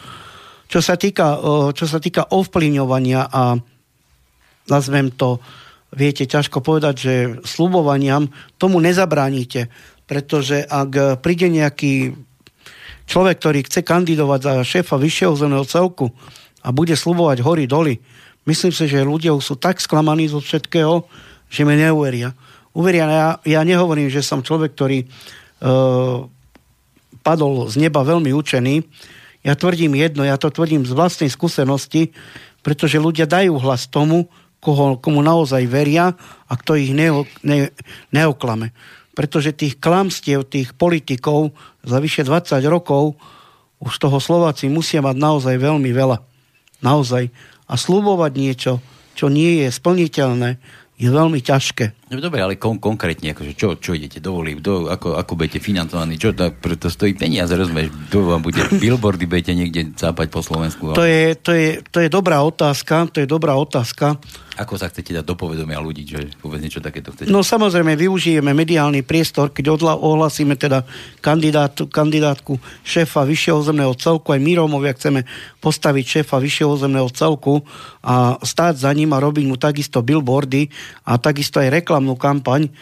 Čo 0.70 0.78
sa 0.78 0.94
týka, 0.94 1.34
uh, 1.34 1.74
čo 1.74 1.90
sa 1.90 1.98
týka 1.98 2.30
ovplyvňovania 2.30 3.26
a 3.26 3.58
nazvem 4.70 5.10
to, 5.10 5.42
viete, 5.90 6.30
ťažko 6.30 6.62
povedať, 6.62 6.94
že 6.94 7.14
slubovaniam 7.42 8.30
tomu 8.54 8.78
nezabránite, 8.78 9.66
pretože 10.06 10.62
ak 10.62 11.18
príde 11.18 11.50
nejaký 11.50 12.14
človek, 13.10 13.42
ktorý 13.42 13.58
chce 13.66 13.82
kandidovať 13.82 14.40
za 14.40 14.52
šéfa 14.62 14.94
vyššieho 14.94 15.34
územného 15.34 15.66
celku 15.66 16.14
a 16.62 16.70
bude 16.70 16.94
slubovať 16.94 17.42
hory 17.42 17.66
doly, 17.66 17.98
Myslím 18.48 18.72
si, 18.72 18.88
že 18.88 19.04
ľudia 19.04 19.36
sú 19.36 19.54
tak 19.60 19.78
sklamaní 19.78 20.26
zo 20.26 20.40
všetkého, 20.40 21.04
že 21.52 21.62
mi 21.62 21.76
neuveria. 21.76 22.32
Uveria, 22.72 23.04
ja, 23.10 23.28
ja 23.44 23.60
nehovorím, 23.66 24.08
že 24.08 24.24
som 24.24 24.40
človek, 24.40 24.72
ktorý 24.72 25.04
e, 25.04 25.06
padol 27.20 27.68
z 27.68 27.74
neba 27.76 28.00
veľmi 28.00 28.32
učený. 28.32 28.80
Ja 29.44 29.54
tvrdím 29.56 29.92
jedno, 29.98 30.24
ja 30.24 30.40
to 30.40 30.48
tvrdím 30.48 30.88
z 30.88 30.96
vlastnej 30.96 31.28
skúsenosti, 31.28 32.16
pretože 32.64 33.00
ľudia 33.00 33.28
dajú 33.28 33.60
hlas 33.60 33.86
tomu, 33.86 34.26
koho, 34.60 34.96
komu 35.00 35.20
naozaj 35.24 35.64
veria 35.68 36.12
a 36.48 36.52
kto 36.56 36.76
ich 36.76 36.92
neo, 36.92 37.24
ne, 37.44 37.72
neoklame. 38.12 38.72
Pretože 39.12 39.52
tých 39.52 39.76
klamstiev, 39.76 40.46
tých 40.46 40.72
politikov 40.74 41.52
za 41.82 41.98
vyše 41.98 42.22
20 42.22 42.62
rokov 42.70 43.18
už 43.80 43.92
toho 43.96 44.18
Slováci 44.20 44.68
musia 44.68 45.00
mať 45.00 45.16
naozaj 45.16 45.56
veľmi 45.56 45.90
veľa. 45.90 46.20
Naozaj 46.80 47.28
a 47.70 47.74
slúbovať 47.78 48.32
niečo, 48.34 48.72
čo 49.14 49.28
nie 49.28 49.64
je 49.64 49.68
splniteľné, 49.68 50.58
je 51.00 51.08
veľmi 51.08 51.40
ťažké. 51.40 51.99
No, 52.10 52.18
dobre, 52.18 52.42
ale 52.42 52.58
kon- 52.58 52.82
konkrétne, 52.82 53.30
akože 53.30 53.54
čo, 53.54 53.78
čo 53.78 53.94
idete 53.94 54.18
do 54.18 54.34
volieb, 54.34 54.58
do, 54.58 54.90
ako, 54.90 55.14
ako 55.14 55.32
budete 55.38 55.62
financovaní, 55.62 56.18
čo 56.18 56.34
to, 56.34 56.50
preto 56.58 56.90
stojí 56.90 57.14
peniaze, 57.14 57.54
rozumieš, 57.54 57.94
to 58.10 58.26
vám 58.26 58.42
bude 58.42 58.58
billboardy, 58.82 59.30
budete 59.30 59.54
niekde 59.54 59.94
zápať 59.94 60.26
po 60.26 60.42
Slovensku. 60.42 60.90
Ale... 60.90 60.98
To, 60.98 61.06
je, 61.06 61.24
to, 61.38 61.50
je, 61.54 61.68
to 61.86 61.98
je 62.02 62.10
dobrá 62.10 62.42
otázka, 62.42 63.06
to 63.14 63.22
je 63.22 63.30
dobrá 63.30 63.54
otázka. 63.54 64.18
Ako 64.58 64.74
sa 64.76 64.90
chcete 64.90 65.14
dať 65.14 65.24
do 65.24 65.38
povedomia 65.38 65.78
ľudí, 65.78 66.04
že 66.04 66.34
vôbec 66.42 66.58
niečo 66.58 66.82
takéto 66.82 67.14
chcete? 67.14 67.30
No 67.30 67.46
samozrejme, 67.46 67.94
využijeme 67.94 68.50
mediálny 68.52 69.06
priestor, 69.06 69.54
keď 69.54 69.78
odla, 69.78 69.94
ohlasíme 69.96 70.58
teda 70.58 70.82
kandidát, 71.22 71.72
kandidátku 71.88 72.58
šéfa 72.84 73.22
vyššieho 73.24 73.62
zemného 73.62 73.94
celku, 73.94 74.34
aj 74.34 74.42
my 74.42 74.52
Rómovia 74.58 74.92
chceme 74.98 75.24
postaviť 75.62 76.04
šéfa 76.20 76.36
vyššieho 76.42 76.74
zemného 76.76 77.08
celku 77.14 77.62
a 78.02 78.36
stáť 78.42 78.84
za 78.84 78.90
ním 78.90 79.14
a 79.14 79.22
robiť 79.22 79.44
mu 79.46 79.56
takisto 79.56 80.02
billboardy 80.02 80.68
a 81.08 81.16
takisto 81.16 81.62
aj 81.62 81.70
reklamnú 82.00 82.16
kampaň, 82.16 82.72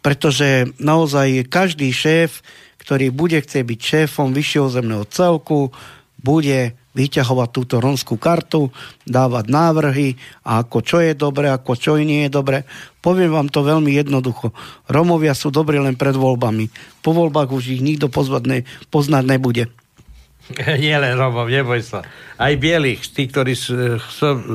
pretože 0.00 0.72
naozaj 0.80 1.44
každý 1.52 1.92
šéf, 1.92 2.40
ktorý 2.80 3.12
bude 3.12 3.36
chcieť 3.36 3.62
byť 3.68 3.80
šéfom 3.84 4.32
vyššieho 4.32 4.68
zemného 4.72 5.04
celku, 5.12 5.70
bude 6.18 6.74
vyťahovať 6.92 7.48
túto 7.52 7.80
romskú 7.80 8.20
kartu, 8.20 8.68
dávať 9.08 9.48
návrhy, 9.48 10.16
a 10.44 10.64
ako 10.64 10.78
čo 10.84 10.98
je 11.00 11.12
dobre, 11.16 11.48
ako 11.48 11.72
čo 11.76 11.96
nie 11.96 12.28
je 12.28 12.30
dobre. 12.32 12.68
Poviem 13.00 13.32
vám 13.32 13.48
to 13.48 13.64
veľmi 13.64 13.92
jednoducho. 13.96 14.52
Romovia 14.92 15.32
sú 15.32 15.48
dobrí 15.48 15.80
len 15.80 15.96
pred 15.96 16.12
voľbami. 16.12 16.68
Po 17.00 17.16
voľbách 17.16 17.48
už 17.48 17.76
ich 17.76 17.82
nikto 17.84 18.12
pozvať 18.12 18.42
ne, 18.44 18.58
poznať 18.92 19.24
nebude. 19.24 19.72
Nie 20.82 20.96
len 20.98 21.16
Romov, 21.16 21.48
neboj 21.48 21.80
sa. 21.82 22.02
Aj 22.42 22.50
bielých, 22.58 23.06
tí, 23.14 23.30
ktorí 23.30 23.54
sú, 23.54 23.76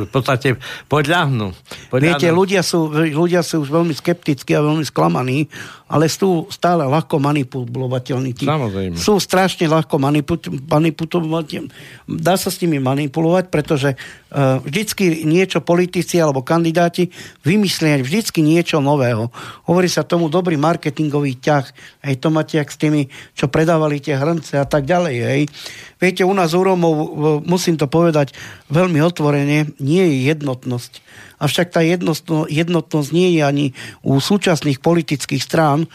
v 0.03 0.09
podstate 0.11 0.59
podľahnú. 0.91 1.55
podľahnú. 1.87 2.03
Viete, 2.03 2.27
ľudia 2.35 2.59
sú, 2.59 2.91
ľudia 2.91 3.39
sú 3.45 3.63
už 3.63 3.69
veľmi 3.71 3.95
skeptickí 3.95 4.51
a 4.57 4.65
veľmi 4.65 4.83
sklamaní, 4.83 5.47
ale 5.87 6.11
sú 6.11 6.51
stále 6.51 6.83
ľahko 6.83 7.15
manipulovateľní. 7.15 8.35
Samozrejme. 8.43 8.99
Sú 8.99 9.23
strašne 9.23 9.71
ľahko 9.71 9.95
manipulovateľní. 10.67 11.71
Dá 12.11 12.35
sa 12.35 12.51
s 12.51 12.59
nimi 12.59 12.75
manipulovať, 12.83 13.47
pretože 13.47 13.95
uh, 13.95 14.59
vždycky 14.59 15.23
niečo 15.23 15.63
politici 15.63 16.19
alebo 16.19 16.43
kandidáti 16.43 17.07
vymyslia 17.47 18.03
vždycky 18.03 18.43
niečo 18.43 18.83
nového. 18.83 19.31
Hovorí 19.63 19.87
sa 19.87 20.03
tomu 20.03 20.27
dobrý 20.27 20.59
marketingový 20.59 21.39
ťah. 21.39 21.65
Hej, 22.03 22.19
to 22.19 22.27
máte 22.35 22.59
jak 22.59 22.67
s 22.67 22.75
tými, 22.75 23.07
čo 23.31 23.47
predávali 23.47 24.03
tie 24.03 24.19
hrnce 24.19 24.59
a 24.59 24.67
tak 24.67 24.83
ďalej. 24.83 25.15
Hej. 25.23 25.41
Viete, 25.97 26.27
u 26.27 26.33
nás 26.35 26.53
u 26.53 26.61
Rómov, 26.61 26.95
musím 27.47 27.79
to 27.79 27.87
povedať 27.89 28.35
veľmi 28.69 28.99
otvorene, 29.01 29.73
nie 29.81 30.03
je 30.03 30.17
jednotnosť. 30.29 30.91
Avšak 31.37 31.67
tá 31.73 31.81
jednotnosť 31.85 33.09
nie 33.13 33.29
je 33.37 33.41
ani 33.41 33.65
u 34.01 34.17
súčasných 34.17 34.81
politických 34.81 35.41
strán, 35.41 35.85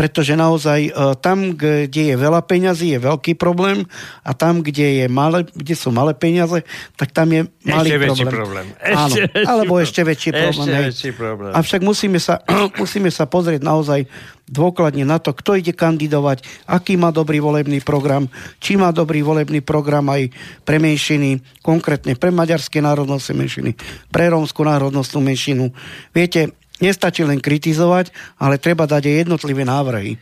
pretože 0.00 0.32
naozaj 0.32 0.80
e, 0.88 0.92
tam, 1.20 1.52
kde 1.52 2.02
je 2.08 2.16
veľa 2.16 2.40
peňazí, 2.48 2.96
je 2.96 3.04
veľký 3.04 3.36
problém 3.36 3.84
a 4.24 4.32
tam, 4.32 4.64
kde, 4.64 5.04
je 5.04 5.06
malé, 5.12 5.44
kde 5.52 5.76
sú 5.76 5.92
malé 5.92 6.16
peniaze, 6.16 6.64
tak 6.96 7.12
tam 7.12 7.28
je 7.28 7.44
malý 7.68 8.00
ešte 8.00 8.24
problém. 8.24 8.32
problém. 8.32 8.66
Ešte 8.80 8.96
Áno, 8.96 9.14
alebo 9.44 9.76
problém. 9.76 9.84
ešte 9.84 10.00
väčší 10.00 10.30
problém. 10.32 10.56
Ešte 10.56 10.80
väčší 10.88 11.10
problém. 11.12 11.52
Avšak 11.52 11.80
musíme 11.84 12.16
sa, 12.16 12.40
musíme 12.80 13.12
sa 13.12 13.28
pozrieť 13.28 13.60
naozaj 13.60 14.08
dôkladne 14.48 15.04
na 15.04 15.20
to, 15.20 15.36
kto 15.36 15.60
ide 15.60 15.76
kandidovať, 15.76 16.48
aký 16.64 16.96
má 16.96 17.12
dobrý 17.12 17.36
volebný 17.44 17.84
program, 17.84 18.24
či 18.56 18.80
má 18.80 18.96
dobrý 18.96 19.20
volebný 19.20 19.60
program 19.60 20.08
aj 20.08 20.32
pre 20.64 20.80
menšiny, 20.80 21.60
konkrétne 21.60 22.16
pre 22.16 22.32
maďarské 22.32 22.80
národnostné 22.80 23.36
menšiny, 23.36 23.76
pre 24.08 24.32
rómskú 24.32 24.64
národnostnú 24.64 25.20
menšinu. 25.20 25.68
Viete, 26.16 26.56
Nestačí 26.80 27.22
len 27.24 27.40
kritizovať, 27.40 28.12
ale 28.40 28.56
treba 28.56 28.88
dať 28.88 29.02
aj 29.04 29.16
jednotlivé 29.24 29.62
návrhy. 29.64 30.16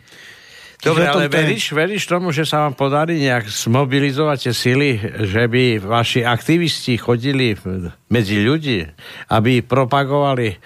Dobre, 0.79 1.11
ale 1.11 1.27
veríš, 1.27 1.75
veríš 1.75 2.07
tomu, 2.07 2.31
že 2.31 2.47
sa 2.47 2.63
vám 2.63 2.79
podarí 2.79 3.19
nejak 3.19 3.51
zmobilizovať 3.51 4.39
tie 4.47 4.55
sily, 4.55 4.91
že 5.27 5.51
by 5.51 5.83
vaši 5.83 6.23
aktivisti 6.23 6.95
chodili 6.95 7.59
medzi 8.07 8.39
ľudí, 8.39 8.87
aby 9.35 9.67
propagovali 9.67 10.55
e, 10.55 10.57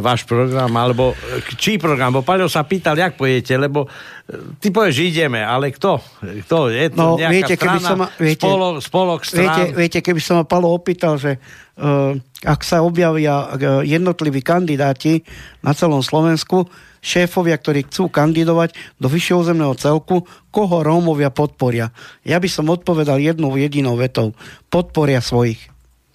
váš 0.00 0.24
program, 0.24 0.72
alebo 0.72 1.12
e, 1.12 1.44
čí 1.52 1.76
program? 1.76 2.16
Bo 2.16 2.24
Paľo 2.24 2.48
sa 2.48 2.64
pýtal, 2.64 2.96
jak 2.96 3.12
pojete, 3.12 3.60
lebo 3.60 3.84
e, 3.84 4.56
ty 4.56 4.72
povieš, 4.72 4.96
ideme, 5.04 5.44
ale 5.44 5.68
kto? 5.68 6.00
Kto? 6.48 6.72
Je 6.72 6.88
to 6.88 6.96
no, 6.96 7.20
nejaká 7.20 7.32
viete, 7.36 7.54
strana, 7.60 7.68
keby 7.68 7.78
som 7.84 7.98
viete, 8.16 8.40
spolok, 8.48 8.74
spolok 8.80 9.20
strán? 9.20 9.44
Viete, 9.44 9.64
viete, 9.76 9.98
keby 10.00 10.20
som 10.24 10.40
ma 10.40 10.44
Paľo 10.48 10.72
opýtal, 10.72 11.20
že 11.20 11.36
ak 12.42 12.60
sa 12.62 12.84
objavia 12.84 13.48
uh, 13.48 13.80
jednotliví 13.80 14.44
kandidáti 14.44 15.24
na 15.64 15.72
celom 15.72 16.04
Slovensku, 16.04 16.68
šéfovia, 17.02 17.58
ktorí 17.58 17.88
chcú 17.90 18.12
kandidovať 18.12 18.76
do 19.00 19.10
vyššieho 19.10 19.42
územného 19.42 19.74
celku, 19.74 20.28
koho 20.54 20.86
Rómovia 20.86 21.34
podporia. 21.34 21.90
Ja 22.22 22.38
by 22.38 22.48
som 22.48 22.70
odpovedal 22.70 23.18
jednou 23.18 23.56
jedinou 23.58 23.98
vetou. 23.98 24.36
Podporia 24.70 25.18
svojich. 25.18 25.58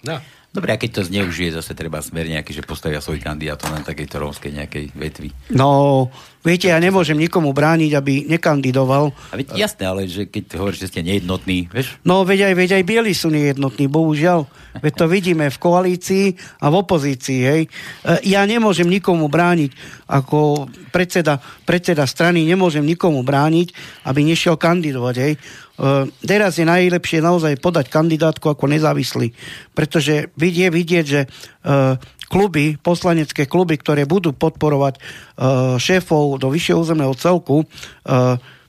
No. 0.06 0.22
Dobre, 0.58 0.74
a 0.74 0.82
keď 0.82 0.90
to 0.90 1.02
zneužije, 1.06 1.54
zase 1.54 1.70
treba 1.78 2.02
smer 2.02 2.26
nejaký, 2.26 2.50
že 2.50 2.66
postavia 2.66 2.98
svojich 2.98 3.22
kandidátov 3.22 3.70
na 3.70 3.78
takejto 3.78 4.18
rómskej 4.18 4.58
nejakej 4.58 4.90
vetvy. 4.90 5.30
No, 5.54 6.10
viete, 6.42 6.66
ja 6.66 6.82
nemôžem 6.82 7.14
nikomu 7.14 7.54
brániť, 7.54 7.94
aby 7.94 8.26
nekandidoval. 8.26 9.14
A 9.30 9.38
veď 9.38 9.54
jasné, 9.54 9.86
ale 9.86 10.10
že 10.10 10.26
keď 10.26 10.58
hovoríš, 10.58 10.82
že 10.82 10.90
ste 10.90 11.06
nejednotní, 11.06 11.70
vieš? 11.70 11.94
No, 12.02 12.26
veď 12.26 12.50
aj, 12.50 12.54
veď 12.58 12.70
aj 12.74 12.84
bieli 12.90 13.14
sú 13.14 13.30
nejednotní, 13.30 13.86
bohužiaľ. 13.86 14.50
Veď 14.82 14.92
to 14.98 15.06
vidíme 15.14 15.46
v 15.46 15.62
koalícii 15.62 16.26
a 16.58 16.66
v 16.66 16.74
opozícii, 16.74 17.40
hej. 17.46 17.62
E, 18.02 18.34
ja 18.34 18.42
nemôžem 18.42 18.90
nikomu 18.90 19.30
brániť, 19.30 19.70
ako 20.10 20.66
predseda, 20.90 21.38
predseda 21.62 22.02
strany, 22.02 22.42
nemôžem 22.42 22.82
nikomu 22.82 23.22
brániť, 23.22 23.70
aby 24.10 24.26
nešiel 24.26 24.58
kandidovať, 24.58 25.16
hej. 25.22 25.34
Uh, 25.78 26.10
teraz 26.26 26.58
je 26.58 26.66
najlepšie 26.66 27.22
naozaj 27.22 27.62
podať 27.62 27.86
kandidátku 27.86 28.50
ako 28.50 28.66
nezávislý, 28.66 29.30
pretože 29.78 30.34
je 30.34 30.68
vidieť, 30.68 31.04
že 31.06 31.20
uh, 31.30 31.94
kluby, 32.26 32.74
poslanecké 32.82 33.46
kluby, 33.46 33.78
ktoré 33.78 34.02
budú 34.02 34.34
podporovať 34.34 34.98
uh, 34.98 35.78
šéfov 35.78 36.42
do 36.42 36.50
vyššieho 36.50 36.82
územného 36.82 37.14
celku, 37.14 37.62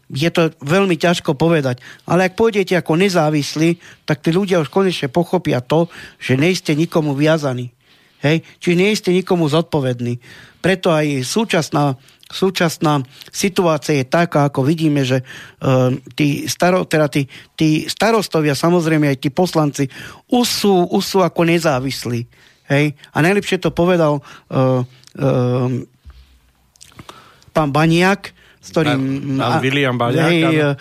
je 0.10 0.30
to 0.34 0.50
veľmi 0.66 0.98
ťažko 0.98 1.38
povedať. 1.38 1.86
Ale 2.10 2.30
ak 2.30 2.34
pôjdete 2.34 2.74
ako 2.74 2.98
nezávislí, 2.98 3.78
tak 4.10 4.26
tí 4.26 4.34
ľudia 4.34 4.58
už 4.58 4.74
konečne 4.74 5.06
pochopia 5.06 5.62
to, 5.62 5.86
že 6.18 6.34
nejste 6.34 6.74
nikomu 6.74 7.14
viazaní. 7.14 7.70
Hej? 8.26 8.42
Čiže 8.60 8.76
nie 8.76 8.98
ste 8.98 9.12
nikomu 9.14 9.46
zodpovední. 9.48 10.18
Preto 10.60 10.92
aj 10.92 11.24
súčasná 11.24 11.96
súčasná 12.30 13.02
situácia 13.34 14.00
je 14.00 14.06
taká, 14.06 14.48
ako 14.48 14.62
vidíme, 14.62 15.02
že 15.02 15.26
uh, 15.26 15.92
tí, 16.14 16.46
staro, 16.46 16.86
teda 16.86 17.10
tí, 17.10 17.26
tí 17.58 17.90
starostovia, 17.90 18.54
samozrejme 18.54 19.10
aj 19.10 19.18
tí 19.18 19.30
poslanci, 19.34 19.90
už 20.30 20.46
sú, 20.46 21.18
ako 21.26 21.42
nezávislí. 21.50 22.30
Hej? 22.70 22.94
A 23.12 23.18
najlepšie 23.26 23.58
to 23.58 23.74
povedal 23.74 24.22
uh, 24.22 24.86
uh, 25.18 25.70
pán 27.50 27.70
Baniak, 27.74 28.38
s 28.60 28.76
ktorým... 28.76 29.40
A 29.40 29.64
William 29.64 29.96
Baďák, 29.96 30.28
hej, 30.28 30.44
uh, 30.52 30.76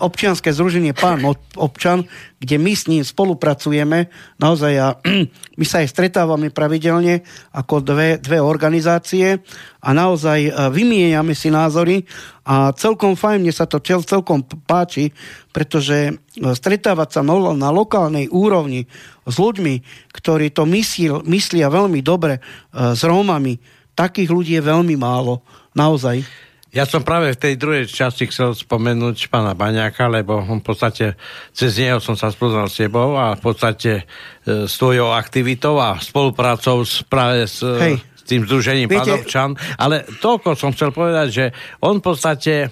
občianské 0.00 0.56
združenie 0.56 0.96
Pán 0.96 1.20
občan, 1.60 2.08
kde 2.40 2.56
my 2.56 2.72
s 2.72 2.88
ním 2.88 3.04
spolupracujeme, 3.04 4.08
naozaj 4.40 4.72
a 4.80 4.88
my 5.60 5.64
sa 5.68 5.84
aj 5.84 5.92
stretávame 5.92 6.48
pravidelne 6.48 7.20
ako 7.52 7.84
dve, 7.84 8.16
dve 8.16 8.40
organizácie 8.40 9.36
a 9.84 9.88
naozaj 9.92 10.48
uh, 10.48 10.72
vymieňame 10.72 11.36
si 11.36 11.52
názory 11.52 12.08
a 12.48 12.72
celkom 12.72 13.20
fajn, 13.20 13.44
mne 13.44 13.52
sa 13.52 13.68
to 13.68 13.84
celkom 13.84 14.40
páči, 14.64 15.12
pretože 15.52 16.16
stretávať 16.34 17.20
sa 17.20 17.22
na, 17.22 17.68
lokálnej 17.68 18.32
úrovni 18.32 18.88
s 19.28 19.36
ľuďmi, 19.36 19.74
ktorí 20.16 20.50
to 20.56 20.64
myslí, 20.64 21.20
myslia 21.28 21.68
veľmi 21.68 22.00
dobre 22.00 22.40
s 22.72 23.00
Rómami, 23.06 23.60
takých 23.94 24.32
ľudí 24.32 24.52
je 24.56 24.64
veľmi 24.64 24.96
málo. 24.96 25.44
Naozaj. 25.76 26.49
Ja 26.70 26.86
som 26.86 27.02
práve 27.02 27.34
v 27.34 27.42
tej 27.42 27.54
druhej 27.58 27.90
časti 27.90 28.30
chcel 28.30 28.54
spomenúť 28.54 29.26
pána 29.26 29.58
Baňáka, 29.58 30.06
lebo 30.06 30.38
on 30.38 30.62
v 30.62 30.66
podstate 30.70 31.18
cez 31.50 31.74
neho 31.82 31.98
som 31.98 32.14
sa 32.14 32.30
spoznal 32.30 32.70
s 32.70 32.78
tebou 32.78 33.18
a 33.18 33.34
v 33.34 33.42
podstate 33.42 34.06
e, 34.46 34.70
s 34.70 34.78
tvojou 34.78 35.10
aktivitou 35.10 35.82
a 35.82 35.98
spoluprácou 35.98 36.86
s, 36.86 37.02
práve 37.02 37.50
s, 37.50 37.66
Hej. 37.66 37.98
s 38.14 38.22
tým 38.22 38.46
združením 38.46 38.86
Viete... 38.86 39.02
Padovčan. 39.02 39.58
Ale 39.82 40.06
toľko 40.22 40.54
som 40.54 40.70
chcel 40.70 40.94
povedať, 40.94 41.28
že 41.34 41.44
on 41.82 41.98
v 41.98 42.06
podstate 42.06 42.54
e, 42.62 42.68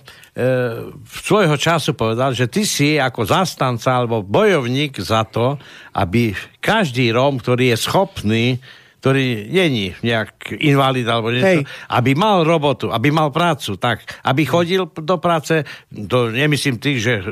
svojho 1.03 1.59
času 1.59 1.99
povedal, 1.99 2.31
že 2.39 2.47
ty 2.47 2.63
si 2.63 3.03
ako 3.03 3.27
zastanca 3.27 3.99
alebo 3.99 4.23
bojovník 4.23 4.95
za 5.03 5.27
to, 5.27 5.59
aby 5.99 6.39
každý 6.63 7.11
Róm, 7.11 7.43
ktorý 7.43 7.75
je 7.75 7.79
schopný 7.83 8.63
ktorý 8.99 9.47
není 9.47 9.95
nejak 10.03 10.59
invalid 10.59 11.07
alebo 11.07 11.31
niečo, 11.31 11.63
Hej. 11.63 11.71
aby 11.95 12.19
mal 12.19 12.43
robotu, 12.43 12.91
aby 12.91 13.15
mal 13.15 13.31
prácu, 13.31 13.79
tak, 13.79 14.03
aby 14.27 14.43
chodil 14.43 14.91
do 14.91 15.17
práce, 15.23 15.63
to 15.95 16.35
nemyslím 16.35 16.83
tých, 16.83 16.99
že 16.99 17.15
uh, 17.23 17.27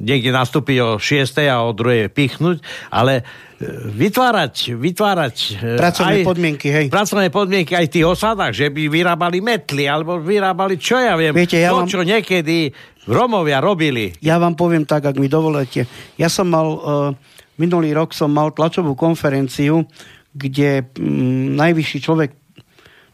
niekde 0.00 0.32
nastúpi 0.32 0.80
o 0.80 0.96
6. 0.96 1.36
a 1.52 1.60
o 1.68 1.76
2. 1.76 2.08
pichnúť, 2.08 2.64
ale 2.88 3.20
uh, 3.20 3.92
vytvárať, 3.92 4.72
vytvárať 4.72 5.36
uh, 5.60 5.76
pracovné 5.76 6.24
aj, 6.24 6.24
podmienky, 6.24 6.68
hej. 6.72 6.86
Pracovné 6.88 7.28
podmienky 7.28 7.76
aj 7.76 7.86
v 7.88 7.92
tých 7.92 8.06
osadách, 8.08 8.56
že 8.56 8.72
by 8.72 8.88
vyrábali 8.88 9.44
metly, 9.44 9.84
alebo 9.84 10.16
vyrábali, 10.16 10.80
čo 10.80 10.96
ja 10.96 11.12
viem, 11.20 11.36
Viete, 11.36 11.60
ja 11.60 11.76
to, 11.76 11.84
vám... 11.84 11.88
čo 11.92 12.00
niekedy 12.00 12.72
Romovia 13.02 13.58
robili. 13.58 14.14
Ja 14.22 14.38
vám 14.38 14.54
poviem 14.54 14.86
tak, 14.86 15.02
ak 15.02 15.18
mi 15.18 15.26
dovolíte. 15.26 15.90
Ja 16.14 16.30
som 16.30 16.46
mal, 16.46 16.68
uh, 16.70 17.10
minulý 17.58 17.92
rok 17.92 18.14
som 18.14 18.30
mal 18.30 18.54
tlačovú 18.54 18.94
konferenciu 18.94 19.84
kde 20.32 20.84
mm, 20.96 21.56
najvyšší 21.56 21.98
človek 22.00 22.30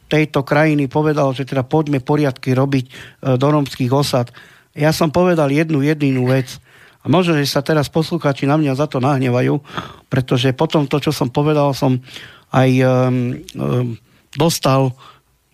tejto 0.08 0.40
krajiny 0.42 0.88
povedal, 0.88 1.36
že 1.36 1.44
teda 1.44 1.62
poďme 1.62 2.00
poriadky 2.00 2.56
robiť 2.56 2.84
e, 2.88 2.92
do 3.36 3.48
romských 3.52 3.92
osad. 3.92 4.32
Ja 4.72 4.90
som 4.90 5.12
povedal 5.12 5.52
jednu 5.52 5.84
jedinú 5.84 6.32
vec. 6.32 6.56
A 7.02 7.06
možno, 7.06 7.38
že 7.38 7.46
sa 7.46 7.62
teraz 7.62 7.86
poslucháči 7.86 8.48
na 8.48 8.58
mňa 8.58 8.74
za 8.74 8.90
to 8.90 8.98
nahnevajú, 8.98 9.62
pretože 10.10 10.50
potom 10.56 10.88
to, 10.90 10.98
čo 10.98 11.14
som 11.14 11.30
povedal, 11.30 11.70
som 11.70 12.02
aj 12.50 12.70
um, 12.82 13.38
um, 13.54 13.94
dostal 14.34 14.96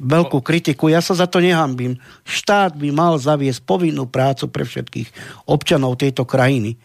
veľkú 0.01 0.41
kritiku. 0.41 0.89
Ja 0.89 1.05
sa 1.05 1.15
za 1.15 1.29
to 1.29 1.45
nehambím. 1.45 2.01
Štát 2.25 2.75
by 2.75 2.89
mal 2.91 3.21
zaviesť 3.21 3.61
povinnú 3.63 4.09
prácu 4.09 4.51
pre 4.51 4.65
všetkých 4.67 5.09
občanov 5.47 6.01
tejto 6.01 6.27
krajiny. 6.27 6.81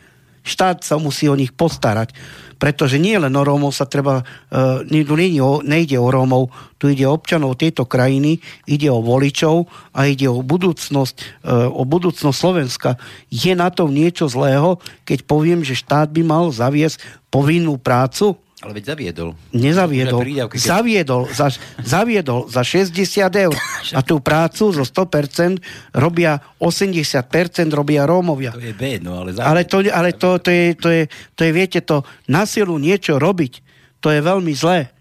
Štát 0.50 0.82
sa 0.82 0.98
musí 0.98 1.30
o 1.30 1.38
nich 1.38 1.54
postarať 1.54 2.18
pretože 2.60 3.00
nie 3.00 3.16
len 3.16 3.32
o 3.32 3.42
Rómov 3.42 3.72
sa 3.72 3.88
treba, 3.88 4.22
uh, 4.22 4.84
o, 4.84 5.52
nejde 5.64 5.96
o 5.96 6.08
Rómov, 6.12 6.52
tu 6.76 6.92
ide 6.92 7.08
o 7.08 7.16
občanov 7.16 7.56
tejto 7.56 7.88
krajiny, 7.88 8.44
ide 8.68 8.92
o 8.92 9.00
voličov 9.00 9.72
a 9.96 10.12
ide 10.12 10.28
o 10.28 10.44
budúcnosť, 10.44 11.16
uh, 11.48 11.72
o 11.72 11.88
budúcnosť 11.88 12.38
Slovenska. 12.38 13.00
Je 13.32 13.56
na 13.56 13.72
tom 13.72 13.96
niečo 13.96 14.28
zlého, 14.28 14.84
keď 15.08 15.24
poviem, 15.24 15.64
že 15.64 15.80
štát 15.80 16.12
by 16.12 16.22
mal 16.22 16.52
zaviesť 16.52 17.00
povinnú 17.32 17.80
prácu? 17.80 18.36
Ale 18.60 18.76
veď 18.76 18.92
zaviedol. 18.92 19.30
Nezaviedol. 19.56 20.20
Keď... 20.52 20.60
Zaviedol 20.60 21.32
za, 21.32 21.48
zaviedol 21.80 22.52
za 22.52 22.60
60 22.60 22.92
eur. 23.32 23.56
A 23.98 24.04
tú 24.04 24.20
prácu 24.20 24.76
zo 24.76 24.84
100% 24.84 25.96
robia 25.96 26.44
80% 26.60 27.72
robia 27.72 28.04
Rómovia. 28.04 28.52
To 28.52 28.60
je 28.60 28.76
B, 28.76 29.00
no 29.00 29.24
ale 29.24 29.32
zaviedol. 29.32 29.48
Ale, 29.48 29.62
to, 29.64 29.78
ale 29.88 30.10
to, 30.12 30.30
to, 30.44 30.50
je, 30.52 30.66
to, 30.76 30.90
je, 30.92 31.04
to 31.40 31.42
je, 31.48 31.52
viete, 31.56 31.80
to 31.80 32.04
na 32.28 32.44
silu 32.44 32.76
niečo 32.76 33.16
robiť, 33.16 33.64
to 34.04 34.12
je 34.12 34.20
veľmi 34.20 34.52
zlé. 34.52 34.92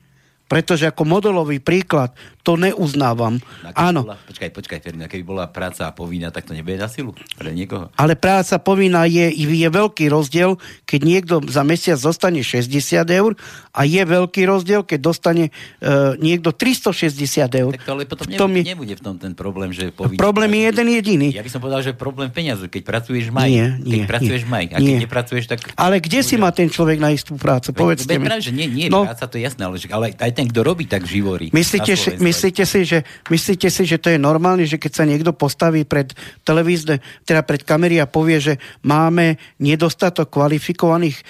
Pretože 0.47 0.89
ako 0.89 1.03
modelový 1.05 1.59
príklad 1.59 2.15
to 2.43 2.57
neuznávam. 2.57 3.43
No, 3.63 3.69
Áno. 3.75 4.01
Bola, 4.09 4.19
počkaj, 4.25 4.51
počkaj, 4.55 4.79
Ferina, 4.81 5.07
keby 5.11 5.25
bola 5.27 5.45
práca 5.51 5.91
povinná, 5.93 6.33
tak 6.33 6.49
to 6.49 6.57
nebude 6.57 6.79
na 6.79 6.89
silu 6.89 7.13
pre 7.37 7.53
niekoho. 7.53 7.91
Ale 7.99 8.17
práca 8.17 8.57
povinná 8.57 9.05
je, 9.05 9.29
je 9.35 9.69
veľký 9.69 10.09
rozdiel, 10.09 10.57
keď 10.89 11.01
niekto 11.05 11.35
za 11.47 11.63
mesiac 11.67 11.99
dostane 12.01 12.41
60 12.41 13.05
eur 13.09 13.37
a 13.75 13.81
je 13.85 14.03
veľký 14.03 14.43
rozdiel, 14.49 14.83
keď 14.87 14.99
dostane 15.03 15.45
uh, 15.85 16.17
niekto 16.19 16.55
360 16.55 17.47
eur. 17.53 17.73
Tak 17.77 17.85
to 17.85 17.93
ale 17.95 18.05
potom 18.09 18.27
nebude, 18.27 18.41
tom 18.41 18.51
je... 18.55 18.63
nebude 18.65 18.95
v 18.97 19.03
tom 19.03 19.15
ten 19.21 19.33
problém, 19.37 19.71
že 19.75 19.91
povinná. 19.93 20.19
Problém 20.19 20.51
je 20.55 20.63
jeden 20.73 20.87
jediný. 20.89 21.29
Ja 21.35 21.45
by 21.45 21.51
som 21.53 21.61
povedal, 21.61 21.81
že 21.85 21.93
problém 21.95 22.31
peniazu, 22.33 22.71
keď 22.71 22.83
pracuješ 22.87 23.29
maj. 23.35 23.51
Nie, 23.51 23.77
nie, 23.83 24.03
keď 24.03 24.19
pracuješ 24.19 24.43
nie, 24.47 24.51
maj. 24.51 24.65
A 24.73 24.77
keď 24.79 24.95
nie. 24.95 25.03
nepracuješ, 25.05 25.45
tak... 25.51 25.59
Ale 25.77 26.01
kde 26.01 26.21
si 26.25 26.35
má 26.41 26.51
ten 26.51 26.71
človek 26.71 26.99
na 26.99 27.13
istú 27.13 27.37
prácu? 27.37 27.71
Povedzte 27.77 28.15
mi. 28.17 28.25
Práve, 28.25 28.43
že 28.47 28.53
nie, 28.55 28.67
nie 28.67 28.87
no. 28.89 29.05
práca, 29.05 29.25
to 29.29 29.37
je 29.37 29.47
jasné, 29.47 29.63
ale, 29.67 29.77
ale 29.91 30.07
aj 30.17 30.33
ten, 30.33 30.47
kto 30.49 30.61
robí, 30.65 30.89
tak 30.89 31.05
živorí. 31.05 31.51
Myslíte, 31.53 31.93
myslíte, 32.29 32.63
si, 32.63 32.81
že, 32.87 33.03
myslíte 33.29 33.69
si, 33.69 33.83
že 33.83 33.99
to 33.99 34.13
je 34.13 34.19
normálne, 34.21 34.63
že 34.65 34.79
keď 34.79 34.93
sa 34.93 35.05
niekto 35.05 35.35
postaví 35.35 35.83
pred 35.83 36.15
televízne, 36.47 37.03
teda 37.27 37.43
pred 37.43 37.67
kamery 37.67 37.99
a 37.99 38.07
povie, 38.07 38.39
že 38.39 38.55
máme 38.87 39.37
nedostatok 39.59 40.31
kvalifikovaných 40.31 41.19
e, 41.19 41.25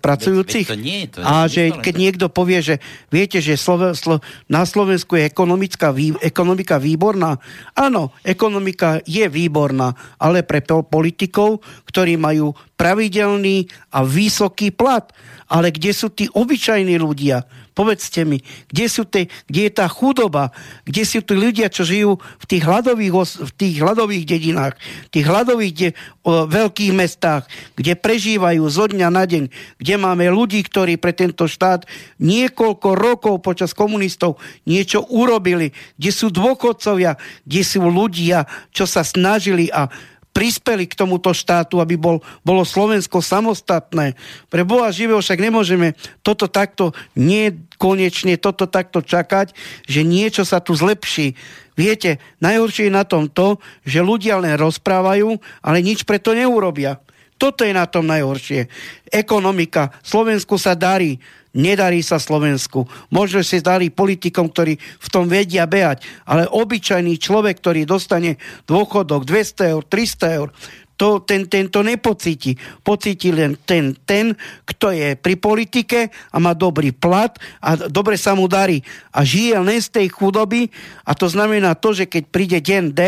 pracujúcich 0.00 0.66
to 0.68 0.76
nie, 0.76 1.06
to 1.06 1.22
a 1.22 1.46
že 1.46 1.70
keď 1.78 1.94
niekto 1.94 2.26
povie, 2.32 2.60
že 2.64 2.82
viete, 3.08 3.38
že 3.38 3.54
Slo- 3.54 3.94
Slo- 3.94 4.24
na 4.50 4.66
Slovensku 4.66 5.14
je 5.14 5.28
ekonomická 5.28 5.94
vý- 5.94 6.18
ekonomika 6.18 6.82
výborná. 6.82 7.38
Áno, 7.78 8.10
ekonomika 8.26 8.98
je 9.06 9.28
výborná, 9.28 9.94
ale 10.18 10.42
pre 10.42 10.64
politikov, 10.64 11.60
ktorí 11.86 12.16
majú 12.18 12.56
pravidelný 12.74 13.68
a 13.94 14.02
vysoký 14.02 14.74
plat. 14.74 15.12
Ale 15.44 15.70
kde 15.70 15.92
sú 15.92 16.08
tí 16.08 16.26
obyčajní 16.32 16.96
ľudia? 16.96 17.44
Povedzte 17.74 18.22
mi, 18.22 18.38
kde, 18.70 18.86
sú 18.86 19.02
te, 19.02 19.26
kde 19.50 19.66
je 19.66 19.72
tá 19.74 19.90
chudoba? 19.90 20.54
Kde 20.86 21.02
sú 21.02 21.26
tí 21.26 21.34
ľudia, 21.34 21.66
čo 21.66 21.82
žijú 21.82 22.22
v 22.22 22.44
tých 22.46 22.62
hladových, 22.62 23.10
v 23.42 23.50
tých 23.50 23.74
hladových 23.82 24.24
dedinách, 24.30 24.74
v 24.78 25.08
tých 25.10 25.26
hladových 25.26 25.74
de, 25.74 25.88
o, 26.22 26.46
veľkých 26.46 26.94
mestách, 26.94 27.50
kde 27.74 27.98
prežívajú 27.98 28.62
zo 28.70 28.86
dňa 28.86 29.08
na 29.10 29.26
deň, 29.26 29.50
kde 29.82 29.94
máme 29.98 30.30
ľudí, 30.30 30.62
ktorí 30.62 31.02
pre 31.02 31.10
tento 31.18 31.50
štát 31.50 31.82
niekoľko 32.22 32.88
rokov 32.94 33.42
počas 33.42 33.74
komunistov 33.74 34.38
niečo 34.70 35.02
urobili, 35.10 35.74
kde 35.98 36.10
sú 36.14 36.30
dôchodcovia, 36.30 37.18
kde 37.42 37.62
sú 37.66 37.82
ľudia, 37.90 38.46
čo 38.70 38.86
sa 38.86 39.02
snažili 39.02 39.66
a 39.74 39.90
prispeli 40.34 40.90
k 40.90 40.98
tomuto 40.98 41.30
štátu, 41.30 41.78
aby 41.78 41.94
bol, 41.94 42.18
bolo 42.42 42.66
Slovensko 42.66 43.22
samostatné. 43.22 44.18
Pre 44.50 44.62
Boha 44.66 44.90
živého 44.90 45.22
však 45.22 45.38
nemôžeme 45.38 45.94
toto 46.26 46.50
takto 46.50 46.90
nekonečne, 47.14 48.34
toto 48.42 48.66
takto 48.66 48.98
čakať, 48.98 49.54
že 49.86 50.02
niečo 50.02 50.42
sa 50.42 50.58
tu 50.58 50.74
zlepší. 50.74 51.38
Viete, 51.78 52.18
najhoršie 52.42 52.90
je 52.90 52.98
na 52.98 53.06
tom 53.06 53.30
to, 53.30 53.62
že 53.86 54.02
ľudia 54.02 54.42
len 54.42 54.58
rozprávajú, 54.58 55.38
ale 55.62 55.78
nič 55.78 56.02
preto 56.02 56.34
neurobia. 56.34 56.98
Toto 57.38 57.62
je 57.66 57.74
na 57.74 57.86
tom 57.86 58.06
najhoršie. 58.06 58.66
Ekonomika. 59.10 59.94
Slovensku 60.02 60.58
sa 60.58 60.74
darí. 60.74 61.18
Nedarí 61.54 62.02
sa 62.02 62.18
Slovensku. 62.18 62.82
Možno 63.14 63.46
si 63.46 63.62
darí 63.62 63.94
politikom, 63.94 64.50
ktorí 64.50 64.74
v 64.78 65.08
tom 65.08 65.30
vedia 65.30 65.70
behať, 65.70 66.02
ale 66.26 66.50
obyčajný 66.50 67.14
človek, 67.16 67.62
ktorý 67.62 67.86
dostane 67.86 68.42
dôchodok 68.66 69.22
200 69.22 69.72
eur, 69.78 69.82
300 69.86 70.38
eur, 70.42 70.48
to, 70.94 71.22
ten, 71.22 71.46
ten 71.50 71.66
to 71.66 71.82
nepocíti. 71.82 72.54
Pocíti 72.86 73.34
len 73.34 73.58
ten, 73.66 73.98
ten, 74.06 74.34
kto 74.64 74.94
je 74.94 75.18
pri 75.18 75.34
politike 75.34 76.08
a 76.30 76.36
má 76.38 76.54
dobrý 76.54 76.94
plat 76.94 77.34
a 77.58 77.90
dobre 77.90 78.14
sa 78.14 78.38
mu 78.38 78.46
darí. 78.46 78.80
A 79.10 79.26
žije 79.26 79.58
len 79.58 79.82
z 79.82 79.90
tej 79.90 80.06
chudoby 80.10 80.70
a 81.02 81.12
to 81.12 81.26
znamená 81.26 81.74
to, 81.74 81.90
že 81.92 82.06
keď 82.06 82.22
príde 82.30 82.58
deň 82.62 82.84
D, 82.94 83.00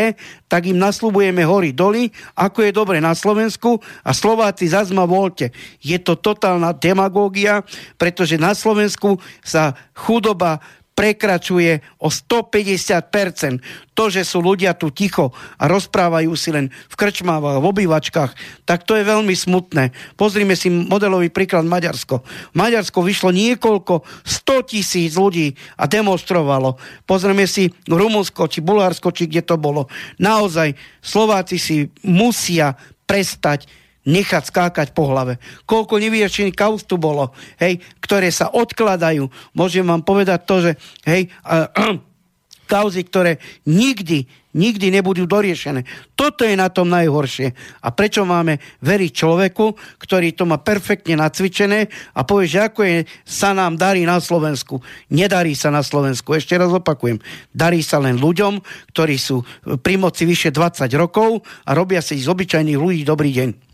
tak 0.47 0.67
im 0.67 0.79
naslubujeme 0.79 1.43
hory 1.43 1.75
doly, 1.75 2.11
ako 2.39 2.67
je 2.67 2.73
dobre 2.75 2.99
na 3.03 3.15
Slovensku 3.15 3.79
a 4.03 4.11
Slováci 4.15 4.71
zase 4.71 4.95
ma 4.95 5.07
voľte. 5.07 5.51
Je 5.83 5.99
to 5.99 6.19
totálna 6.19 6.75
demagógia, 6.75 7.63
pretože 7.99 8.39
na 8.39 8.55
Slovensku 8.55 9.19
sa 9.43 9.75
chudoba 9.95 10.63
prekračuje 10.97 11.85
o 12.01 12.09
150%. 12.09 13.61
To, 13.93 14.09
že 14.09 14.25
sú 14.25 14.41
ľudia 14.41 14.73
tu 14.73 14.89
ticho 14.89 15.33
a 15.61 15.69
rozprávajú 15.69 16.33
si 16.37 16.53
len 16.53 16.73
v 16.73 16.95
krčmávach, 16.97 17.61
v 17.61 17.69
obývačkách, 17.69 18.33
tak 18.65 18.85
to 18.89 18.97
je 18.97 19.05
veľmi 19.05 19.33
smutné. 19.33 19.93
Pozrime 20.17 20.57
si 20.57 20.73
modelový 20.73 21.29
príklad 21.29 21.69
Maďarsko. 21.69 22.25
Maďarsko 22.57 23.05
vyšlo 23.05 23.31
niekoľko 23.33 24.05
100 24.25 24.73
tisíc 24.73 25.17
ľudí 25.17 25.53
a 25.77 25.85
demonstrovalo. 25.85 26.81
Pozrieme 27.05 27.45
si 27.45 27.69
Rumunsko, 27.89 28.49
či 28.49 28.65
Bulharsko, 28.65 29.13
či 29.13 29.29
kde 29.29 29.45
to 29.45 29.57
bolo. 29.61 29.89
Naozaj 30.17 30.77
Slováci 31.05 31.61
si 31.61 31.89
musia 32.05 32.77
prestať 33.05 33.69
nechať 34.07 34.43
skákať 34.49 34.89
po 34.95 35.11
hlave. 35.11 35.43
Koľko 35.67 35.99
nevyriešených 35.99 36.57
kauz 36.57 36.87
tu 36.87 36.97
bolo, 36.97 37.35
hej, 37.59 37.83
ktoré 37.99 38.31
sa 38.31 38.49
odkladajú. 38.55 39.27
Môžem 39.53 39.83
vám 39.83 40.07
povedať 40.07 40.41
to, 40.47 40.57
že 40.63 40.73
hej, 41.05 41.29
uh, 41.43 41.69
kauzy, 42.71 43.07
ktoré 43.07 43.39
nikdy, 43.67 44.27
nikdy 44.55 44.91
nebudú 44.91 45.27
doriešené. 45.27 45.87
Toto 46.19 46.43
je 46.43 46.59
na 46.59 46.67
tom 46.67 46.91
najhoršie. 46.91 47.55
A 47.83 47.95
prečo 47.95 48.27
máme 48.27 48.59
veriť 48.83 49.11
človeku, 49.15 49.67
ktorý 50.03 50.35
to 50.35 50.45
má 50.51 50.59
perfektne 50.59 51.19
nacvičené 51.19 51.87
a 52.15 52.27
povie, 52.27 52.51
že 52.51 52.67
ako 52.67 52.81
je, 52.83 52.97
sa 53.23 53.55
nám 53.55 53.79
darí 53.79 54.03
na 54.03 54.19
Slovensku. 54.19 54.83
Nedarí 55.15 55.55
sa 55.55 55.71
na 55.71 55.87
Slovensku. 55.87 56.35
Ešte 56.35 56.59
raz 56.59 56.75
opakujem. 56.75 57.23
Darí 57.55 57.81
sa 57.87 58.03
len 58.03 58.19
ľuďom, 58.19 58.59
ktorí 58.91 59.17
sú 59.19 59.47
pri 59.83 59.95
moci 59.99 60.27
vyše 60.27 60.51
20 60.51 60.91
rokov 60.99 61.47
a 61.67 61.71
robia 61.75 62.03
si 62.03 62.19
z 62.19 62.27
obyčajných 62.27 62.79
ľudí 62.79 63.07
dobrý 63.07 63.31
deň. 63.31 63.66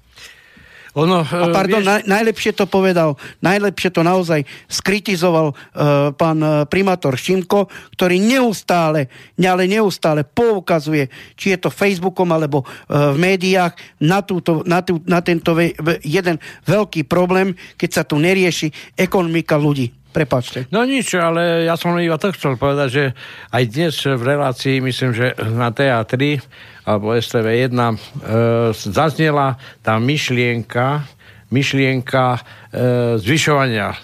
Ono, 0.93 1.24
a 1.24 1.49
e, 1.49 1.53
pardon, 1.53 1.80
vieš... 1.80 1.88
naj, 1.88 2.01
najlepšie 2.05 2.53
to 2.53 2.68
povedal, 2.68 3.16
najlepšie 3.40 3.88
to 3.97 4.05
naozaj 4.05 4.45
skritizoval 4.68 5.57
uh, 5.57 6.12
pán 6.12 6.38
uh, 6.45 6.68
primátor 6.68 7.16
Šimko, 7.16 7.72
ktorý 7.97 8.20
neustále, 8.20 9.09
ale 9.40 9.64
neustále 9.64 10.20
poukazuje, 10.20 11.09
či 11.32 11.57
je 11.57 11.59
to 11.64 11.72
Facebookom 11.72 12.28
alebo 12.28 12.61
uh, 12.68 13.16
v 13.16 13.24
médiách, 13.24 13.72
na, 14.05 14.20
túto, 14.20 14.61
na, 14.68 14.84
tú, 14.84 15.01
na 15.09 15.24
tento 15.24 15.57
ve, 15.57 15.72
jeden 16.05 16.36
veľký 16.68 17.09
problém, 17.09 17.57
keď 17.80 17.90
sa 17.90 18.03
tu 18.05 18.20
nerieši 18.20 18.68
ekonomika 18.93 19.57
ľudí. 19.57 20.02
Prepačte. 20.13 20.69
No 20.69 20.85
nič, 20.85 21.17
ale 21.17 21.65
ja 21.65 21.73
som 21.81 21.97
iba 21.97 22.21
to 22.21 22.37
chcel 22.37 22.61
povedať, 22.61 22.89
že 22.93 23.05
aj 23.49 23.63
dnes 23.73 23.97
v 24.05 24.23
relácii, 24.23 24.85
myslím, 24.85 25.17
že 25.17 25.33
na 25.57 25.73
TA3 25.73 26.37
alebo 26.85 27.17
STV1 27.17 27.73
e, 27.73 27.97
zaznela 28.77 29.57
tá 29.81 29.97
myšlienka, 29.97 31.09
myšlienka 31.49 32.37
e, 32.37 32.41
zvyšovania 33.25 33.89
e, 33.89 33.97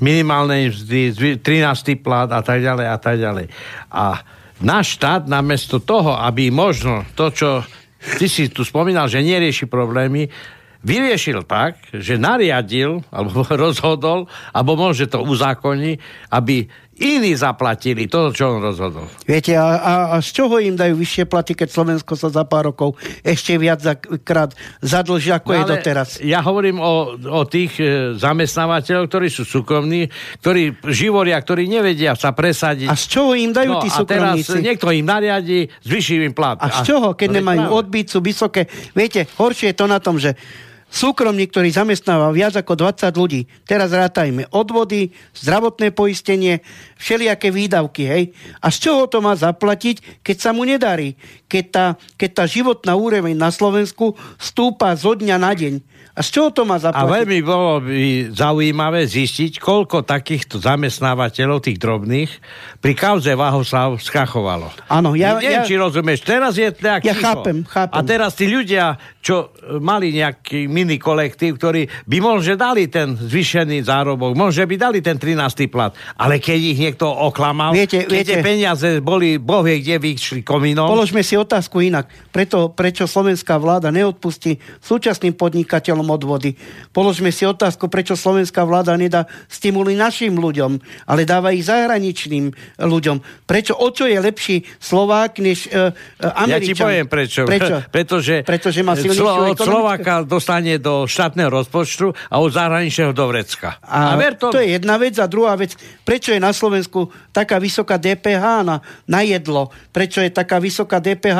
minimálnej 0.00 0.72
mzdy, 0.72 1.02
zvy, 1.12 1.30
13. 1.44 2.00
plat 2.00 2.32
a 2.32 2.40
tak 2.40 2.64
ďalej 2.64 2.86
a 2.88 2.96
tak 2.96 3.16
ďalej. 3.20 3.46
A 3.92 4.24
náš 4.64 4.96
štát 4.96 5.28
namiesto 5.28 5.76
toho, 5.84 6.16
aby 6.16 6.48
možno 6.48 7.04
to, 7.12 7.28
čo 7.28 7.48
ty 8.16 8.32
si 8.32 8.48
tu 8.48 8.64
spomínal, 8.64 9.12
že 9.12 9.20
nerieši 9.20 9.68
problémy, 9.68 10.30
vyriešil 10.82 11.42
tak, 11.42 11.78
že 11.90 12.20
nariadil, 12.20 13.02
alebo 13.10 13.42
rozhodol, 13.66 14.30
alebo 14.54 14.78
môže 14.78 15.10
to 15.10 15.22
uzákoniť, 15.22 15.98
aby 16.30 16.70
iní 16.98 17.38
zaplatili 17.38 18.10
to, 18.10 18.34
čo 18.34 18.58
on 18.58 18.60
rozhodol. 18.62 19.06
Viete, 19.22 19.54
a, 19.54 19.78
a, 19.78 19.92
a 20.14 20.16
z 20.18 20.34
čoho 20.34 20.58
im 20.58 20.74
dajú 20.74 20.98
vyššie 20.98 21.30
platy, 21.30 21.54
keď 21.54 21.68
Slovensko 21.70 22.18
sa 22.18 22.26
za 22.26 22.42
pár 22.42 22.74
rokov 22.74 22.98
ešte 23.22 23.54
viac 23.54 23.78
krát 24.26 24.50
zadlží, 24.82 25.30
ako 25.30 25.50
no, 25.54 25.56
je 25.56 25.64
doteraz? 25.78 26.08
Ja 26.18 26.42
hovorím 26.42 26.82
o, 26.82 27.14
o 27.14 27.42
tých 27.46 27.78
e, 27.78 28.18
zamestnávateľov, 28.18 29.06
ktorí 29.06 29.28
sú 29.30 29.46
súkromní, 29.46 30.10
ktorí 30.42 30.82
živoria, 30.90 31.38
ktorí 31.38 31.70
nevedia 31.70 32.18
sa 32.18 32.34
presadiť. 32.34 32.90
A 32.90 32.98
z 32.98 33.06
čoho 33.06 33.38
im 33.38 33.54
dajú 33.54 33.78
no, 33.78 33.82
tí 33.82 33.88
súkromníci? 33.94 34.50
A 34.50 34.54
teraz 34.58 34.66
niekto 34.66 34.90
im 34.90 35.06
nariadi, 35.06 35.70
zvyší 35.86 36.26
im 36.26 36.34
plat. 36.34 36.58
A 36.58 36.82
z 36.82 36.90
čoho, 36.90 37.14
keď 37.14 37.38
nemajú 37.38 37.78
sú 38.10 38.18
vysoké? 38.18 38.66
Viete, 38.90 39.30
horšie 39.38 39.70
je 39.70 39.76
to 39.76 39.86
na 39.86 40.02
tom, 40.02 40.18
že 40.18 40.34
súkromník, 40.88 41.52
ktorý 41.52 41.68
zamestnáva 41.68 42.32
viac 42.32 42.56
ako 42.56 42.74
20 42.74 43.12
ľudí, 43.12 43.44
teraz 43.68 43.92
rátajme 43.92 44.48
odvody, 44.52 45.12
zdravotné 45.36 45.92
poistenie, 45.92 46.64
všelijaké 46.96 47.52
výdavky, 47.52 48.02
hej. 48.08 48.24
A 48.64 48.72
z 48.72 48.88
čoho 48.88 49.04
to 49.06 49.20
má 49.20 49.36
zaplatiť, 49.36 50.24
keď 50.24 50.36
sa 50.40 50.50
mu 50.56 50.64
nedarí? 50.64 51.14
Keď 51.46 51.64
tá, 51.70 51.86
keď 52.16 52.30
tá 52.32 52.44
životná 52.48 52.96
úroveň 52.96 53.36
na 53.36 53.52
Slovensku 53.52 54.16
stúpa 54.40 54.96
zo 54.96 55.12
dňa 55.12 55.36
na 55.36 55.52
deň. 55.52 55.74
A 56.14 56.20
z 56.24 56.28
čoho 56.34 56.48
to 56.52 56.62
má 56.68 56.78
zaplatiť? 56.78 57.08
A 57.08 57.14
veľmi 57.20 57.38
bolo 57.40 57.82
by 57.82 58.32
zaujímavé 58.36 59.08
zistiť, 59.08 59.58
koľko 59.58 60.04
takýchto 60.04 60.60
zamestnávateľov, 60.60 61.64
tých 61.64 61.80
drobných, 61.80 62.30
pri 62.78 62.92
kauze 62.94 63.32
Vahoslav 63.32 63.98
skachovalo. 63.98 64.70
Áno, 64.92 65.16
ja... 65.18 65.38
Neviem, 65.38 65.58
ja, 65.58 65.66
či 65.66 65.74
rozumieš, 65.74 66.22
teraz 66.22 66.54
je 66.54 66.70
nejak 66.70 67.02
Ja 67.02 67.14
chápem, 67.18 67.66
chápem. 67.66 67.94
A 67.94 67.98
teraz 68.04 68.36
tí 68.36 68.46
ľudia, 68.46 68.94
čo 69.18 69.50
mali 69.82 70.14
nejaký 70.14 70.70
mini 70.70 71.00
kolektív, 71.00 71.58
ktorí 71.58 71.86
by 72.06 72.18
možno 72.22 72.54
dali 72.54 72.86
ten 72.86 73.18
zvyšený 73.18 73.82
zárobok, 73.82 74.38
možno 74.38 74.62
by 74.68 74.76
dali 74.78 74.98
ten 75.02 75.18
13. 75.18 75.66
plat, 75.66 75.90
ale 76.14 76.38
keď 76.38 76.58
ich 76.60 76.78
niekto 76.78 77.06
oklamal, 77.06 77.74
viete, 77.74 78.06
keď 78.06 78.14
viete, 78.14 78.34
peniaze 78.38 78.88
boli, 79.02 79.38
boh 79.42 79.66
vie, 79.66 79.82
kde 79.82 79.98
vyšli 79.98 80.46
kominom. 80.46 80.86
Položme 80.86 81.22
si 81.22 81.34
otázku 81.34 81.82
inak. 81.82 82.06
Preto, 82.30 82.70
prečo 82.70 83.06
slovenská 83.06 83.58
vláda 83.58 83.90
neodpustí 83.90 84.58
súčasným 84.78 85.34
podnikateľom 85.34 85.97
odvody. 86.06 86.54
Položme 86.94 87.34
si 87.34 87.42
otázku, 87.42 87.90
prečo 87.90 88.14
slovenská 88.14 88.62
vláda 88.62 88.94
nedá 88.94 89.26
stimuly 89.50 89.98
našim 89.98 90.38
ľuďom, 90.38 90.78
ale 91.10 91.26
dáva 91.26 91.50
ich 91.50 91.66
zahraničným 91.66 92.54
ľuďom. 92.78 93.46
Prečo, 93.48 93.74
o 93.74 93.88
čo 93.90 94.06
je 94.06 94.18
lepší 94.18 94.62
Slovák 94.78 95.42
než 95.42 95.66
uh, 95.72 95.90
Američan? 96.22 96.50
Ja 96.50 96.58
ti 96.60 96.74
poviem 96.74 97.06
prečo. 97.08 97.42
Prečo? 97.48 97.76
Pretože, 97.94 98.46
Pretože 98.46 98.80
má 98.84 98.94
Slo- 98.98 99.54
od 99.54 99.58
Slováka 99.58 100.22
dostane 100.22 100.76
do 100.76 101.08
štátneho 101.08 101.48
rozpočtu 101.48 102.12
a 102.28 102.34
od 102.38 102.50
zahraničného 102.52 103.14
do 103.16 103.24
vrecka. 103.30 103.80
A, 103.82 104.14
a 104.14 104.20
ver 104.20 104.36
to... 104.36 104.52
to 104.52 104.60
je 104.60 104.76
jedna 104.76 105.00
vec. 105.00 105.16
A 105.18 105.26
druhá 105.26 105.56
vec, 105.56 105.74
prečo 106.04 106.34
je 106.34 106.40
na 106.42 106.52
Slovensku 106.52 107.08
taká 107.32 107.56
vysoká 107.62 107.96
DPH 107.96 108.44
na, 108.66 108.76
na 109.06 109.20
jedlo? 109.24 109.70
Prečo 109.94 110.20
je 110.20 110.30
taká 110.30 110.58
vysoká 110.60 111.00
DPH 111.00 111.38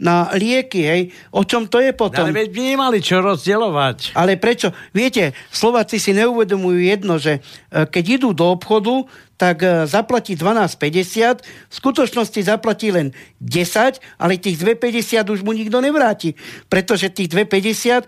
na 0.00 0.30
lieky? 0.32 0.80
Hej? 0.82 1.02
O 1.34 1.42
čom 1.44 1.66
to 1.68 1.82
je 1.82 1.92
potom? 1.92 2.30
Ale 2.30 2.32
veď 2.32 2.48
by 2.54 2.60
nemali 2.74 2.98
čo 3.02 3.20
rozdielovať. 3.20 3.73
Ale 4.14 4.38
prečo? 4.38 4.70
Viete, 4.94 5.34
Slováci 5.50 5.98
si 5.98 6.14
neuvedomujú 6.14 6.78
jedno, 6.78 7.18
že 7.18 7.42
e, 7.42 7.84
keď 7.90 8.04
idú 8.22 8.28
do 8.30 8.54
obchodu, 8.54 9.04
tak 9.36 9.66
e, 9.66 9.86
zaplatí 9.86 10.38
12,50, 10.38 11.42
v 11.42 11.74
skutočnosti 11.74 12.40
zaplatí 12.46 12.94
len 12.94 13.10
10, 13.42 13.98
ale 14.18 14.38
tých 14.38 14.58
2,50 14.62 15.26
už 15.26 15.40
mu 15.42 15.50
nikto 15.50 15.82
nevráti, 15.82 16.38
pretože 16.70 17.10
tých 17.10 17.30
2,50 17.34 18.06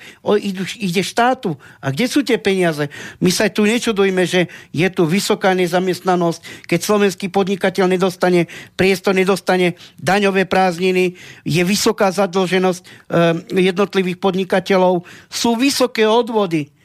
ide 0.78 1.02
štátu. 1.02 1.58
A 1.82 1.90
kde 1.90 2.06
sú 2.06 2.22
tie 2.22 2.38
peniaze? 2.38 2.86
My 3.18 3.34
sa 3.34 3.50
tu 3.50 3.66
nečudujme, 3.66 4.22
že 4.22 4.46
je 4.70 4.88
tu 4.90 5.02
vysoká 5.06 5.52
nezamestnanosť, 5.58 6.70
keď 6.70 6.80
slovenský 6.82 7.26
podnikateľ 7.28 7.90
nedostane 7.90 8.46
priestor, 8.78 9.18
nedostane 9.18 9.74
daňové 9.98 10.46
prázdniny, 10.46 11.18
je 11.42 11.62
vysoká 11.66 12.14
zadlženosť 12.14 12.82
e, 12.82 12.88
jednotlivých 13.66 14.22
podnikateľov, 14.22 15.02
sú 15.26 15.58
vysoké 15.58 16.06
odvody 16.06 16.75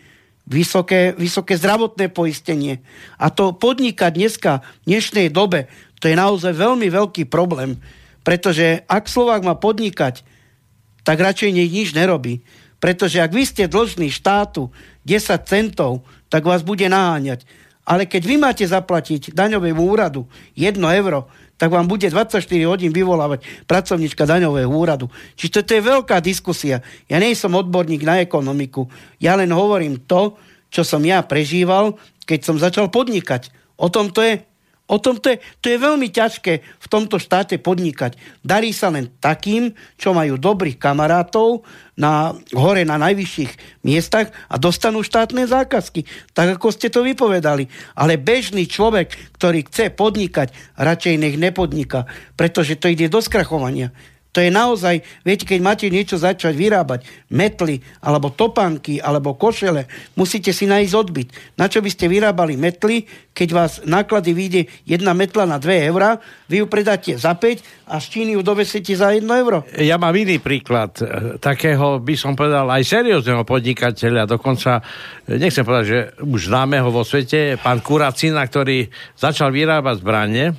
vysoké, 0.51 1.15
vysoké 1.15 1.55
zdravotné 1.55 2.11
poistenie. 2.11 2.83
A 3.15 3.31
to 3.31 3.55
podnikať 3.55 4.11
dneska, 4.11 4.51
v 4.83 4.91
dnešnej 4.91 5.31
dobe, 5.31 5.71
to 6.03 6.11
je 6.11 6.15
naozaj 6.19 6.51
veľmi 6.51 6.91
veľký 6.91 7.31
problém. 7.31 7.79
Pretože 8.21 8.83
ak 8.85 9.07
Slovák 9.07 9.41
má 9.41 9.55
podnikať, 9.55 10.27
tak 11.07 11.17
radšej 11.17 11.55
nech 11.55 11.71
nič 11.71 11.95
nerobí. 11.95 12.43
Pretože 12.83 13.21
ak 13.21 13.31
vy 13.31 13.43
ste 13.47 13.71
dlžní 13.71 14.11
štátu 14.11 14.69
10 15.07 15.47
centov, 15.47 16.05
tak 16.29 16.45
vás 16.45 16.61
bude 16.61 16.85
naháňať. 16.85 17.47
Ale 17.85 18.05
keď 18.05 18.21
vy 18.25 18.35
máte 18.37 18.65
zaplatiť 18.65 19.33
daňovému 19.33 19.81
úradu 19.81 20.29
1 20.53 20.77
euro, 20.77 21.29
tak 21.61 21.69
vám 21.69 21.85
bude 21.85 22.09
24 22.09 22.41
hodín 22.65 22.89
vyvolávať 22.89 23.45
pracovníčka 23.69 24.25
daňového 24.25 24.65
úradu. 24.65 25.13
Čiže 25.37 25.61
to 25.61 25.71
je 25.77 25.81
veľká 25.85 26.17
diskusia. 26.17 26.81
Ja 27.05 27.21
nie 27.21 27.37
som 27.37 27.53
odborník 27.53 28.01
na 28.01 28.17
ekonomiku. 28.17 28.89
Ja 29.21 29.37
len 29.37 29.53
hovorím 29.53 30.01
to, 30.09 30.41
čo 30.73 30.81
som 30.81 31.05
ja 31.05 31.21
prežíval, 31.21 32.01
keď 32.25 32.39
som 32.41 32.57
začal 32.57 32.89
podnikať. 32.89 33.53
O 33.77 33.93
tom 33.93 34.09
to 34.09 34.25
je. 34.25 34.41
O 34.91 34.99
tom 34.99 35.15
to 35.21 35.31
je, 35.31 35.37
to 35.63 35.71
je 35.71 35.77
veľmi 35.79 36.11
ťažké 36.11 36.53
v 36.59 36.87
tomto 36.91 37.15
štáte 37.15 37.55
podnikať. 37.63 38.19
Darí 38.43 38.75
sa 38.75 38.91
len 38.91 39.07
takým, 39.23 39.71
čo 39.95 40.11
majú 40.11 40.35
dobrých 40.35 40.75
kamarátov 40.75 41.63
na, 41.95 42.35
hore 42.51 42.83
na 42.83 42.99
najvyšších 42.99 43.83
miestach 43.87 44.35
a 44.51 44.59
dostanú 44.59 44.99
štátne 44.99 45.47
zákazky. 45.47 46.03
Tak 46.35 46.59
ako 46.59 46.75
ste 46.75 46.91
to 46.91 47.07
vypovedali. 47.07 47.71
Ale 47.95 48.19
bežný 48.19 48.67
človek, 48.67 49.15
ktorý 49.39 49.63
chce 49.71 49.95
podnikať, 49.95 50.51
radšej 50.75 51.15
nech 51.15 51.35
nepodniká, 51.39 52.03
pretože 52.35 52.75
to 52.75 52.91
ide 52.91 53.07
do 53.07 53.23
skrachovania. 53.23 53.95
To 54.31 54.39
je 54.39 54.47
naozaj, 54.47 55.03
viete, 55.27 55.43
keď 55.43 55.59
máte 55.59 55.87
niečo 55.91 56.15
začať 56.15 56.55
vyrábať, 56.55 57.03
metly, 57.27 57.83
alebo 57.99 58.31
topánky, 58.31 59.03
alebo 59.03 59.35
košele, 59.35 59.91
musíte 60.15 60.55
si 60.55 60.71
nájsť 60.71 60.93
odbyt. 60.95 61.35
Na 61.59 61.67
čo 61.67 61.83
by 61.83 61.91
ste 61.91 62.07
vyrábali 62.07 62.55
metly, 62.55 63.03
keď 63.35 63.49
vás 63.51 63.71
náklady 63.83 64.31
vyjde 64.31 64.61
jedna 64.87 65.11
metla 65.11 65.43
na 65.43 65.59
2 65.59 65.91
eurá, 65.91 66.23
vy 66.47 66.63
ju 66.63 66.65
predáte 66.71 67.11
za 67.19 67.35
5 67.35 67.91
a 67.91 67.99
z 67.99 68.05
Číny 68.07 68.39
ju 68.39 68.41
dovesíte 68.43 68.95
za 68.95 69.11
1 69.11 69.27
euro? 69.35 69.67
Ja 69.75 69.99
mám 69.99 70.15
iný 70.15 70.39
príklad 70.39 70.95
eh, 71.03 71.35
takého, 71.35 71.99
by 71.99 72.15
som 72.15 72.31
povedal, 72.31 72.71
aj 72.71 72.87
seriózneho 72.87 73.43
podnikateľa, 73.43 74.31
dokonca, 74.31 74.79
eh, 75.27 75.35
nechcem 75.35 75.67
povedať, 75.67 75.85
že 75.91 75.99
už 76.23 76.47
známeho 76.47 76.87
vo 76.87 77.03
svete, 77.03 77.59
pán 77.59 77.83
Kuracina, 77.83 78.47
ktorý 78.47 78.87
začal 79.19 79.51
vyrábať 79.51 79.99
zbranie 79.99 80.55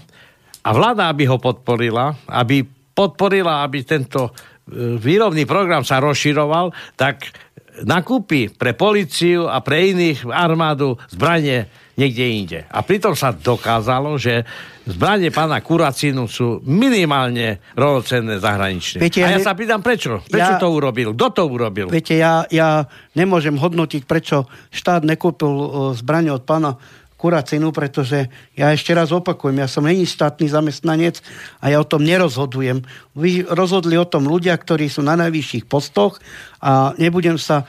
a 0.61 0.70
vláda, 0.77 1.09
aby 1.09 1.25
ho 1.25 1.41
podporila, 1.41 2.12
aby 2.29 2.82
podporila, 2.93 3.64
aby 3.64 3.82
tento 3.82 4.30
e, 4.30 5.01
výrobný 5.01 5.49
program 5.49 5.82
sa 5.82 5.99
rozširoval, 6.01 6.72
tak 6.95 7.32
nakúpi 7.80 8.53
pre 8.53 8.76
policiu 8.76 9.49
a 9.49 9.64
pre 9.64 9.97
iných 9.97 10.28
armádu 10.28 11.01
zbranie 11.09 11.72
niekde 11.97 12.24
inde. 12.24 12.59
A 12.68 12.80
pritom 12.84 13.12
sa 13.12 13.32
dokázalo, 13.32 14.16
že 14.16 14.45
zbranie 14.88 15.28
pána 15.28 15.61
Kuracínu 15.61 16.24
sú 16.24 16.61
minimálne 16.64 17.61
rovnocenné 17.76 18.40
zahraničné. 18.40 18.99
Viete, 19.01 19.20
a 19.24 19.32
ja 19.32 19.40
ne... 19.40 19.45
sa 19.45 19.53
pýtam, 19.53 19.84
prečo? 19.84 20.24
Prečo 20.24 20.57
ja... 20.57 20.61
to 20.61 20.68
urobil? 20.72 21.12
Kto 21.12 21.26
to 21.32 21.43
urobil? 21.49 21.86
Viete, 21.93 22.16
ja, 22.16 22.49
ja 22.49 22.88
nemôžem 23.12 23.57
hodnotiť, 23.57 24.09
prečo 24.09 24.49
štát 24.72 25.05
nekúpil 25.05 25.53
e, 25.53 25.68
zbranie 25.97 26.32
od 26.32 26.45
pána 26.45 26.80
kuracinu, 27.23 27.70
pretože 27.70 28.27
ja 28.59 28.75
ešte 28.75 28.91
raz 28.91 29.14
opakujem, 29.14 29.62
ja 29.62 29.70
som 29.70 29.87
není 29.87 30.03
štátny 30.03 30.51
zamestnanec 30.51 31.23
a 31.62 31.70
ja 31.70 31.79
o 31.79 31.87
tom 31.87 32.03
nerozhodujem. 32.03 32.83
Vy 33.14 33.47
rozhodli 33.47 33.95
o 33.95 34.03
tom 34.03 34.27
ľudia, 34.27 34.59
ktorí 34.59 34.91
sú 34.91 35.07
na 35.07 35.14
najvyšších 35.14 35.70
postoch 35.70 36.18
a 36.59 36.91
nebudem 36.99 37.39
sa 37.39 37.62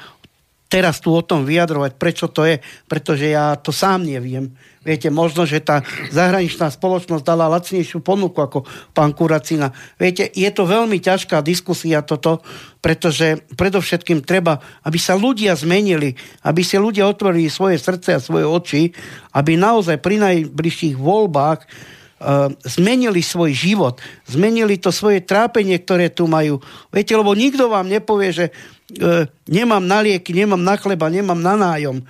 teraz 0.65 0.97
tu 0.97 1.13
o 1.13 1.21
tom 1.21 1.45
vyjadrovať, 1.45 2.01
prečo 2.01 2.25
to 2.33 2.49
je, 2.49 2.57
pretože 2.89 3.29
ja 3.29 3.53
to 3.61 3.69
sám 3.69 4.09
neviem. 4.09 4.49
Viete, 4.83 5.07
možno, 5.07 5.47
že 5.47 5.63
tá 5.63 5.79
zahraničná 6.11 6.67
spoločnosť 6.67 7.23
dala 7.23 7.47
lacnejšiu 7.47 8.03
ponuku 8.03 8.35
ako 8.35 8.67
pán 8.91 9.15
Kuracina. 9.15 9.71
Viete, 9.95 10.27
je 10.27 10.51
to 10.51 10.67
veľmi 10.67 10.99
ťažká 10.99 11.39
diskusia 11.39 12.03
toto, 12.03 12.43
pretože 12.83 13.47
predovšetkým 13.55 14.27
treba, 14.27 14.59
aby 14.83 14.99
sa 14.99 15.15
ľudia 15.15 15.55
zmenili, 15.55 16.19
aby 16.43 16.61
si 16.67 16.75
ľudia 16.75 17.07
otvorili 17.07 17.47
svoje 17.47 17.79
srdce 17.79 18.19
a 18.19 18.19
svoje 18.19 18.43
oči, 18.43 18.91
aby 19.31 19.55
naozaj 19.55 20.03
pri 20.03 20.19
najbližších 20.19 20.99
voľbách 20.99 21.63
uh, 21.63 22.51
zmenili 22.67 23.23
svoj 23.23 23.55
život, 23.55 24.03
zmenili 24.27 24.75
to 24.75 24.91
svoje 24.91 25.23
trápenie, 25.23 25.79
ktoré 25.79 26.11
tu 26.11 26.27
majú. 26.27 26.59
Viete, 26.91 27.15
lebo 27.15 27.31
nikto 27.31 27.71
vám 27.71 27.87
nepovie, 27.87 28.35
že 28.35 28.45
uh, 28.51 29.23
nemám 29.47 29.87
na 29.87 30.03
lieky, 30.03 30.35
nemám 30.35 30.59
na 30.59 30.75
chleba, 30.75 31.07
nemám 31.07 31.39
na 31.39 31.55
nájom. 31.55 32.03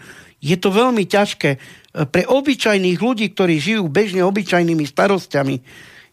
Je 0.44 0.60
to 0.60 0.76
veľmi 0.76 1.08
ťažké 1.08 1.56
pre 2.12 2.28
obyčajných 2.28 3.00
ľudí, 3.00 3.32
ktorí 3.32 3.64
žijú 3.64 3.88
bežne 3.88 4.26
obyčajnými 4.28 4.84
starostiami, 4.84 5.64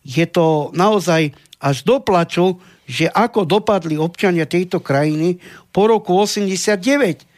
je 0.06 0.26
to 0.30 0.70
naozaj 0.72 1.34
až 1.60 1.76
do 1.84 2.00
plaču, 2.00 2.56
že 2.88 3.06
ako 3.10 3.44
dopadli 3.44 4.00
občania 4.00 4.48
tejto 4.48 4.80
krajiny 4.80 5.38
po 5.70 5.86
roku 5.86 6.16
89. 6.16 7.28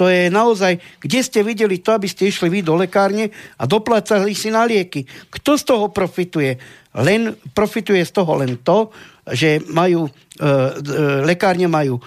To 0.00 0.08
je 0.08 0.32
naozaj, 0.32 0.82
kde 0.98 1.20
ste 1.22 1.40
videli 1.46 1.78
to, 1.78 1.94
aby 1.94 2.08
ste 2.10 2.26
išli 2.26 2.48
vy 2.48 2.64
do 2.64 2.74
lekárne 2.74 3.30
a 3.60 3.68
doplácali 3.68 4.34
si 4.34 4.50
na 4.50 4.66
lieky. 4.66 5.06
Kto 5.30 5.54
z 5.54 5.64
toho 5.68 5.92
profituje? 5.92 6.58
Len, 6.96 7.36
profituje 7.54 8.02
z 8.02 8.12
toho 8.12 8.40
len 8.40 8.58
to, 8.60 8.90
že 9.30 9.62
majú, 9.70 10.08
e, 10.08 10.10
e, 10.10 10.54
lekárne 11.22 11.70
majú 11.70 12.00
e, 12.00 12.02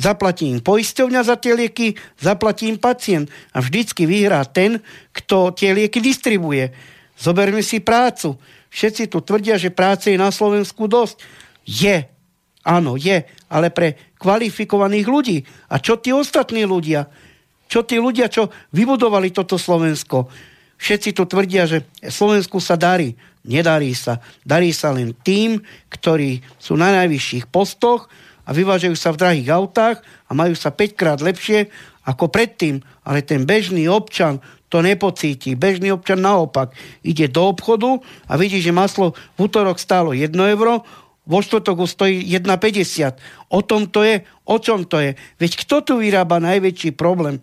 Zaplatí 0.00 0.48
im 0.48 0.64
poisťovňa 0.64 1.20
za 1.20 1.36
tie 1.36 1.52
lieky, 1.52 1.92
zaplatí 2.16 2.72
im 2.72 2.80
pacient. 2.80 3.28
A 3.52 3.60
vždycky 3.60 4.08
vyhrá 4.08 4.48
ten, 4.48 4.80
kto 5.12 5.52
tie 5.52 5.76
lieky 5.76 6.00
distribuje. 6.00 6.72
Zoberme 7.20 7.60
si 7.60 7.84
prácu. 7.84 8.40
Všetci 8.72 9.12
tu 9.12 9.20
tvrdia, 9.20 9.60
že 9.60 9.68
práce 9.68 10.08
je 10.08 10.16
na 10.16 10.32
Slovensku 10.32 10.88
dosť. 10.88 11.20
Je. 11.68 12.08
Áno, 12.64 12.96
je. 12.96 13.28
Ale 13.52 13.68
pre 13.68 14.16
kvalifikovaných 14.16 15.04
ľudí. 15.04 15.38
A 15.68 15.76
čo 15.76 16.00
tí 16.00 16.16
ostatní 16.16 16.64
ľudia? 16.64 17.04
Čo 17.68 17.84
tí 17.84 18.00
ľudia, 18.00 18.32
čo 18.32 18.48
vybudovali 18.72 19.36
toto 19.36 19.60
Slovensko? 19.60 20.32
Všetci 20.80 21.12
tu 21.12 21.28
tvrdia, 21.28 21.68
že 21.68 21.84
Slovensku 22.00 22.56
sa 22.56 22.80
darí. 22.80 23.20
Nedarí 23.44 23.92
sa. 23.92 24.24
Darí 24.48 24.72
sa 24.72 24.96
len 24.96 25.12
tým, 25.12 25.60
ktorí 25.92 26.40
sú 26.56 26.72
na 26.80 26.88
najvyšších 27.04 27.52
postoch, 27.52 28.08
a 28.50 28.54
vyvážajú 28.54 28.98
sa 28.98 29.14
v 29.14 29.20
drahých 29.22 29.48
autách 29.54 30.02
a 30.26 30.34
majú 30.34 30.58
sa 30.58 30.74
5 30.74 30.98
krát 30.98 31.22
lepšie 31.22 31.70
ako 32.02 32.26
predtým. 32.26 32.82
Ale 33.06 33.22
ten 33.22 33.46
bežný 33.46 33.86
občan 33.86 34.42
to 34.66 34.82
nepocíti. 34.82 35.54
Bežný 35.54 35.94
občan 35.94 36.18
naopak 36.18 36.74
ide 37.06 37.30
do 37.30 37.54
obchodu 37.54 38.02
a 38.26 38.34
vidí, 38.34 38.58
že 38.58 38.74
maslo 38.74 39.14
v 39.38 39.46
útorok 39.46 39.78
stálo 39.78 40.10
1 40.10 40.34
euro, 40.34 40.82
vo 41.30 41.38
štvrtok 41.38 41.86
stojí 41.86 42.26
1,50. 42.26 43.54
O 43.54 43.62
tom 43.62 43.86
to 43.86 44.02
je, 44.02 44.26
o 44.50 44.56
čom 44.58 44.82
to 44.82 44.98
je. 44.98 45.14
Veď 45.38 45.62
kto 45.62 45.76
tu 45.86 45.92
vyrába 46.02 46.42
najväčší 46.42 46.98
problém? 46.98 47.38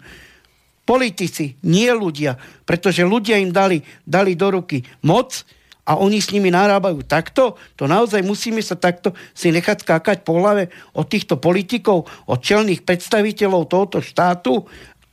Politici, 0.84 1.56
nie 1.64 1.88
ľudia. 1.96 2.36
Pretože 2.68 3.08
ľudia 3.08 3.40
im 3.40 3.56
dali, 3.56 3.80
dali 4.04 4.36
do 4.36 4.60
ruky 4.60 4.84
moc, 5.08 5.48
a 5.88 5.96
oni 5.96 6.20
s 6.20 6.36
nimi 6.36 6.52
narábajú 6.52 7.08
takto, 7.08 7.56
to 7.80 7.88
naozaj 7.88 8.20
musíme 8.20 8.60
sa 8.60 8.76
takto 8.76 9.16
si 9.32 9.56
nechať 9.56 9.88
skákať 9.88 10.28
po 10.28 10.36
hlave 10.36 10.68
od 10.92 11.08
týchto 11.08 11.40
politikov, 11.40 12.12
od 12.28 12.40
čelných 12.44 12.84
predstaviteľov 12.84 13.72
tohoto 13.72 14.04
štátu. 14.04 14.68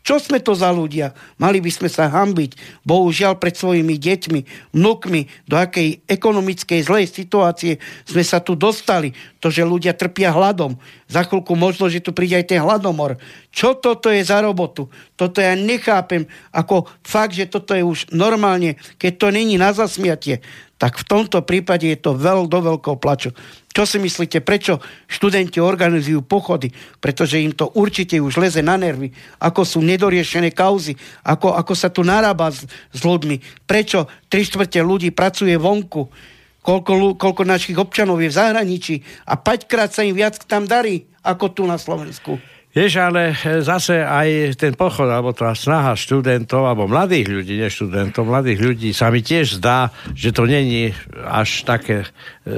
Čo 0.05 0.21
sme 0.21 0.37
to 0.37 0.53
za 0.53 0.69
ľudia? 0.69 1.17
Mali 1.41 1.65
by 1.65 1.73
sme 1.73 1.89
sa 1.89 2.13
hambiť, 2.13 2.85
bohužiaľ 2.85 3.41
pred 3.41 3.57
svojimi 3.57 3.97
deťmi, 3.97 4.41
vnukmi, 4.77 5.49
do 5.49 5.57
akej 5.57 6.05
ekonomickej 6.05 6.81
zlej 6.85 7.09
situácie 7.09 7.81
sme 8.05 8.21
sa 8.21 8.37
tu 8.45 8.53
dostali. 8.53 9.17
To, 9.41 9.49
že 9.49 9.65
ľudia 9.65 9.97
trpia 9.97 10.29
hladom. 10.29 10.77
Za 11.09 11.25
chvíľku 11.25 11.57
možno, 11.57 11.89
že 11.89 12.05
tu 12.05 12.13
príde 12.13 12.37
aj 12.37 12.53
ten 12.53 12.61
hladomor. 12.61 13.17
Čo 13.49 13.81
toto 13.81 14.13
je 14.13 14.21
za 14.21 14.45
robotu? 14.45 14.93
Toto 15.17 15.41
ja 15.41 15.57
nechápem 15.57 16.29
ako 16.53 16.85
fakt, 17.01 17.33
že 17.33 17.49
toto 17.49 17.73
je 17.73 17.81
už 17.81 18.13
normálne, 18.13 18.77
keď 19.01 19.13
to 19.17 19.27
není 19.33 19.57
na 19.57 19.73
zasmiatie 19.73 20.45
tak 20.85 21.01
v 21.01 21.09
tomto 21.09 21.41
prípade 21.41 21.89
je 21.89 21.97
to 21.97 22.13
veľ 22.13 22.45
do 22.45 22.61
veľkého 22.61 23.01
plaču. 23.01 23.33
Čo 23.73 23.89
si 23.89 23.97
myslíte, 23.97 24.45
prečo 24.45 24.85
študenti 25.09 25.57
organizujú 25.57 26.21
pochody? 26.21 26.69
Pretože 27.01 27.41
im 27.41 27.57
to 27.57 27.73
určite 27.73 28.21
už 28.21 28.37
leze 28.37 28.61
na 28.61 28.77
nervy. 28.77 29.09
Ako 29.41 29.65
sú 29.65 29.81
nedoriešené 29.81 30.53
kauzy, 30.53 30.93
ako, 31.25 31.57
ako 31.57 31.73
sa 31.73 31.89
tu 31.89 32.05
narába 32.05 32.53
s, 32.53 32.69
s 32.69 33.01
ľuďmi. 33.01 33.65
Prečo 33.65 34.13
tri 34.29 34.45
štvrte 34.45 34.85
ľudí 34.85 35.09
pracuje 35.09 35.57
vonku, 35.57 36.13
koľko, 36.61 37.17
koľko 37.17 37.43
našich 37.49 37.81
občanov 37.81 38.21
je 38.21 38.29
v 38.29 38.37
zahraničí 38.45 38.95
a 39.25 39.41
5 39.41 39.65
krát 39.65 39.89
sa 39.89 40.05
im 40.05 40.13
viac 40.13 40.37
tam 40.45 40.69
darí, 40.69 41.09
ako 41.25 41.49
tu 41.49 41.65
na 41.65 41.81
Slovensku. 41.81 42.37
Vieš, 42.75 42.93
ale 42.99 43.39
e, 43.39 43.63
zase 43.63 44.03
aj 44.03 44.59
ten 44.59 44.75
pochod, 44.75 45.07
alebo 45.07 45.31
tá 45.31 45.55
snaha 45.55 45.95
študentov, 45.95 46.67
alebo 46.67 46.91
mladých 46.91 47.31
ľudí, 47.31 47.55
nie 47.55 47.71
študentov, 47.71 48.27
mladých 48.27 48.59
ľudí, 48.59 48.91
sa 48.91 49.15
mi 49.15 49.23
tiež 49.23 49.63
zdá, 49.63 49.95
že 50.11 50.35
to 50.35 50.43
není 50.43 50.91
až 51.23 51.63
také... 51.63 52.11
E, 52.43 52.51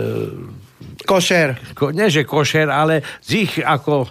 košer. 1.05 1.61
Ko, 1.77 1.93
nie, 1.93 2.09
že 2.09 2.25
košer, 2.25 2.73
ale 2.73 3.05
z 3.21 3.45
ich 3.45 3.53
ako 3.61 4.09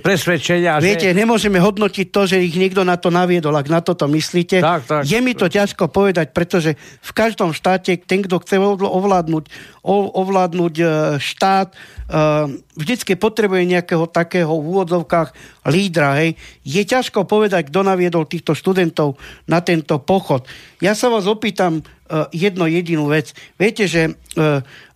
presvedčenia. 0.00 0.82
Viete, 0.82 1.10
že... 1.10 1.16
nemôžeme 1.16 1.58
hodnotiť 1.58 2.06
to, 2.08 2.26
že 2.28 2.42
ich 2.42 2.54
niekto 2.54 2.82
na 2.82 2.98
to 3.00 3.08
naviedol, 3.12 3.54
ak 3.54 3.68
na 3.68 3.80
toto 3.80 4.08
myslíte. 4.08 4.60
Tak, 4.60 4.82
tak. 4.84 5.02
Je 5.06 5.18
mi 5.18 5.32
to 5.32 5.46
ťažko 5.50 5.90
povedať, 5.90 6.30
pretože 6.34 6.76
v 6.78 7.10
každom 7.14 7.54
štáte 7.56 7.96
ten, 8.02 8.22
kto 8.24 8.40
chce 8.42 8.58
ovládnuť, 8.62 9.44
ovládnuť 10.12 10.74
e, 10.78 10.84
štát, 11.18 11.68
e, 11.72 11.76
vždycky 12.76 13.18
potrebuje 13.18 13.68
nejakého 13.68 14.06
takého 14.08 14.52
v 14.52 14.66
úvodzovkách 14.72 15.28
lídra. 15.68 16.22
Hej. 16.22 16.38
Je 16.62 16.82
ťažko 16.82 17.26
povedať, 17.26 17.68
kto 17.70 17.86
naviedol 17.86 18.26
týchto 18.26 18.54
študentov 18.56 19.18
na 19.48 19.62
tento 19.62 19.98
pochod. 20.02 20.46
Ja 20.78 20.94
sa 20.98 21.10
vás 21.10 21.26
opýtam, 21.26 21.82
E, 22.12 22.28
jedno 22.36 22.68
jedinú 22.68 23.08
vec. 23.08 23.32
Viete, 23.56 23.88
že 23.88 24.02
e, 24.04 24.12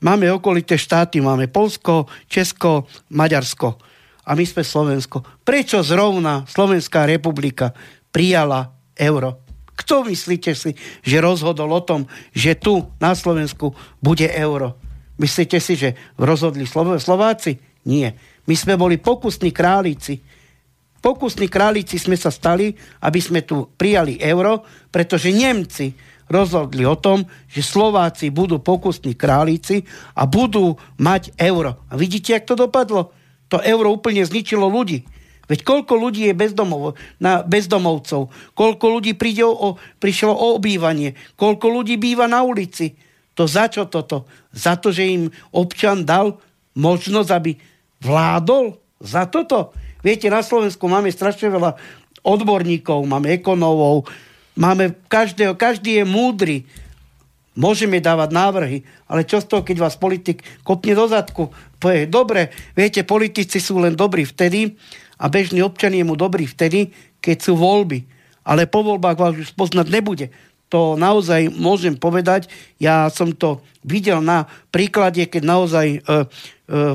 máme 0.05 0.29
okolité 0.37 0.77
štáty, 0.77 1.25
máme 1.25 1.49
Polsko, 1.49 2.05
Česko, 2.29 2.85
Maďarsko 3.09 3.81
a 4.27 4.35
my 4.35 4.43
sme 4.43 4.67
Slovensko. 4.67 5.23
Prečo 5.47 5.87
zrovna 5.87 6.43
Slovenská 6.51 7.07
republika 7.07 7.71
prijala 8.11 8.75
euro? 8.99 9.47
Kto 9.77 10.03
myslíte 10.09 10.57
si, 10.59 10.75
že 11.07 11.23
rozhodol 11.23 11.71
o 11.71 11.85
tom, 11.85 12.11
že 12.35 12.59
tu 12.59 12.91
na 12.99 13.15
Slovensku 13.15 13.71
bude 14.03 14.27
euro? 14.35 14.75
Myslíte 15.17 15.63
si, 15.63 15.79
že 15.79 15.95
rozhodli 16.19 16.67
Slováci? 16.99 17.57
Nie. 17.87 18.19
My 18.51 18.55
sme 18.59 18.75
boli 18.75 18.99
pokusní 18.99 19.55
králici. 19.55 20.21
Pokusní 21.01 21.47
králici 21.47 22.03
sme 22.03 22.19
sa 22.19 22.35
stali, 22.35 22.75
aby 23.07 23.21
sme 23.23 23.47
tu 23.47 23.71
prijali 23.79 24.19
euro, 24.19 24.67
pretože 24.91 25.31
Nemci 25.31 25.95
rozhodli 26.27 26.83
o 26.83 26.99
tom, 26.99 27.23
že 27.47 27.63
Slováci 27.63 28.35
budú 28.35 28.59
pokusní 28.59 29.15
králici 29.15 29.87
a 30.19 30.27
budú 30.27 30.75
mať 30.99 31.37
euro. 31.39 31.87
A 31.87 31.95
vidíte, 31.95 32.35
jak 32.35 32.49
to 32.49 32.59
dopadlo? 32.59 33.16
To 33.55 33.63
euro 33.63 33.95
úplne 33.95 34.27
zničilo 34.27 34.67
ľudí. 34.67 35.07
Veď 35.47 35.63
koľko 35.63 35.95
ľudí 35.95 36.27
je 36.27 36.35
bezdomov, 36.35 36.99
na 37.23 37.47
bezdomovcov, 37.47 38.35
koľko 38.59 38.85
ľudí 38.99 39.15
príde 39.15 39.47
o, 39.47 39.79
prišlo 40.03 40.35
o 40.35 40.59
obývanie, 40.59 41.15
koľko 41.39 41.71
ľudí 41.71 41.95
býva 41.95 42.27
na 42.27 42.43
ulici. 42.43 42.99
To 43.39 43.47
za 43.47 43.71
čo 43.71 43.87
toto? 43.87 44.27
Za 44.51 44.75
to, 44.75 44.91
že 44.91 45.07
im 45.07 45.31
občan 45.55 46.03
dal 46.03 46.43
možnosť, 46.75 47.31
aby 47.31 47.55
vládol? 48.03 48.75
Za 48.99 49.31
toto? 49.31 49.71
Viete, 50.03 50.27
na 50.27 50.43
Slovensku 50.43 50.91
máme 50.91 51.15
strašne 51.15 51.47
veľa 51.47 51.79
odborníkov, 52.27 53.07
máme 53.07 53.31
ekonomov, 53.31 54.11
Máme 54.57 54.97
každého, 55.13 55.53
každý 55.53 56.01
je 56.01 56.05
múdry. 56.09 56.57
Môžeme 57.57 58.05
dávať 58.05 58.37
návrhy, 58.37 58.79
ale 59.09 59.25
čo 59.25 59.41
z 59.41 59.49
toho, 59.49 59.65
keď 59.65 59.77
vás 59.81 59.97
politik 59.97 60.45
kopne 60.61 60.93
do 60.93 61.09
zadku, 61.09 61.49
povie, 61.81 62.05
dobre, 62.05 62.53
viete, 62.77 63.01
politici 63.01 63.57
sú 63.59 63.81
len 63.81 63.97
dobrí 63.97 64.29
vtedy 64.29 64.77
a 65.17 65.33
bežný 65.33 65.65
občan 65.65 65.97
je 65.97 66.05
mu 66.05 66.21
dobrý 66.21 66.45
vtedy, 66.45 66.93
keď 67.25 67.37
sú 67.41 67.57
voľby. 67.57 68.05
Ale 68.45 68.69
po 68.69 68.85
voľbách 68.85 69.17
vás 69.17 69.35
už 69.35 69.57
poznať 69.57 69.89
nebude 69.89 70.29
to 70.67 70.99
naozaj 70.99 71.47
môžem 71.55 71.95
povedať. 71.95 72.51
Ja 72.83 73.07
som 73.07 73.31
to 73.31 73.63
videl 73.87 74.19
na 74.19 74.51
príklade, 74.75 75.23
keď 75.31 75.43
naozaj 75.47 75.87
e, 75.87 75.99
e, 76.03 76.25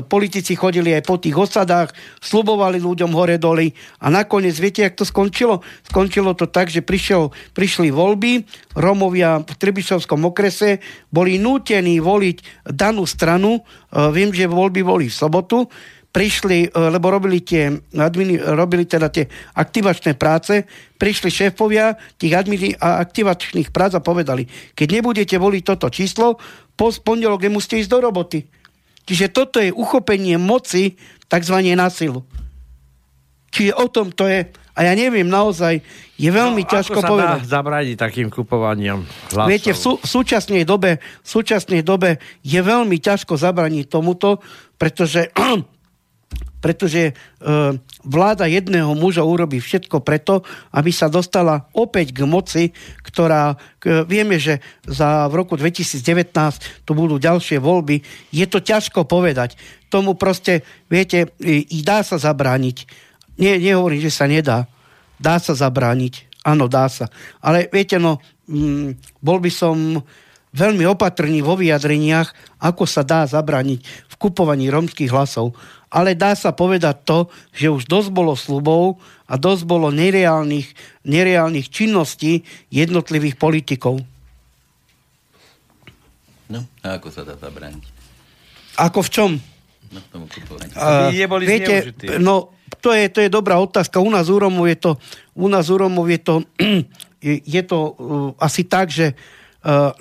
politici 0.04 0.52
chodili 0.52 0.92
aj 0.92 1.08
po 1.08 1.16
tých 1.16 1.32
osadách, 1.32 1.96
slubovali 2.20 2.76
ľuďom 2.76 3.16
hore 3.16 3.40
doly 3.40 3.72
a 3.96 4.12
nakoniec, 4.12 4.52
viete, 4.60 4.84
jak 4.84 4.92
to 4.92 5.08
skončilo? 5.08 5.64
Skončilo 5.88 6.36
to 6.36 6.44
tak, 6.44 6.68
že 6.68 6.84
prišiel, 6.84 7.32
prišli 7.56 7.88
voľby, 7.88 8.44
Romovia 8.76 9.40
v 9.40 9.54
Trebišovskom 9.56 10.20
okrese 10.28 10.84
boli 11.08 11.40
nútení 11.40 11.96
voliť 11.96 12.68
danú 12.68 13.08
stranu. 13.08 13.56
E, 13.56 13.60
viem, 14.12 14.28
že 14.36 14.52
voľby 14.52 14.84
boli 14.84 15.08
v 15.08 15.16
sobotu 15.16 15.72
prišli, 16.12 16.68
e, 16.68 16.78
lebo 16.92 17.08
robili, 17.08 17.40
tie, 17.40 17.72
admini, 17.96 18.36
robili 18.36 18.84
teda 18.84 19.08
tie 19.08 19.26
aktivačné 19.56 20.14
práce, 20.14 20.68
prišli 21.00 21.32
šéfovia 21.32 21.96
tých 22.20 22.36
admini, 22.36 22.76
aktivačných 22.76 23.72
prác 23.72 23.96
a 23.96 24.04
povedali, 24.04 24.46
keď 24.76 25.00
nebudete 25.00 25.36
voliť 25.40 25.62
toto 25.64 25.88
číslo, 25.88 26.36
po 26.76 26.92
pondelok 26.92 27.48
nemusíte 27.48 27.80
ísť 27.80 27.90
do 27.90 27.98
roboty. 28.04 28.44
Čiže 29.02 29.34
toto 29.34 29.58
je 29.58 29.74
uchopenie 29.74 30.38
moci 30.38 30.94
tzv. 31.26 31.56
na 31.74 31.90
silu. 31.90 32.22
Čiže 33.50 33.72
o 33.76 33.86
tom 33.90 34.14
to 34.14 34.30
je. 34.30 34.46
A 34.72 34.88
ja 34.88 34.96
neviem, 34.96 35.28
naozaj 35.28 35.84
je 36.16 36.30
veľmi 36.32 36.64
no, 36.64 36.70
ťažko 36.70 36.96
ako 36.96 37.04
sa 37.04 37.08
povedať. 37.12 37.38
Dá 37.44 37.52
zabrániť 37.60 37.96
takým 38.00 38.28
kupovaniam 38.32 39.04
hlasov? 39.36 39.50
Viete, 39.52 39.76
v, 39.76 39.78
sú, 39.78 39.92
v, 40.00 40.06
súčasnej 40.08 40.64
dobe, 40.64 40.96
v 40.96 41.28
súčasnej 41.28 41.84
dobe 41.84 42.16
je 42.40 42.56
veľmi 42.56 42.96
ťažko 42.96 43.36
zabraniť 43.36 43.84
tomuto, 43.92 44.40
pretože 44.80 45.28
pretože 46.62 47.10
e, 47.10 47.12
vláda 48.06 48.46
jedného 48.46 48.94
muža 48.94 49.26
urobí 49.26 49.58
všetko 49.58 49.98
preto, 50.06 50.46
aby 50.70 50.94
sa 50.94 51.10
dostala 51.10 51.66
opäť 51.74 52.14
k 52.14 52.22
moci, 52.22 52.64
ktorá, 53.02 53.58
k, 53.82 54.06
vieme, 54.06 54.38
že 54.38 54.62
za 54.86 55.26
v 55.26 55.42
roku 55.42 55.58
2019 55.58 56.30
tu 56.86 56.94
budú 56.94 57.18
ďalšie 57.18 57.58
voľby. 57.58 58.06
Je 58.30 58.46
to 58.46 58.62
ťažko 58.62 59.02
povedať. 59.10 59.58
Tomu 59.90 60.14
proste, 60.14 60.62
viete, 60.86 61.34
i, 61.42 61.66
dá 61.82 62.06
sa 62.06 62.16
zabrániť. 62.22 62.86
Nie, 63.42 63.58
nehovorím, 63.58 64.06
že 64.06 64.14
sa 64.14 64.30
nedá. 64.30 64.70
Dá 65.18 65.42
sa 65.42 65.58
zabrániť. 65.58 66.46
Áno, 66.46 66.70
dá 66.70 66.86
sa. 66.86 67.10
Ale 67.42 67.66
viete, 67.74 67.98
no, 67.98 68.22
mm, 68.46 69.18
bol 69.18 69.42
by 69.42 69.50
som 69.50 69.98
veľmi 70.54 70.84
opatrný 70.86 71.42
vo 71.42 71.58
vyjadreniach, 71.58 72.60
ako 72.62 72.84
sa 72.86 73.02
dá 73.02 73.26
zabrániť 73.26 74.11
kupovaní 74.22 74.70
romských 74.70 75.10
hlasov 75.10 75.58
ale 75.92 76.16
dá 76.16 76.32
sa 76.32 76.56
povedať 76.56 77.04
to, 77.04 77.18
že 77.52 77.68
už 77.68 77.84
dosť 77.84 78.10
bolo 78.16 78.32
slubov 78.32 78.96
a 79.28 79.36
dosť 79.36 79.68
bolo 79.68 79.92
nereálnych, 79.92 80.72
nereálnych 81.04 81.68
činností 81.68 82.48
jednotlivých 82.72 83.36
politikov. 83.36 84.00
No, 86.48 86.64
a 86.80 86.96
ako 86.96 87.08
sa 87.12 87.28
dá 87.28 87.36
zabrániť? 87.36 87.84
Ako 88.80 89.04
v 89.04 89.10
čom? 89.12 89.30
No, 89.92 90.00
v 90.00 90.08
tomu 90.08 90.26
Uh, 90.72 91.12
viete, 91.44 91.92
no, 92.16 92.56
to 92.80 92.96
je, 92.96 93.12
to 93.12 93.20
je 93.20 93.28
dobrá 93.28 93.60
otázka. 93.60 94.00
U 94.00 94.08
nás 94.08 94.32
u 94.32 94.40
Romov 94.40 94.64
je 94.64 94.80
to, 94.80 94.90
u 95.36 95.52
nás 95.52 95.68
u 95.68 95.76
Romov 95.76 96.08
je 96.08 96.16
to, 96.16 96.34
je, 97.28 97.34
je 97.44 97.62
to 97.68 97.76
uh, 97.76 97.92
asi 98.40 98.64
tak, 98.64 98.88
že 98.88 99.12
uh, 99.12 99.41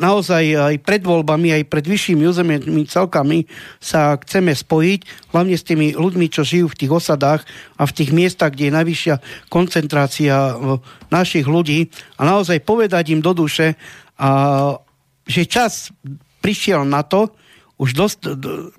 naozaj 0.01 0.43
aj 0.57 0.75
pred 0.81 1.05
voľbami, 1.05 1.53
aj 1.53 1.63
pred 1.69 1.85
vyššími 1.85 2.25
územnými 2.25 2.83
celkami 2.89 3.45
sa 3.77 4.17
chceme 4.17 4.57
spojiť, 4.57 5.29
hlavne 5.33 5.53
s 5.53 5.67
tými 5.67 5.93
ľuďmi, 5.93 6.25
čo 6.33 6.41
žijú 6.41 6.73
v 6.73 6.79
tých 6.81 6.91
osadách 6.91 7.45
a 7.77 7.85
v 7.85 7.95
tých 7.95 8.09
miestach, 8.09 8.53
kde 8.53 8.69
je 8.69 8.77
najvyššia 8.77 9.15
koncentrácia 9.53 10.33
eh, 10.33 10.55
našich 11.13 11.45
ľudí. 11.45 11.93
A 12.17 12.25
naozaj 12.25 12.65
povedať 12.65 13.13
im 13.13 13.21
do 13.21 13.33
duše, 13.33 13.77
že 15.25 15.49
čas 15.49 15.89
prišiel 16.45 16.85
na 16.85 17.01
to, 17.01 17.33
už 17.81 17.97
dosť, 17.97 18.19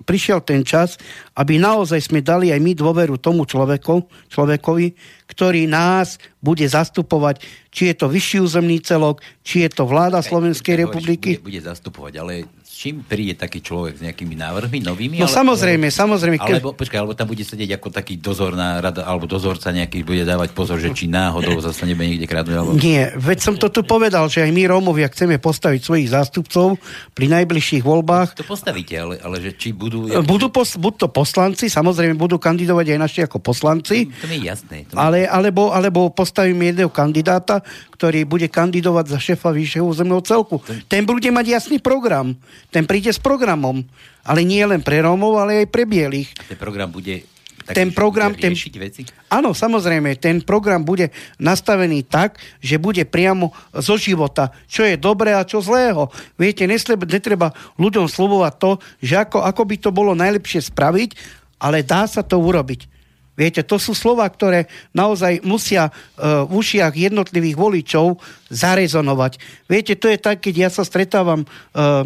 prišiel 0.07 0.39
ten 0.39 0.63
čas, 0.63 0.95
aby 1.35 1.59
naozaj 1.59 1.99
sme 2.07 2.23
dali 2.23 2.55
aj 2.55 2.63
my 2.63 2.71
dôveru 2.71 3.19
tomu 3.19 3.43
človeku, 3.43 4.07
človekovi, 4.31 4.95
ktorý 5.27 5.67
nás 5.67 6.23
bude 6.39 6.63
zastupovať, 6.63 7.43
či 7.67 7.91
je 7.91 7.95
to 7.99 8.07
vyšší 8.07 8.39
územný 8.39 8.79
celok, 8.79 9.19
či 9.43 9.67
je 9.67 9.69
to 9.75 9.83
vláda 9.83 10.23
Slovenskej 10.23 10.87
republiky. 10.87 11.35
Bude, 11.43 11.51
bude 11.51 11.61
zastupovať, 11.67 12.13
ale 12.23 12.47
čím 12.73 13.05
príde 13.05 13.37
taký 13.37 13.61
človek? 13.61 13.93
S 13.93 14.01
nejakými 14.01 14.33
návrhmi 14.33 14.81
novými? 14.81 15.21
No 15.21 15.29
ale, 15.29 15.37
samozrejme, 15.37 15.87
alebo, 15.93 15.99
samozrejme. 16.01 16.37
Keď... 16.41 16.55
Alebo, 16.57 16.73
počkaj, 16.73 16.97
alebo 16.97 17.13
tam 17.13 17.29
bude 17.29 17.45
sedieť 17.45 17.77
ako 17.77 17.87
taký 17.93 18.17
dozorná 18.17 18.81
rada, 18.81 19.05
alebo 19.05 19.29
dozorca 19.29 19.69
nejaký 19.69 20.01
bude 20.01 20.25
dávať 20.25 20.57
pozor, 20.57 20.81
že 20.81 20.89
či 20.91 21.05
náhodou 21.05 21.53
zase 21.61 21.85
nebude 21.85 22.09
niekde 22.09 22.25
kradnúť. 22.25 22.57
Alebo... 22.57 22.73
Nie, 22.81 23.13
veď 23.13 23.37
som 23.45 23.55
to 23.55 23.69
tu 23.69 23.85
povedal, 23.85 24.25
že 24.25 24.41
aj 24.41 24.49
my 24.49 24.65
Rómovia 24.65 25.05
chceme 25.13 25.37
postaviť 25.37 25.85
svojich 25.85 26.09
zástupcov 26.09 26.81
pri 27.13 27.25
najbližších 27.29 27.85
voľbách. 27.85 28.33
To 28.41 28.47
postavíte, 28.49 28.97
ale, 28.97 29.21
ale 29.21 29.37
že 29.37 29.53
či 29.53 29.69
budú... 29.69 30.09
Budú 30.25 30.49
pos, 30.49 30.73
buď 30.73 31.05
to 31.05 31.07
poslanci, 31.13 31.69
samozrejme 31.69 32.17
budú 32.17 32.41
kandidovať 32.41 32.97
aj 32.97 32.99
naši 32.99 33.19
ako 33.29 33.37
poslanci. 33.37 34.09
To, 34.09 34.25
to 34.25 34.27
mi 34.33 34.41
je 34.41 34.49
jasné. 34.49 34.89
To 34.89 34.97
mi... 34.97 34.99
Ale, 34.99 35.19
alebo, 35.29 35.69
alebo 35.69 36.09
postavíme 36.09 36.73
jedného 36.73 36.89
kandidáta, 36.89 37.61
ktorý 38.03 38.27
bude 38.27 38.51
kandidovať 38.51 39.15
za 39.15 39.19
šéfa 39.31 39.55
vyššieho 39.55 39.87
územného 39.87 40.19
celku. 40.27 40.59
Ten 40.91 41.07
bude 41.07 41.31
mať 41.31 41.55
jasný 41.55 41.79
program. 41.79 42.35
Ten 42.67 42.83
príde 42.83 43.15
s 43.15 43.15
programom. 43.15 43.79
Ale 44.27 44.43
nie 44.43 44.59
len 44.59 44.83
pre 44.83 44.99
Rómov, 44.99 45.39
ale 45.39 45.63
aj 45.63 45.71
pre 45.71 45.87
bielých. 45.87 46.35
A 46.35 46.51
ten 46.51 46.59
program 46.59 46.91
bude 46.91 47.23
taký, 47.63 47.75
ten 47.79 47.95
program, 47.95 48.35
ten, 48.35 48.51
veci? 48.51 49.07
Áno, 49.31 49.55
samozrejme, 49.55 50.19
ten 50.19 50.43
program 50.43 50.83
bude 50.83 51.15
nastavený 51.39 52.03
tak, 52.03 52.43
že 52.59 52.75
bude 52.75 53.07
priamo 53.07 53.55
zo 53.71 53.95
života, 53.95 54.51
čo 54.67 54.83
je 54.83 54.99
dobré 54.99 55.31
a 55.31 55.47
čo 55.47 55.63
zlého. 55.63 56.11
Viete, 56.35 56.67
nesleba, 56.67 57.07
netreba 57.07 57.55
ľuďom 57.79 58.11
slovovať 58.11 58.53
to, 58.59 58.71
že 58.99 59.15
ako, 59.15 59.47
ako 59.47 59.63
by 59.63 59.75
to 59.79 59.89
bolo 59.95 60.11
najlepšie 60.11 60.59
spraviť, 60.59 61.15
ale 61.63 61.87
dá 61.87 62.03
sa 62.03 62.19
to 62.19 62.35
urobiť. 62.35 62.92
Viete, 63.33 63.65
to 63.65 63.81
sú 63.81 63.97
slova, 63.97 64.29
ktoré 64.29 64.69
naozaj 64.93 65.41
musia 65.41 65.89
uh, 65.89 66.45
v 66.45 66.51
ušiach 66.61 66.93
jednotlivých 66.93 67.57
voličov 67.57 68.21
zarezonovať. 68.53 69.41
Viete, 69.65 69.97
to 69.97 70.05
je 70.05 70.21
tak, 70.21 70.45
keď 70.45 70.53
ja 70.67 70.69
sa 70.69 70.85
stretávam 70.85 71.41
uh, 71.43 72.05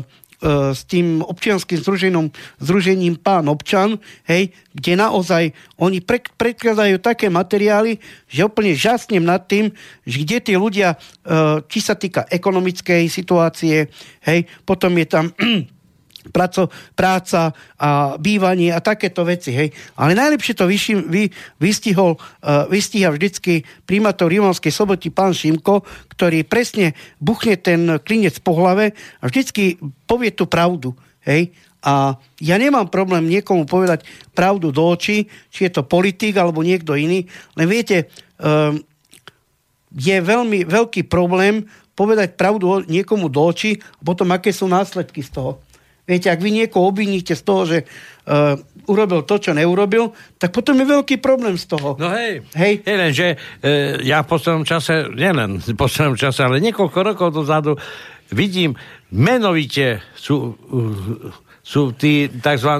s 0.74 0.86
tým 0.86 1.26
občianským 1.26 1.82
združením, 1.82 2.30
združením 2.62 3.18
Pán 3.18 3.50
občan, 3.50 3.98
hej, 4.30 4.54
kde 4.70 4.94
naozaj 4.94 5.50
oni 5.82 5.98
pre, 5.98 6.22
predkladajú 6.22 7.02
také 7.02 7.26
materiály, 7.26 7.98
že 8.30 8.46
úplne 8.46 8.78
žasnem 8.78 9.26
nad 9.26 9.42
tým, 9.50 9.74
že 10.06 10.22
kde 10.22 10.38
tí 10.38 10.54
ľudia, 10.54 10.94
či 11.66 11.80
sa 11.82 11.98
týka 11.98 12.30
ekonomickej 12.30 13.10
situácie, 13.10 13.90
hej, 14.30 14.46
potom 14.62 14.94
je 15.02 15.08
tam 15.10 15.26
praco, 16.30 16.70
práca 16.94 17.52
a 17.80 18.16
bývanie 18.20 18.72
a 18.74 18.84
takéto 18.84 19.24
veci. 19.28 19.54
Hej. 19.54 19.74
Ale 19.98 20.14
najlepšie 20.14 20.54
to 20.58 20.66
vyši, 20.68 20.94
vy, 21.08 21.24
vystihol, 21.58 22.16
uh, 22.18 22.66
vystíha 22.70 23.12
vždycky 23.12 23.64
primátor 23.88 24.32
Rimonskej 24.32 24.72
soboty 24.72 25.10
pán 25.10 25.34
Šimko, 25.34 25.84
ktorý 26.14 26.44
presne 26.46 26.94
buchne 27.18 27.58
ten 27.58 28.00
klinec 28.02 28.40
po 28.42 28.58
hlave 28.58 28.96
a 29.22 29.24
vždycky 29.28 29.80
povie 30.06 30.32
tú 30.32 30.46
pravdu. 30.50 30.94
Hej. 31.26 31.52
A 31.84 32.18
ja 32.42 32.56
nemám 32.58 32.90
problém 32.90 33.30
niekomu 33.30 33.64
povedať 33.70 34.04
pravdu 34.34 34.74
do 34.74 34.84
očí, 34.92 35.30
či 35.54 35.70
je 35.70 35.72
to 35.78 35.88
politik 35.88 36.36
alebo 36.36 36.66
niekto 36.66 36.98
iný, 36.98 37.30
len 37.56 37.68
viete, 37.70 38.10
uh, 38.42 38.76
je 39.98 40.18
veľmi 40.20 40.68
veľký 40.68 41.08
problém 41.08 41.64
povedať 41.98 42.38
pravdu 42.38 42.86
niekomu 42.86 43.26
do 43.32 43.42
očí 43.42 43.82
a 43.82 44.02
potom 44.06 44.30
aké 44.30 44.54
sú 44.54 44.70
následky 44.70 45.26
z 45.26 45.34
toho. 45.34 45.52
Viete, 46.08 46.32
ak 46.32 46.40
vy 46.40 46.56
niekoho 46.56 46.88
obviníte 46.88 47.36
z 47.36 47.44
toho, 47.44 47.68
že 47.68 47.84
uh, 47.84 48.56
urobil 48.88 49.28
to, 49.28 49.44
čo 49.44 49.52
neurobil, 49.52 50.16
tak 50.40 50.56
potom 50.56 50.80
je 50.80 50.88
veľký 50.88 51.20
problém 51.20 51.60
z 51.60 51.68
toho. 51.68 52.00
No 52.00 52.08
hej, 52.16 52.48
hej. 52.56 52.80
Jeden, 52.80 53.12
že 53.12 53.28
uh, 53.36 54.00
ja 54.00 54.24
v 54.24 54.32
poslednom 54.32 54.64
čase, 54.64 55.12
nielen 55.12 55.60
v 55.60 55.76
poslednom 55.76 56.16
čase, 56.16 56.48
ale 56.48 56.64
niekoľko 56.64 57.00
rokov 57.04 57.36
dozadu 57.36 57.76
vidím, 58.32 58.80
menovite 59.12 60.00
sú, 60.16 60.56
uh, 60.56 61.28
sú 61.60 61.92
tí 61.92 62.32
tzv. 62.32 62.72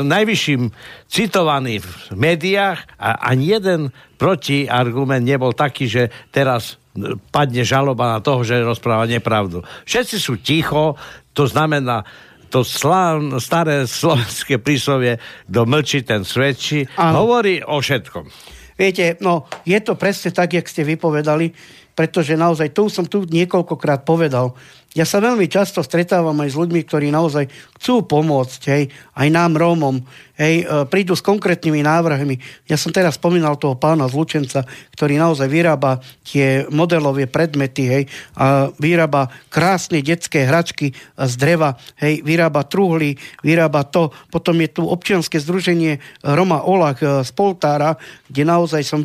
najvyšším 0.00 0.72
citovaní 1.04 1.84
v 1.84 1.92
médiách 2.16 2.80
a 2.96 3.28
ani 3.28 3.60
jeden 3.60 3.80
protiargument 4.16 5.28
nebol 5.28 5.52
taký, 5.52 5.84
že 5.84 6.08
teraz 6.32 6.80
padne 7.28 7.62
žaloba 7.62 8.16
na 8.16 8.20
toho, 8.24 8.40
že 8.40 8.64
rozpráva 8.64 9.04
nepravdu. 9.04 9.60
Všetci 9.84 10.16
sú 10.16 10.40
ticho, 10.40 10.96
to 11.36 11.44
znamená, 11.44 12.02
to 12.50 12.66
slán, 12.66 13.38
staré 13.38 13.86
slovenské 13.86 14.58
príslovie, 14.58 15.22
kto 15.46 15.60
mlčí, 15.64 16.02
ten 16.02 16.26
svedčí, 16.26 16.84
ano. 16.98 17.24
hovorí 17.24 17.62
o 17.62 17.78
všetkom. 17.78 18.26
Viete, 18.74 19.20
no, 19.22 19.46
je 19.62 19.78
to 19.78 19.94
presne 19.94 20.34
tak, 20.34 20.56
jak 20.56 20.66
ste 20.66 20.82
vypovedali, 20.82 21.52
pretože 21.94 22.32
naozaj, 22.32 22.72
to 22.72 22.88
som 22.88 23.04
tu 23.06 23.28
niekoľkokrát 23.28 24.08
povedal, 24.08 24.56
ja 24.90 25.06
sa 25.06 25.22
veľmi 25.22 25.46
často 25.46 25.86
stretávam 25.86 26.34
aj 26.42 26.50
s 26.50 26.58
ľuďmi, 26.58 26.80
ktorí 26.82 27.14
naozaj 27.14 27.46
chcú 27.78 28.02
pomôcť, 28.02 28.60
hej, 28.74 28.90
aj 28.90 29.28
nám 29.30 29.54
Rómom, 29.54 30.02
hej, 30.40 30.64
e, 30.64 30.88
prídu 30.88 31.12
s 31.12 31.20
konkrétnymi 31.20 31.84
návrhmi. 31.84 32.40
Ja 32.64 32.80
som 32.80 32.88
teraz 32.88 33.20
spomínal 33.20 33.60
toho 33.60 33.76
pána 33.76 34.08
Zlučenca, 34.08 34.64
ktorý 34.96 35.20
naozaj 35.20 35.52
vyrába 35.52 36.00
tie 36.24 36.64
modelové 36.72 37.28
predmety, 37.28 37.84
hej, 37.84 38.04
a 38.40 38.72
vyrába 38.80 39.28
krásne 39.52 40.00
detské 40.00 40.48
hračky 40.48 40.96
z 41.20 41.34
dreva, 41.36 41.76
hej, 42.00 42.24
vyrába 42.24 42.64
truhly, 42.64 43.20
vyrába 43.44 43.84
to. 43.84 44.08
Potom 44.32 44.56
je 44.64 44.72
tu 44.72 44.88
občianske 44.88 45.36
združenie 45.36 46.00
Roma 46.24 46.64
Olach 46.64 47.04
e, 47.04 47.20
z 47.20 47.30
Poltára, 47.36 48.00
kde 48.32 48.48
naozaj 48.48 48.80
som 48.80 49.04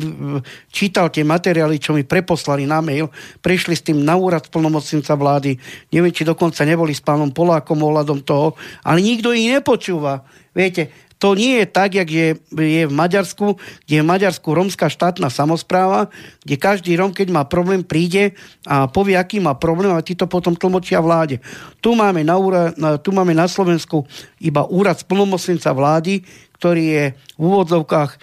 čítal 0.72 1.12
tie 1.12 1.26
materiály, 1.26 1.76
čo 1.76 1.92
mi 1.92 2.08
preposlali 2.08 2.64
na 2.64 2.80
mail, 2.80 3.12
prišli 3.44 3.74
s 3.76 3.84
tým 3.84 4.00
na 4.00 4.16
úrad 4.16 4.48
plnomocnica 4.48 5.12
vlády, 5.12 5.60
neviem, 5.92 6.14
či 6.14 6.24
dokonca 6.24 6.64
neboli 6.64 6.96
s 6.96 7.04
pánom 7.04 7.28
Polákom 7.28 7.76
ohľadom 7.76 8.24
toho, 8.24 8.56
ale 8.86 9.04
nikto 9.04 9.36
ich 9.36 9.50
nepočúva. 9.50 10.24
Viete, 10.56 10.88
to 11.16 11.32
nie 11.32 11.64
je 11.64 11.66
tak, 11.66 11.96
jak 11.96 12.08
je, 12.12 12.28
je 12.52 12.82
v 12.84 12.92
Maďarsku, 12.92 13.56
kde 13.88 13.94
je 13.96 14.04
v 14.04 14.10
Maďarsku 14.10 14.48
romská 14.52 14.92
štátna 14.92 15.32
samozpráva, 15.32 16.12
kde 16.44 16.60
každý 16.60 16.92
Rom, 16.92 17.16
keď 17.16 17.32
má 17.32 17.42
problém, 17.48 17.80
príde 17.80 18.36
a 18.68 18.84
povie, 18.84 19.16
aký 19.16 19.40
má 19.40 19.56
problém 19.56 19.96
a 19.96 20.04
tí 20.04 20.12
to 20.12 20.28
potom 20.28 20.52
tlmočia 20.52 21.00
vláde. 21.00 21.40
Tu 21.80 21.96
máme 21.96 22.20
na, 22.20 22.36
úra, 22.36 22.68
tu 23.00 23.16
máme 23.16 23.32
na 23.32 23.48
Slovensku 23.48 24.04
iba 24.44 24.68
úrad 24.68 25.00
splnomocnenca 25.00 25.72
vlády, 25.72 26.20
ktorý 26.60 26.84
je 26.84 27.04
v 27.36 27.40
úvodzovkách 27.40 28.10
e, 28.12 28.18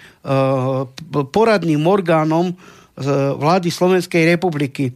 poradným 1.34 1.82
orgánom 1.82 2.50
e, 2.50 2.54
vlády 3.34 3.74
Slovenskej 3.74 4.38
republiky. 4.38 4.94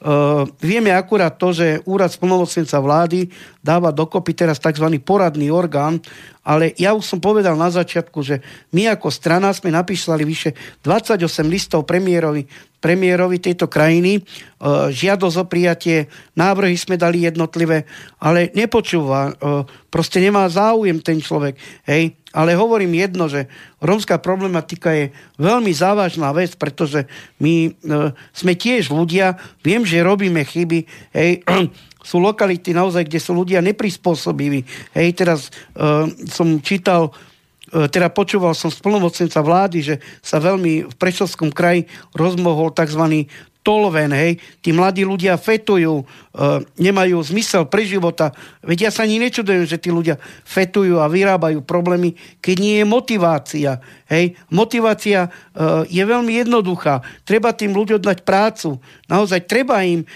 Uh, 0.00 0.48
vieme 0.64 0.96
akurát 0.96 1.36
to, 1.36 1.52
že 1.52 1.84
úrad 1.84 2.08
splnomocnenca 2.08 2.80
vlády 2.80 3.28
dáva 3.60 3.92
dokopy 3.92 4.32
teraz 4.32 4.56
tzv. 4.56 4.88
poradný 5.04 5.52
orgán, 5.52 6.00
ale 6.40 6.72
ja 6.80 6.96
už 6.96 7.04
som 7.04 7.20
povedal 7.20 7.52
na 7.52 7.68
začiatku, 7.68 8.24
že 8.24 8.40
my 8.72 8.88
ako 8.96 9.12
strana 9.12 9.52
sme 9.52 9.68
napísali 9.68 10.24
vyše 10.24 10.56
28 10.80 11.20
listov 11.44 11.84
premiérovi, 11.84 12.48
premiérovi 12.80 13.44
tejto 13.44 13.68
krajiny, 13.68 14.24
uh, 14.24 14.88
žiadosť 14.88 15.36
o 15.36 15.44
prijatie, 15.44 16.08
návrhy 16.32 16.80
sme 16.80 16.96
dali 16.96 17.28
jednotlivé, 17.28 17.84
ale 18.24 18.48
nepočúva, 18.56 19.36
uh, 19.36 19.68
proste 19.92 20.16
nemá 20.16 20.48
záujem 20.48 20.96
ten 21.04 21.20
človek. 21.20 21.60
Hej, 21.84 22.19
ale 22.30 22.54
hovorím 22.54 22.94
jedno, 22.94 23.26
že 23.26 23.50
rómska 23.82 24.22
problematika 24.22 24.94
je 24.94 25.10
veľmi 25.38 25.74
závažná 25.74 26.30
vec, 26.30 26.54
pretože 26.54 27.10
my 27.42 27.54
e, 27.66 27.70
sme 28.30 28.52
tiež 28.54 28.94
ľudia, 28.94 29.34
viem, 29.66 29.82
že 29.82 30.06
robíme 30.06 30.38
chyby, 30.46 30.86
hej, 31.10 31.42
sú 32.10 32.22
lokality 32.22 32.70
naozaj, 32.70 33.10
kde 33.10 33.20
sú 33.20 33.34
ľudia 33.34 33.58
neprispôsobiví. 33.60 34.62
Hej, 34.94 35.08
teraz 35.18 35.40
e, 35.50 36.06
som 36.30 36.62
čítal 36.62 37.10
e, 37.74 37.90
teda 37.90 38.14
počúval 38.14 38.54
som 38.54 38.70
splnomocnenca 38.70 39.42
vlády, 39.42 39.78
že 39.82 39.94
sa 40.22 40.38
veľmi 40.38 40.86
v 40.86 40.94
Prešovskom 40.94 41.50
kraji 41.50 41.90
rozmohol 42.14 42.70
tzv 42.70 43.26
tolven, 43.60 44.12
hej, 44.16 44.40
tí 44.64 44.72
mladí 44.72 45.04
ľudia 45.04 45.36
fetujú, 45.36 46.00
e, 46.00 46.04
nemajú 46.80 47.20
zmysel 47.20 47.68
pre 47.68 47.84
života. 47.84 48.32
Veď 48.64 48.88
ja 48.88 48.90
sa 48.90 49.04
ani 49.04 49.20
nečudujem, 49.20 49.68
že 49.68 49.76
tí 49.76 49.92
ľudia 49.92 50.16
fetujú 50.48 50.96
a 50.96 51.10
vyrábajú 51.12 51.60
problémy, 51.60 52.16
keď 52.40 52.56
nie 52.56 52.74
je 52.80 52.86
motivácia. 52.88 53.84
Hej. 54.08 54.34
Motivácia 54.48 55.28
e, 55.28 55.30
je 55.86 56.02
veľmi 56.02 56.40
jednoduchá. 56.40 57.04
Treba 57.28 57.52
tým 57.52 57.76
ľuďom 57.76 58.00
dať 58.00 58.24
prácu. 58.24 58.80
Naozaj 59.06 59.44
treba 59.44 59.84
im, 59.84 60.02
e, 60.02 60.06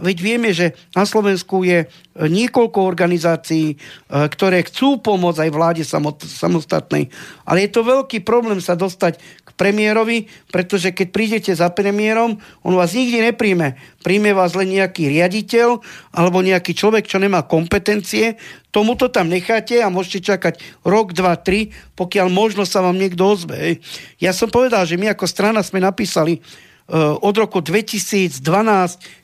veď 0.00 0.16
vieme, 0.22 0.50
že 0.54 0.72
na 0.94 1.02
Slovensku 1.02 1.66
je 1.66 1.84
niekoľko 2.16 2.78
organizácií, 2.84 3.72
e, 3.72 3.76
ktoré 4.08 4.64
chcú 4.68 5.00
pomôcť 5.00 5.48
aj 5.48 5.50
vláde 5.50 5.82
samostatnej. 6.28 7.08
Ale 7.48 7.64
je 7.64 7.70
to 7.72 7.80
veľký 7.84 8.20
problém 8.20 8.60
sa 8.60 8.76
dostať 8.76 9.16
premiérovi, 9.54 10.28
pretože 10.50 10.90
keď 10.92 11.08
prídete 11.12 11.52
za 11.52 11.72
premiérom, 11.72 12.40
on 12.64 12.74
vás 12.76 12.96
nikdy 12.96 13.32
nepríjme. 13.32 13.76
Príjme 14.02 14.32
vás 14.32 14.52
len 14.58 14.74
nejaký 14.74 15.08
riaditeľ 15.08 15.80
alebo 16.12 16.44
nejaký 16.44 16.72
človek, 16.76 17.06
čo 17.06 17.22
nemá 17.22 17.44
kompetencie. 17.46 18.40
Tomuto 18.72 19.12
tam 19.12 19.28
necháte 19.28 19.80
a 19.84 19.92
môžete 19.92 20.32
čakať 20.32 20.84
rok, 20.84 21.12
dva, 21.12 21.36
tri, 21.36 21.70
pokiaľ 21.94 22.26
možno 22.32 22.64
sa 22.64 22.80
vám 22.80 22.96
niekto 22.96 23.24
ozve. 23.36 23.80
Ja 24.18 24.32
som 24.32 24.48
povedal, 24.48 24.88
že 24.88 24.96
my 24.96 25.12
ako 25.12 25.28
strana 25.28 25.60
sme 25.60 25.84
napísali 25.84 26.40
uh, 26.40 27.16
od 27.20 27.34
roku 27.36 27.60
2012 27.60 28.40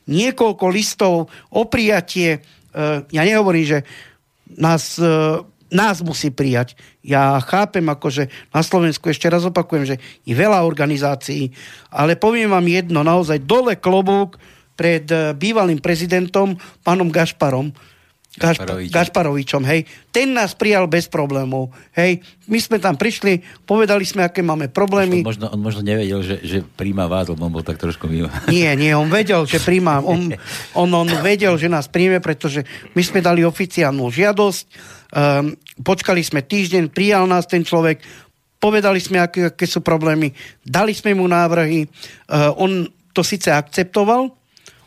niekoľko 0.08 0.64
listov 0.68 1.32
o 1.48 1.62
prijatie 1.64 2.44
uh, 2.76 3.02
ja 3.08 3.22
nehovorím, 3.24 3.66
že 3.66 3.78
nás, 4.56 4.96
e, 4.96 5.04
nás 5.68 6.00
musí 6.00 6.32
prijať. 6.32 6.76
Ja 7.04 7.40
chápem, 7.40 7.84
akože 7.84 8.28
na 8.52 8.60
Slovensku 8.64 9.08
ešte 9.08 9.28
raz 9.28 9.44
opakujem, 9.44 9.84
že 9.84 9.96
je 10.24 10.34
veľa 10.34 10.64
organizácií, 10.64 11.52
ale 11.92 12.16
poviem 12.16 12.52
vám 12.52 12.64
jedno, 12.68 13.04
naozaj 13.04 13.44
dole 13.44 13.76
klobúk 13.76 14.40
pred 14.78 15.04
e, 15.10 15.34
bývalým 15.34 15.82
prezidentom, 15.82 16.54
pánom 16.86 17.10
Gašparom, 17.10 17.74
Gašparovičom. 18.38 18.94
Gašparovičom, 18.94 19.62
hej. 19.66 19.80
Ten 20.14 20.30
nás 20.30 20.54
prijal 20.54 20.86
bez 20.86 21.10
problémov, 21.10 21.74
hej. 21.98 22.22
My 22.46 22.62
sme 22.62 22.78
tam 22.78 22.94
prišli, 22.94 23.42
povedali 23.66 24.06
sme, 24.06 24.22
aké 24.22 24.46
máme 24.46 24.70
problémy. 24.70 25.26
On 25.26 25.28
možno, 25.34 25.46
on 25.50 25.60
možno 25.60 25.82
nevedel, 25.82 26.22
že, 26.22 26.38
že 26.46 26.58
príjma 26.62 27.10
vás, 27.10 27.26
lebo 27.26 27.42
on 27.42 27.52
bol 27.52 27.66
tak 27.66 27.82
trošku 27.82 28.06
mimo. 28.06 28.30
Nie, 28.52 28.78
nie, 28.78 28.94
on 28.94 29.10
vedel, 29.10 29.42
že 29.44 29.58
príjma. 29.58 30.00
On, 30.06 30.30
on, 30.80 30.88
on 30.94 31.08
vedel, 31.20 31.58
že 31.58 31.66
nás 31.66 31.90
príjme, 31.90 32.22
pretože 32.22 32.62
my 32.94 33.02
sme 33.02 33.18
dali 33.18 33.42
oficiálnu 33.42 34.06
žiadosť, 34.08 34.66
um, 35.12 35.54
počkali 35.84 36.20
sme 36.20 36.44
týždeň, 36.44 36.92
prijal 36.92 37.24
nás 37.28 37.48
ten 37.48 37.62
človek, 37.64 38.02
povedali 38.58 38.98
sme, 38.98 39.22
aké, 39.22 39.54
aké 39.54 39.64
sú 39.64 39.80
problémy, 39.80 40.34
dali 40.66 40.92
sme 40.92 41.14
mu 41.14 41.30
návrhy, 41.30 41.86
uh, 41.86 42.52
on 42.58 42.90
to 43.14 43.22
síce 43.22 43.48
akceptoval, 43.50 44.30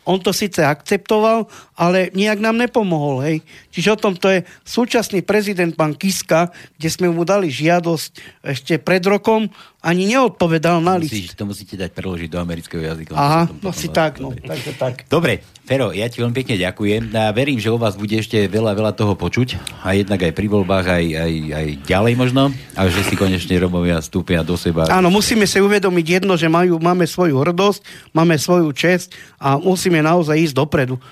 on 0.02 0.18
to 0.18 0.34
síce 0.34 0.58
akceptoval, 0.58 1.46
ale 1.78 2.10
nejak 2.10 2.42
nám 2.42 2.58
nepomohol. 2.58 3.22
Hej. 3.22 3.36
Čiže 3.70 3.88
o 3.94 4.00
tom 4.02 4.14
to 4.18 4.34
je 4.34 4.42
súčasný 4.66 5.22
prezident 5.22 5.70
pán 5.78 5.94
Kiska, 5.94 6.50
kde 6.74 6.88
sme 6.90 7.06
mu 7.14 7.22
dali 7.22 7.46
žiadosť 7.46 8.42
ešte 8.42 8.82
pred 8.82 9.02
rokom 9.06 9.46
ani 9.82 10.06
neodpovedal 10.06 10.78
na 10.78 10.94
list. 10.94 11.10
Musíš, 11.10 11.34
to 11.34 11.42
musíte 11.42 11.74
dať 11.74 11.90
preložiť 11.90 12.30
do 12.30 12.38
amerického 12.38 12.78
jazyka. 12.78 13.18
Aha, 13.18 13.50
no 13.50 13.74
si 13.74 13.90
tak, 13.90 14.22
no. 14.22 14.30
Takže 14.30 14.78
tak. 14.78 15.10
Dobre, 15.10 15.42
Fero, 15.66 15.90
ja 15.90 16.06
ti 16.06 16.22
veľmi 16.22 16.30
pekne 16.30 16.54
ďakujem. 16.54 17.10
A 17.18 17.34
verím, 17.34 17.58
že 17.58 17.66
o 17.66 17.74
vás 17.82 17.98
bude 17.98 18.14
ešte 18.14 18.46
veľa, 18.46 18.78
veľa 18.78 18.94
toho 18.94 19.18
počuť. 19.18 19.58
A 19.82 19.98
jednak 19.98 20.22
aj 20.22 20.38
pri 20.38 20.46
voľbách, 20.46 20.86
aj, 20.86 21.04
aj, 21.18 21.34
aj 21.50 21.66
ďalej 21.82 22.14
možno. 22.14 22.54
A 22.78 22.86
že 22.86 23.02
si 23.02 23.18
konečne 23.18 23.58
Romovia 23.58 23.98
stúpia 23.98 24.46
do 24.46 24.54
seba. 24.54 24.86
Áno, 24.86 25.10
musíme 25.10 25.50
si 25.50 25.58
uvedomiť 25.58 26.22
jedno, 26.22 26.38
že 26.38 26.46
majú, 26.46 26.78
máme 26.78 27.02
svoju 27.02 27.42
hrdosť, 27.42 27.82
máme 28.14 28.38
svoju 28.38 28.70
čest 28.70 29.18
a 29.42 29.58
musíme 29.58 29.98
naozaj 29.98 30.38
ísť 30.38 30.54
dopredu. 30.54 31.02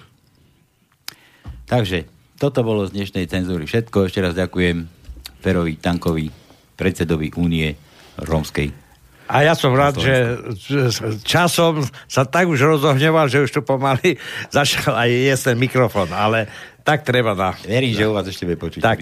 Takže, 1.67 2.07
toto 2.39 2.63
bolo 2.63 2.87
z 2.87 2.95
dnešnej 2.95 3.27
cenzúry 3.27 3.67
všetko. 3.67 4.07
Ešte 4.07 4.23
raz 4.23 4.39
ďakujem 4.39 4.87
Ferovi 5.43 5.75
Tankovi, 5.75 6.31
predsedovi 6.79 7.35
Únie 7.35 7.90
rómskej 8.23 8.91
a 9.31 9.47
ja 9.47 9.55
som 9.55 9.71
rád, 9.71 10.03
že 10.03 10.43
časom 11.23 11.87
sa 12.11 12.27
tak 12.27 12.51
už 12.51 12.59
rozohneval, 12.59 13.31
že 13.31 13.47
už 13.47 13.51
tu 13.55 13.61
pomaly 13.63 14.19
začal 14.51 14.99
aj 14.99 15.07
jesť 15.07 15.55
ten 15.55 15.57
mikrofón, 15.63 16.11
ale 16.11 16.51
tak 16.83 17.07
treba 17.07 17.39
na... 17.39 17.55
Verím, 17.55 17.95
že 17.95 18.11
u 18.11 18.17
vás 18.17 18.27
ešte 18.27 18.43
bude 18.43 18.59
počuť. 18.59 18.83
Tak. 18.83 18.99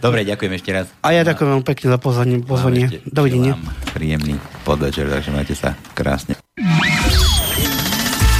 Dobre, 0.00 0.24
ďakujem 0.24 0.52
ešte 0.56 0.70
raz. 0.72 0.86
A 1.04 1.12
ja 1.12 1.20
ďakujem 1.20 1.60
vám 1.60 1.64
pekne 1.66 1.86
za 1.92 1.98
pozvanie. 2.00 2.40
pozvanie. 2.40 3.04
Dovidenia. 3.04 3.60
Príjemný 3.92 4.40
podvečer, 4.64 5.12
takže 5.12 5.28
majte 5.28 5.52
sa 5.52 5.76
krásne. 5.92 6.40